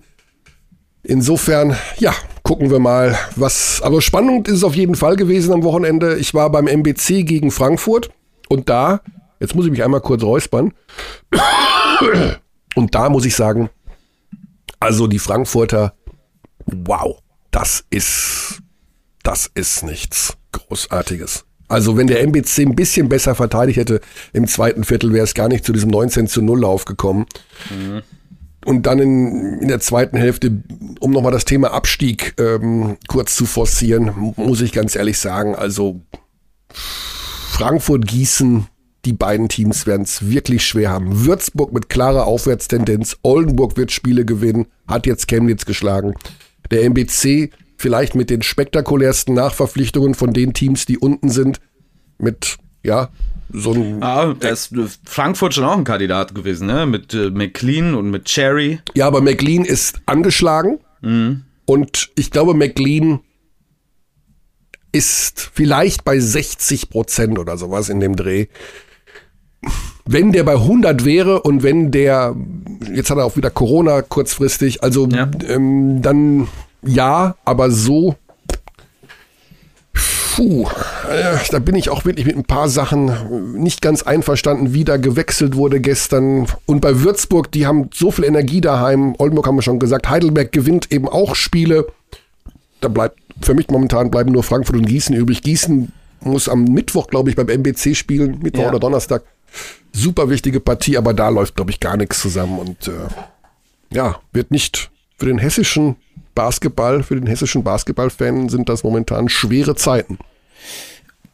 [1.02, 3.82] Insofern, ja, gucken wir mal, was.
[3.84, 6.18] Aber spannend ist es auf jeden Fall gewesen am Wochenende.
[6.18, 8.10] Ich war beim MBC gegen Frankfurt
[8.50, 9.00] und da,
[9.40, 10.74] jetzt muss ich mich einmal kurz räuspern.
[12.76, 13.70] Und da muss ich sagen,
[14.84, 15.94] also die Frankfurter,
[16.66, 17.18] wow,
[17.52, 18.62] das ist,
[19.24, 21.46] das ist nichts Großartiges.
[21.70, 24.02] Also wenn der MBC ein bisschen besser verteidigt hätte
[24.34, 27.28] im zweiten Viertel, wäre es gar nicht zu diesem 19 zu 0 Lauf gekommen.
[28.66, 30.62] Und dann in, in der zweiten Hälfte,
[31.00, 36.02] um nochmal das Thema Abstieg ähm, kurz zu forcieren, muss ich ganz ehrlich sagen, also
[37.52, 38.68] Frankfurt-Gießen,
[39.06, 41.26] die beiden Teams werden es wirklich schwer haben.
[41.26, 46.14] Würzburg mit klarer Aufwärtstendenz, Oldenburg wird Spiele gewinnen, hat jetzt Chemnitz geschlagen.
[46.72, 51.60] Der MBC vielleicht mit den spektakulärsten Nachverpflichtungen von den Teams, die unten sind,
[52.18, 53.10] mit, ja,
[53.52, 54.74] so ein, Ah, da ist
[55.04, 56.86] Frankfurt schon auch ein Kandidat gewesen, ne?
[56.86, 58.80] Mit äh, McLean und mit Cherry.
[58.96, 60.80] ja, aber McLean ist angeschlagen
[61.66, 63.20] und ich glaube, McLean
[64.94, 68.48] ist vielleicht bei 60 Prozent oder sowas in dem Dreh.
[70.06, 72.36] Wenn der bei 100 wäre und wenn der,
[72.94, 75.30] jetzt hat er auch wieder Corona kurzfristig, also Ja.
[75.48, 76.48] ähm, dann
[76.86, 78.16] ja, aber so,
[80.36, 80.68] puh,
[81.10, 83.12] äh, da bin ich auch wirklich mit ein paar Sachen
[83.62, 86.48] nicht ganz einverstanden, wie da gewechselt wurde gestern.
[86.66, 89.16] Und bei Würzburg, die haben so viel Energie daheim.
[89.20, 91.88] Oldenburg haben wir schon gesagt, Heidelberg gewinnt eben auch Spiele.
[92.82, 95.42] Da bleibt für mich momentan bleiben nur Frankfurt und Gießen übrig.
[95.42, 95.92] Gießen
[96.22, 98.70] muss am Mittwoch, glaube ich, beim MBC spielen, Mittwoch Ja.
[98.70, 99.24] oder Donnerstag.
[99.92, 102.58] Super wichtige Partie, aber da läuft, glaube ich, gar nichts zusammen.
[102.60, 102.92] Und äh,
[103.92, 105.96] ja, wird nicht für den hessischen
[106.36, 110.18] Basketball, für den hessischen Basketballfan sind das momentan schwere Zeiten.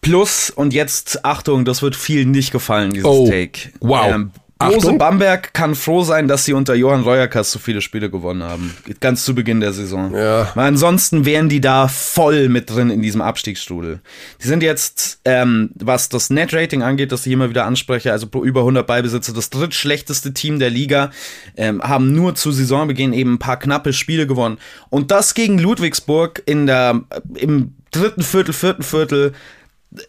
[0.02, 3.72] Plus, und jetzt, Achtung, das wird vielen nicht gefallen, dieses Oh, Take.
[3.80, 4.08] wow.
[4.08, 4.98] Ähm, Achtung.
[4.98, 8.76] Bamberg kann froh sein, dass sie unter Johann Reuerkas so viele Spiele gewonnen haben.
[9.00, 10.14] Ganz zu Beginn der Saison.
[10.14, 10.52] Ja.
[10.54, 14.02] Weil ansonsten wären die da voll mit drin in diesem Abstiegsstrudel.
[14.44, 18.44] Die sind jetzt, ähm, was das Net-Rating angeht, das ich immer wieder anspreche, also pro
[18.44, 21.12] über 100 Ballbesitzer, das drittschlechteste Team der Liga,
[21.56, 24.58] ähm, haben nur zu Saisonbeginn eben ein paar knappe Spiele gewonnen.
[24.90, 27.02] Und das gegen Ludwigsburg in der,
[27.36, 29.32] im dritten Viertel, vierten Viertel,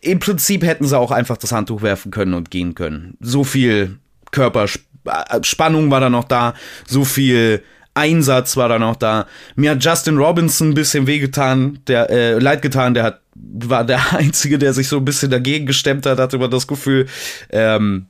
[0.01, 3.17] im Prinzip hätten sie auch einfach das Handtuch werfen können und gehen können.
[3.21, 3.99] So viel
[4.31, 6.55] Körperspannung war da noch da,
[6.87, 7.63] so viel
[7.95, 9.27] Einsatz war da noch da.
[9.57, 14.13] Mir hat Justin Robinson ein bisschen wehgetan, der äh, leid getan, der hat war der
[14.17, 17.07] einzige, der sich so ein bisschen dagegen gestemmt hat, hatte immer das Gefühl.
[17.51, 18.07] Ähm,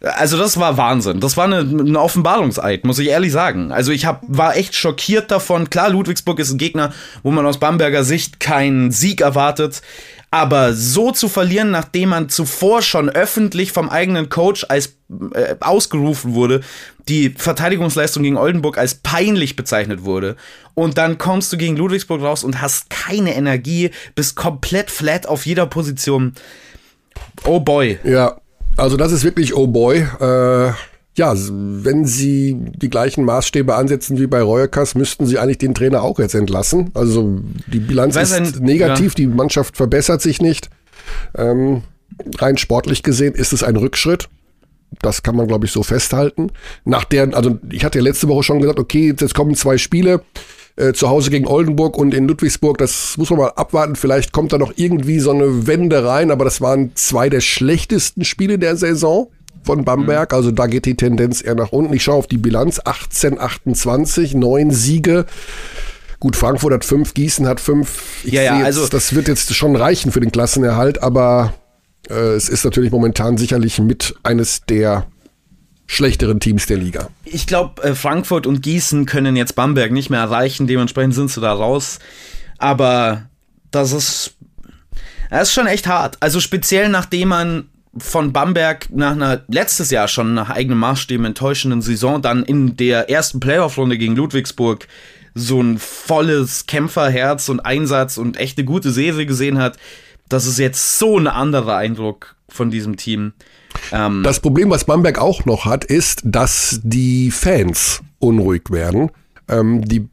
[0.00, 1.20] also das war Wahnsinn.
[1.20, 3.72] Das war eine, ein Offenbarungseid, muss ich ehrlich sagen.
[3.72, 5.70] Also ich hab, war echt schockiert davon.
[5.70, 6.92] Klar, Ludwigsburg ist ein Gegner,
[7.22, 9.82] wo man aus Bamberger Sicht keinen Sieg erwartet.
[10.30, 14.96] Aber so zu verlieren, nachdem man zuvor schon öffentlich vom eigenen Coach als
[15.34, 16.62] äh, ausgerufen wurde,
[17.08, 20.36] die Verteidigungsleistung gegen Oldenburg als peinlich bezeichnet wurde,
[20.74, 25.46] und dann kommst du gegen Ludwigsburg raus und hast keine Energie, bist komplett flat auf
[25.46, 26.34] jeder Position.
[27.44, 27.98] Oh boy.
[28.04, 28.38] Ja,
[28.76, 30.00] also das ist wirklich oh boy.
[30.20, 30.72] Äh,
[31.16, 36.02] ja, wenn sie die gleichen Maßstäbe ansetzen wie bei Reuerkas, müssten sie eigentlich den Trainer
[36.02, 36.90] auch jetzt entlassen.
[36.94, 39.16] Also die Bilanz ist ein, negativ, ja.
[39.16, 40.68] die Mannschaft verbessert sich nicht.
[41.36, 41.82] Ähm,
[42.38, 44.28] rein sportlich gesehen ist es ein Rückschritt.
[45.00, 46.52] Das kann man, glaube ich, so festhalten.
[46.84, 50.20] Nach der, also ich hatte ja letzte Woche schon gesagt, okay, jetzt kommen zwei Spiele
[50.76, 52.76] äh, zu Hause gegen Oldenburg und in Ludwigsburg.
[52.78, 53.96] Das muss man mal abwarten.
[53.96, 58.24] Vielleicht kommt da noch irgendwie so eine Wende rein, aber das waren zwei der schlechtesten
[58.24, 59.28] Spiele der Saison
[59.66, 60.32] von Bamberg.
[60.32, 61.92] Also da geht die Tendenz eher nach unten.
[61.92, 62.80] Ich schaue auf die Bilanz.
[62.84, 65.26] 18, 28, neun Siege.
[66.18, 68.02] Gut, Frankfurt hat fünf, Gießen hat fünf.
[68.24, 71.52] Ich ja, ja, jetzt, also das wird jetzt schon reichen für den Klassenerhalt, aber
[72.08, 75.06] äh, es ist natürlich momentan sicherlich mit eines der
[75.86, 77.10] schlechteren Teams der Liga.
[77.24, 81.40] Ich glaube, äh, Frankfurt und Gießen können jetzt Bamberg nicht mehr erreichen, dementsprechend sind sie
[81.40, 81.98] da raus.
[82.58, 83.28] Aber
[83.70, 84.36] das ist,
[85.30, 86.16] das ist schon echt hart.
[86.20, 87.68] Also speziell nachdem man
[87.98, 93.10] von Bamberg nach einer letztes Jahr schon nach eigenem Maßstäben enttäuschenden Saison dann in der
[93.10, 94.86] ersten Playoff-Runde gegen Ludwigsburg
[95.34, 99.76] so ein volles Kämpferherz und Einsatz und echte gute Serie gesehen hat,
[100.28, 103.32] das ist jetzt so ein anderer Eindruck von diesem Team.
[103.92, 109.10] Ähm das Problem, was Bamberg auch noch hat, ist, dass die Fans unruhig werden.
[109.48, 110.08] Ähm, die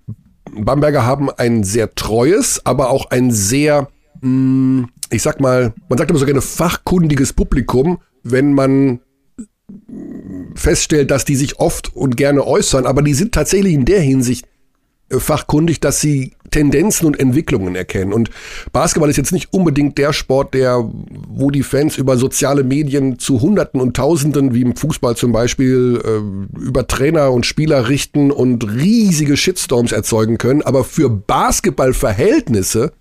[0.52, 3.88] Bamberger haben ein sehr treues, aber auch ein sehr
[4.24, 8.99] mm, ich sag mal, man sagt immer so gerne fachkundiges Publikum, wenn man
[10.55, 14.45] feststellt, dass die sich oft und gerne äußern, aber die sind tatsächlich in der Hinsicht
[15.09, 18.13] äh, fachkundig, dass sie Tendenzen und Entwicklungen erkennen.
[18.13, 18.30] Und
[18.71, 20.88] Basketball ist jetzt nicht unbedingt der Sport, der,
[21.28, 25.99] wo die Fans über soziale Medien zu Hunderten und Tausenden, wie im Fußball zum Beispiel,
[26.05, 30.61] äh, über Trainer und Spieler richten und riesige Shitstorms erzeugen können.
[30.61, 32.91] Aber für Basketballverhältnisse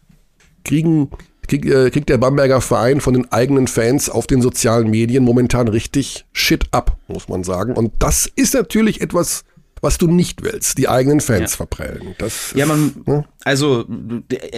[0.65, 1.11] kriegen
[1.49, 5.69] krieg, äh, kriegt der Bamberger Verein von den eigenen Fans auf den sozialen Medien momentan
[5.69, 7.75] richtig Shit ab, muss man sagen.
[7.75, 9.45] Und das ist natürlich etwas,
[9.83, 11.57] was du nicht willst, die eigenen Fans ja.
[11.57, 12.15] verprellen.
[12.19, 13.25] Das ja, man, ne?
[13.45, 13.85] also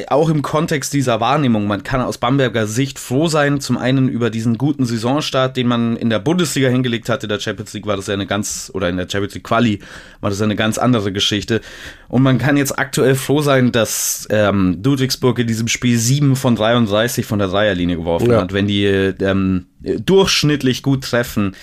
[0.09, 4.29] auch im Kontext dieser Wahrnehmung, man kann aus Bamberger Sicht froh sein, zum einen über
[4.29, 7.97] diesen guten Saisonstart, den man in der Bundesliga hingelegt hat, in der Champions League war
[7.97, 9.79] das ja eine ganz, oder in der Champions League Quali
[10.21, 11.63] war das eine ganz andere Geschichte.
[12.09, 16.55] Und man kann jetzt aktuell froh sein, dass ähm, Ludwigsburg in diesem Spiel 7 von
[16.55, 18.43] 33 von der Dreierlinie geworfen ja.
[18.43, 18.53] hat.
[18.53, 21.57] Wenn die ähm, durchschnittlich gut treffen,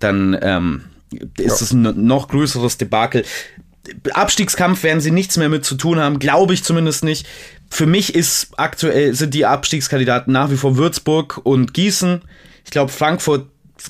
[0.00, 0.80] dann ähm,
[1.38, 1.78] ist es ja.
[1.78, 3.24] ein noch größeres Debakel.
[4.14, 7.26] Abstiegskampf werden sie nichts mehr mit zu tun haben, glaube ich zumindest nicht.
[7.70, 12.22] Für mich ist aktuell sind die Abstiegskandidaten nach wie vor Würzburg und Gießen.
[12.64, 13.46] Ich glaube, Frankfurt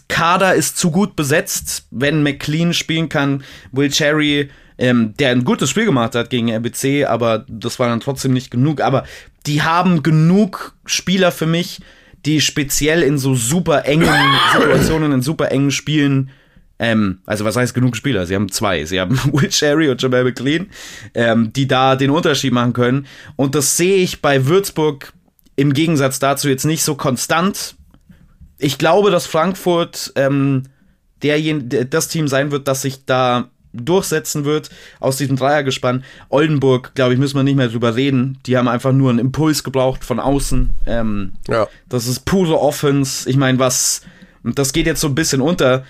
[0.09, 3.45] Kader ist zu gut besetzt, wenn McLean spielen kann.
[3.71, 8.01] Will Cherry, ähm, der ein gutes Spiel gemacht hat gegen RBC, aber das war dann
[8.01, 8.81] trotzdem nicht genug.
[8.81, 9.05] Aber
[9.47, 11.81] die haben genug Spieler für mich,
[12.25, 14.09] die speziell in so super engen
[14.53, 16.31] Situationen, in super engen Spielen
[16.79, 18.27] ähm, also was heißt genug Spieler?
[18.27, 18.85] Sie haben zwei.
[18.85, 20.69] Sie haben Will Cherry und Jamal McLean,
[21.15, 23.07] ähm, die da den Unterschied machen können.
[23.37, 25.13] Und das sehe ich bei Würzburg
[25.57, 27.77] im Gegensatz dazu jetzt nicht so konstant.
[28.59, 30.65] Ich glaube, dass Frankfurt ähm,
[31.23, 34.71] derjen das Team sein wird, das sich da durchsetzen wird
[35.01, 36.05] aus diesem Dreiergespann.
[36.29, 38.39] Oldenburg, glaube ich, müssen wir nicht mehr drüber reden.
[38.47, 40.71] Die haben einfach nur einen Impuls gebraucht von außen.
[40.87, 41.67] Ähm, ja.
[41.89, 43.29] Das ist pure Offense.
[43.29, 44.03] Ich meine, was,
[44.45, 45.85] und das geht jetzt so ein bisschen unter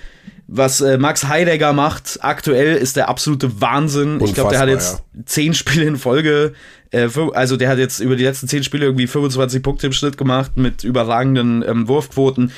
[0.47, 4.15] was äh, Max Heidegger macht aktuell ist der absolute Wahnsinn.
[4.15, 5.23] Unfassbar, ich glaube, der hat jetzt ja.
[5.25, 6.53] zehn Spiele in Folge,
[6.91, 10.17] äh, also der hat jetzt über die letzten zehn Spiele irgendwie 25 Punkte im Schnitt
[10.17, 12.53] gemacht mit überragenden ähm, Wurfquoten.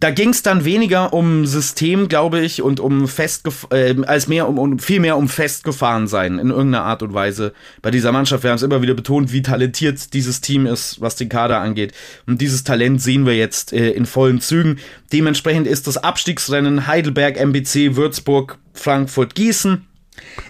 [0.00, 4.48] Da ging es dann weniger um System, glaube ich, und um festgef äh, als mehr
[4.48, 8.42] um, um viel mehr um festgefahren sein in irgendeiner Art und Weise bei dieser Mannschaft.
[8.42, 11.92] Wir haben es immer wieder betont, wie talentiert dieses Team ist, was den Kader angeht.
[12.26, 14.78] Und dieses Talent sehen wir jetzt äh, in vollen Zügen.
[15.12, 19.86] Dementsprechend ist das Abstiegsrennen Heidelberg, MBC, Würzburg, Frankfurt, Gießen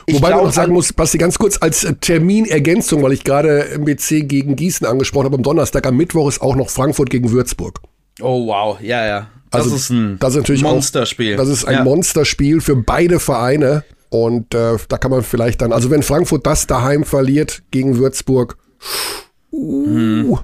[0.07, 3.13] Ich Wobei man glaub, noch sagen an- muss, Basti, ganz kurz als äh, Terminergänzung, weil
[3.15, 7.11] ich gerade MBC gegen Gießen angesprochen habe, am Donnerstag, am Mittwoch ist auch noch Frankfurt
[7.11, 7.81] gegen Würzburg.
[8.21, 9.27] Oh wow, ja, ja.
[9.51, 11.37] Das Also, ist ein das ist natürlich auch- Monsterspiel.
[11.37, 11.85] Das ist ein ja.
[11.85, 16.67] Monsterspiel für beide Vereine und äh, da kann man vielleicht dann, also wenn Frankfurt das
[16.67, 18.57] daheim verliert gegen Würzburg,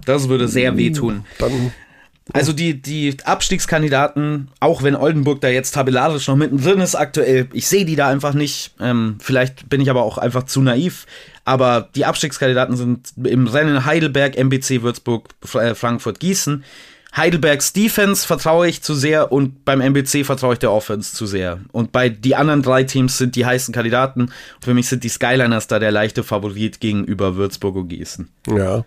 [0.04, 1.24] Das würde sehr wehtun.
[1.38, 1.72] dann
[2.32, 7.68] Also die, die Abstiegskandidaten, auch wenn Oldenburg da jetzt tabellarisch noch mittendrin ist aktuell, ich
[7.68, 8.74] sehe die da einfach nicht.
[8.80, 11.06] Ähm, vielleicht bin ich aber auch einfach zu naiv.
[11.44, 16.64] Aber die Abstiegskandidaten sind im Rennen Heidelberg, MBC, Würzburg, äh, Frankfurt, Gießen.
[17.16, 21.60] Heidelbergs Defense vertraue ich zu sehr und beim MBC vertraue ich der Offense zu sehr.
[21.72, 24.22] Und bei die anderen drei Teams sind die heißen Kandidaten.
[24.22, 28.28] Und für mich sind die Skyliners da der leichte Favorit gegenüber Würzburg und Gießen.
[28.48, 28.84] Ja.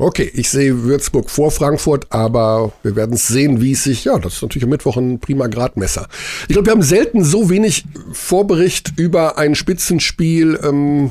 [0.00, 4.16] Okay, ich sehe Würzburg vor Frankfurt, aber wir werden es sehen, wie es sich, ja,
[4.16, 6.06] das ist natürlich am Mittwoch ein prima Gradmesser.
[6.42, 11.10] Ich glaube, wir haben selten so wenig Vorbericht über ein Spitzenspiel ähm,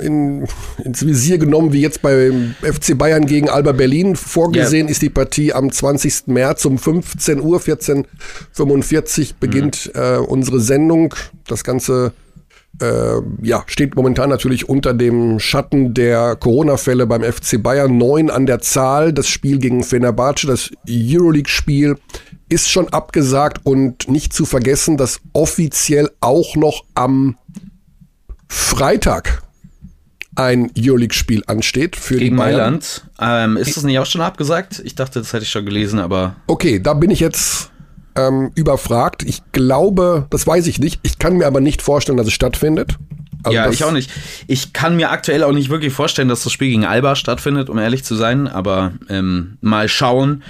[0.00, 0.46] in,
[0.84, 4.16] ins Visier genommen, wie jetzt beim FC Bayern gegen Alba Berlin.
[4.16, 6.26] Vorgesehen ist die Partie am 20.
[6.26, 11.14] März um 15 Uhr, 14.45 beginnt äh, unsere Sendung.
[11.46, 12.12] Das Ganze
[12.80, 17.96] äh, ja, steht momentan natürlich unter dem Schatten der Corona-Fälle beim FC Bayern.
[17.96, 19.12] Neun an der Zahl.
[19.12, 21.96] Das Spiel gegen Fenerbahce, das Euroleague-Spiel,
[22.48, 27.36] ist schon abgesagt und nicht zu vergessen, dass offiziell auch noch am
[28.48, 29.42] Freitag
[30.38, 32.56] ein Euroleague-Spiel ansteht für Gegen die Bayern.
[32.56, 33.04] Mailand.
[33.20, 34.80] Ähm, ist das nicht auch schon abgesagt?
[34.84, 37.70] Ich dachte, das hätte ich schon gelesen, aber Okay, da bin ich jetzt
[38.14, 39.24] ähm, überfragt.
[39.24, 41.00] Ich glaube, das weiß ich nicht.
[41.02, 42.96] Ich kann mir aber nicht vorstellen, dass es stattfindet.
[43.44, 44.10] Also ja, ich auch nicht.
[44.48, 47.78] Ich kann mir aktuell auch nicht wirklich vorstellen, dass das Spiel gegen Alba stattfindet, um
[47.78, 48.48] ehrlich zu sein.
[48.48, 50.42] Aber ähm, mal schauen.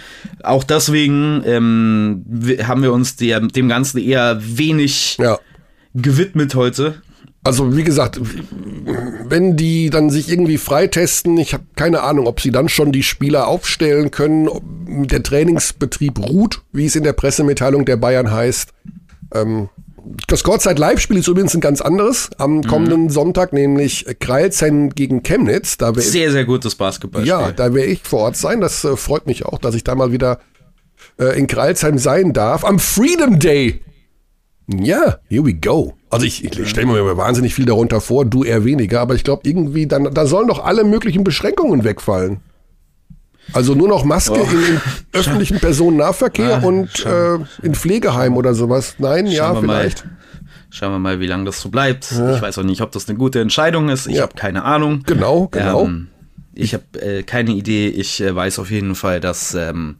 [0.42, 2.24] Auch deswegen ähm,
[2.62, 5.38] haben wir uns der, dem Ganzen eher wenig Ja.
[5.94, 7.02] gewidmet heute.
[7.48, 8.20] Also wie gesagt,
[9.26, 13.02] wenn die dann sich irgendwie freitesten, ich habe keine Ahnung, ob sie dann schon die
[13.02, 18.74] Spieler aufstellen können, ob der Trainingsbetrieb ruht, wie es in der Pressemitteilung der Bayern heißt.
[19.32, 19.70] Ähm,
[20.26, 25.78] das Gottzeit Live-Spiel ist übrigens ein ganz anderes am kommenden Sonntag, nämlich Kreilsheim gegen Chemnitz.
[25.78, 27.30] Da Sehr, sehr gutes Basketballspiel.
[27.30, 28.60] ja, da werde ich vor Ort sein.
[28.60, 30.38] Das äh, freut mich auch, dass ich da mal wieder
[31.18, 32.62] äh, in Kreilsheim sein darf.
[32.66, 33.80] Am Freedom Day.
[34.66, 35.94] Ja, here we go.
[36.10, 39.42] Also ich, ich stelle mir wahnsinnig viel darunter vor, du eher weniger, aber ich glaube
[39.44, 42.40] irgendwie, dann, da sollen doch alle möglichen Beschränkungen wegfallen.
[43.52, 44.80] Also nur noch Maske in, in
[45.12, 48.96] öffentlichen Personennahverkehr Ah, und äh, in Pflegeheim oder sowas.
[48.98, 49.80] Nein, ja, Schauen mal.
[49.80, 50.04] vielleicht.
[50.70, 52.10] Schauen wir mal, wie lange das so bleibt.
[52.12, 54.06] Ich weiß auch nicht, ob das eine gute Entscheidung ist.
[54.06, 54.22] Ich Ja.
[54.22, 55.02] habe keine Ahnung.
[55.06, 55.86] Genau, genau.
[55.86, 56.08] Ähm,
[56.54, 57.88] ich habe äh, keine Idee.
[57.88, 59.96] Ich äh, weiß auf jeden Fall, dass ähm,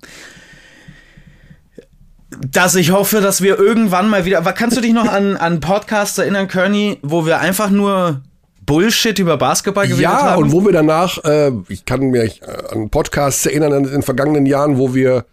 [2.51, 4.39] dass ich hoffe, dass wir irgendwann mal wieder.
[4.39, 8.23] Aber kannst du dich noch an an Podcasts erinnern, Kearney, wo wir einfach nur
[8.67, 10.43] Bullshit über Basketball geredet Ja, haben?
[10.45, 14.77] und wo wir danach, äh, ich kann mich an Podcasts erinnern in den vergangenen Jahren,
[14.79, 15.25] wo wir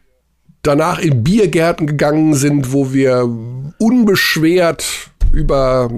[0.62, 3.30] danach in Biergärten gegangen sind, wo wir
[3.78, 4.86] unbeschwert
[5.32, 5.90] über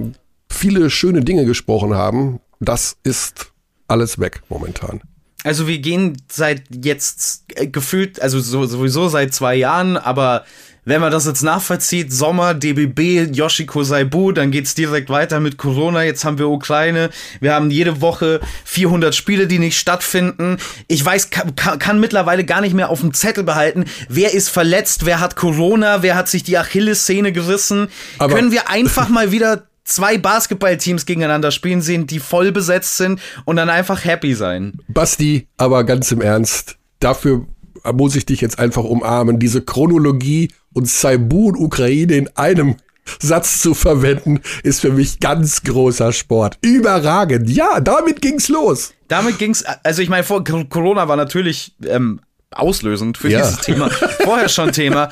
[0.50, 2.40] viele schöne Dinge gesprochen haben.
[2.60, 3.52] Das ist
[3.86, 5.00] alles weg momentan.
[5.44, 10.44] Also wir gehen seit jetzt äh, gefühlt, also so, sowieso seit zwei Jahren, aber
[10.88, 16.02] wenn man das jetzt nachvollzieht, Sommer, DBB, Yoshiko Saibu, dann geht's direkt weiter mit Corona,
[16.02, 17.10] jetzt haben wir Ukraine,
[17.40, 20.56] wir haben jede Woche 400 Spiele, die nicht stattfinden.
[20.86, 24.48] Ich weiß, kann, kann, kann mittlerweile gar nicht mehr auf dem Zettel behalten, wer ist
[24.48, 27.88] verletzt, wer hat Corona, wer hat sich die Achillessehne gerissen.
[28.18, 33.20] Aber- Können wir einfach mal wieder zwei Basketballteams gegeneinander spielen sehen, die voll besetzt sind
[33.44, 34.78] und dann einfach happy sein?
[34.88, 37.46] Basti, aber ganz im Ernst, dafür
[37.92, 39.38] muss ich dich jetzt einfach umarmen.
[39.38, 42.76] Diese Chronologie und Saibu und Ukraine in einem
[43.20, 46.58] Satz zu verwenden, ist für mich ganz großer Sport.
[46.60, 47.48] Überragend.
[47.48, 48.92] Ja, damit ging's los.
[49.08, 52.20] Damit ging's, also ich meine, vor Corona war natürlich ähm,
[52.50, 53.40] auslösend für Ja.
[53.40, 55.10] dieses Thema, vorher schon Thema,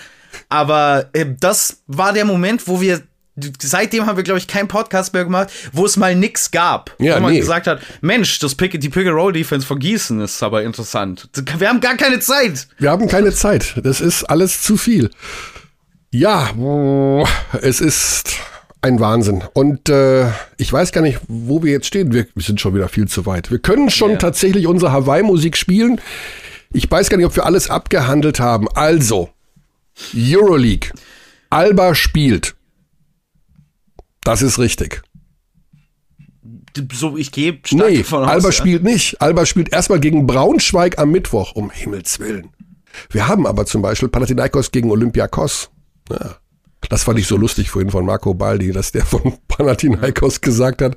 [0.50, 3.00] aber äh, das war der Moment, wo wir
[3.60, 6.94] Seitdem haben wir, glaube ich, keinen Podcast mehr gemacht, wo es mal nix gab.
[6.98, 7.40] Ja, wo man nee.
[7.40, 11.28] gesagt hat, Mensch, das Pick, die Pick-and-Roll-Defense von Gießen ist aber interessant.
[11.58, 12.66] Wir haben gar keine Zeit.
[12.78, 13.74] Wir haben keine Zeit.
[13.82, 15.10] Das ist alles zu viel.
[16.10, 16.50] Ja,
[17.60, 18.36] es ist
[18.80, 19.44] ein Wahnsinn.
[19.52, 22.12] Und äh, ich weiß gar nicht, wo wir jetzt stehen.
[22.12, 23.50] Wir, wir sind schon wieder viel zu weit.
[23.50, 24.16] Wir können schon Ja.
[24.16, 26.00] tatsächlich unsere Hawaii-Musik spielen.
[26.72, 28.66] Ich weiß gar nicht, ob wir alles abgehandelt haben.
[28.74, 29.28] Also,
[30.14, 30.90] Euroleague.
[31.50, 32.55] Alba spielt.
[34.26, 35.02] Das ist richtig.
[36.92, 38.28] So, ich gehe stark Nee, davon aus.
[38.28, 38.52] Alba ja.
[38.52, 39.22] spielt nicht.
[39.22, 42.50] Alba spielt erstmal gegen Braunschweig am Mittwoch, um Himmels Willen.
[43.10, 45.70] Wir haben aber zum Beispiel Panathinaikos gegen Olympiakos.
[46.10, 46.36] Ja.
[46.88, 50.96] Das fand ich so lustig vorhin von Marco Baldi, dass der von Panathinaikos gesagt hat,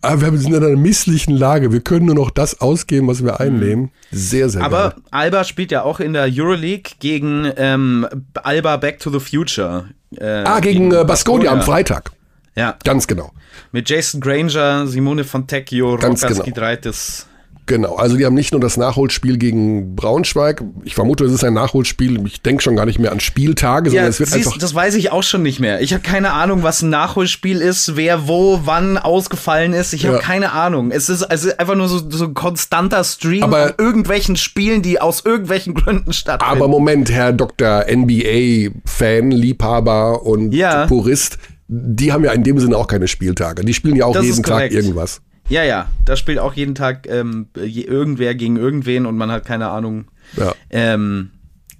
[0.00, 3.38] ah, wir sind in einer misslichen Lage, wir können nur noch das ausgeben, was wir
[3.38, 3.90] einnehmen.
[4.10, 5.02] Sehr, sehr Aber geil.
[5.10, 9.90] Alba spielt ja auch in der Euroleague gegen ähm, Alba Back to the Future.
[10.16, 12.12] Äh, Ah, gegen äh, Baskonia am Freitag.
[12.54, 13.32] Ja, Ganz genau.
[13.72, 16.44] mit Jason Granger, Simone Fontecchio, Ganz Rokas genau.
[16.44, 17.26] Giedraitis.
[17.66, 20.64] Genau, also die haben nicht nur das Nachholspiel gegen Braunschweig.
[20.82, 22.20] Ich vermute, es ist ein Nachholspiel.
[22.26, 24.58] Ich denke schon gar nicht mehr an Spieltage, sondern Ja, es wird siehst, einfach.
[24.58, 25.80] das weiß ich auch schon nicht mehr.
[25.80, 29.92] Ich habe keine Ahnung, was ein Nachholspiel ist, wer wo, wann ausgefallen ist.
[29.92, 30.22] Ich habe Ja.
[30.22, 30.90] keine Ahnung.
[30.90, 35.24] Es ist also einfach nur so, so ein konstanter Stream Aber- irgendwelchen Spielen, die aus
[35.24, 36.56] irgendwelchen Gründen stattfinden.
[36.56, 37.84] Aber Moment, Herr Dr.
[37.88, 40.86] NBA-Fan, Liebhaber und Ja.
[40.86, 41.38] Purist,
[41.74, 43.64] die haben ja in dem Sinne auch keine Spieltage.
[43.64, 45.22] Die spielen ja auch Das jeden Tag irgendwas.
[45.48, 49.68] Ja, ja, da spielt auch jeden Tag ähm, irgendwer gegen irgendwen und man hat keine
[49.70, 50.04] Ahnung,
[50.36, 50.52] Ja.
[50.70, 51.30] ähm,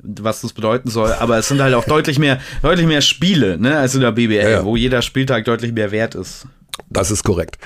[0.02, 1.12] was das bedeuten soll.
[1.12, 4.50] Aber es sind halt auch deutlich mehr, deutlich mehr Spiele, ne, als in der BBL,
[4.50, 4.64] Ja.
[4.64, 6.46] wo jeder Spieltag deutlich mehr wert ist.
[6.90, 7.58] Das ist korrekt.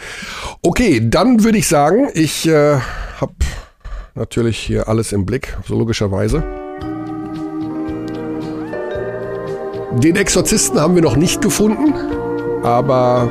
[0.62, 2.78] Okay, dann würde ich sagen, ich äh,
[3.20, 3.34] habe
[4.14, 6.42] natürlich hier alles im Blick, so logischerweise.
[10.02, 11.94] Den Exorzisten haben wir noch nicht gefunden,
[12.62, 13.30] aber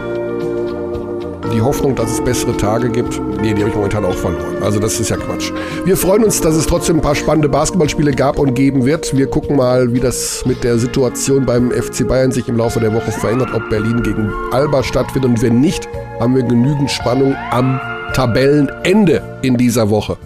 [1.53, 4.63] die Hoffnung, dass es bessere Tage gibt, nee, die habe ich momentan auch verloren.
[4.63, 5.51] Also das ist ja Quatsch.
[5.85, 9.15] Wir freuen uns, dass es trotzdem ein paar spannende Basketballspiele gab und geben wird.
[9.15, 12.93] Wir gucken mal, wie das mit der Situation beim FC Bayern sich im Laufe der
[12.93, 15.29] Woche verändert, ob Berlin gegen Alba stattfindet.
[15.29, 15.87] Und wenn nicht,
[16.19, 17.79] haben wir genügend Spannung am
[18.13, 20.17] Tabellenende in dieser Woche.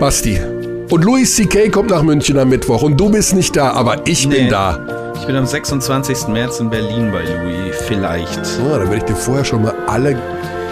[0.00, 0.40] Basti.
[0.90, 1.70] Und Louis C.K.
[1.70, 4.48] kommt nach München am Mittwoch und du bist nicht da, aber ich bin Nee.
[4.50, 4.78] da.
[5.16, 6.28] Ich bin am 26.
[6.28, 8.38] März in Berlin bei Louis, vielleicht.
[8.38, 10.18] Ah, dann werde ich dir vorher schon mal alle,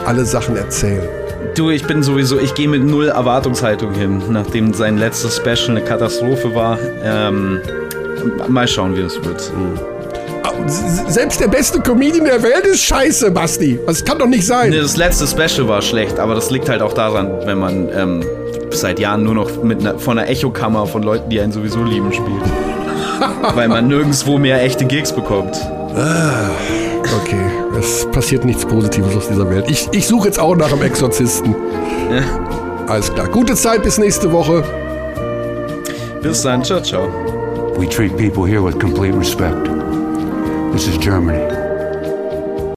[0.05, 1.09] alle Sachen erzählen.
[1.55, 5.82] Du, ich bin sowieso, ich gehe mit null Erwartungshaltung hin, nachdem sein letztes Special eine
[5.82, 6.78] Katastrophe war.
[7.02, 7.60] Ähm,
[8.48, 9.40] mal schauen, wie es wird.
[9.40, 9.52] S-
[10.66, 13.78] Selbst der beste Comedian der Welt ist scheiße, Basti.
[13.86, 14.70] Das kann doch nicht sein.
[14.70, 18.24] Nee, das letzte Special war schlecht, aber das liegt halt auch daran, wenn man ähm,
[18.70, 22.12] seit Jahren nur noch mit einer, von einer Echokammer von Leuten, die einen sowieso lieben,
[22.12, 22.43] spielt.
[23.55, 25.56] Weil man nirgendwo mehr echte Gigs bekommt.
[27.20, 27.40] Okay,
[27.78, 29.66] es passiert nichts Positives aus dieser Welt.
[29.68, 31.55] Ich, ich suche jetzt auch nach einem Exorzisten.
[32.86, 33.28] Alles klar.
[33.28, 34.64] Gute Zeit, bis nächste Woche.
[36.22, 37.09] Bis dann, ciao, ciao.
[37.76, 39.81] We treat people here with complete respect.
[40.73, 41.61] This is Germany.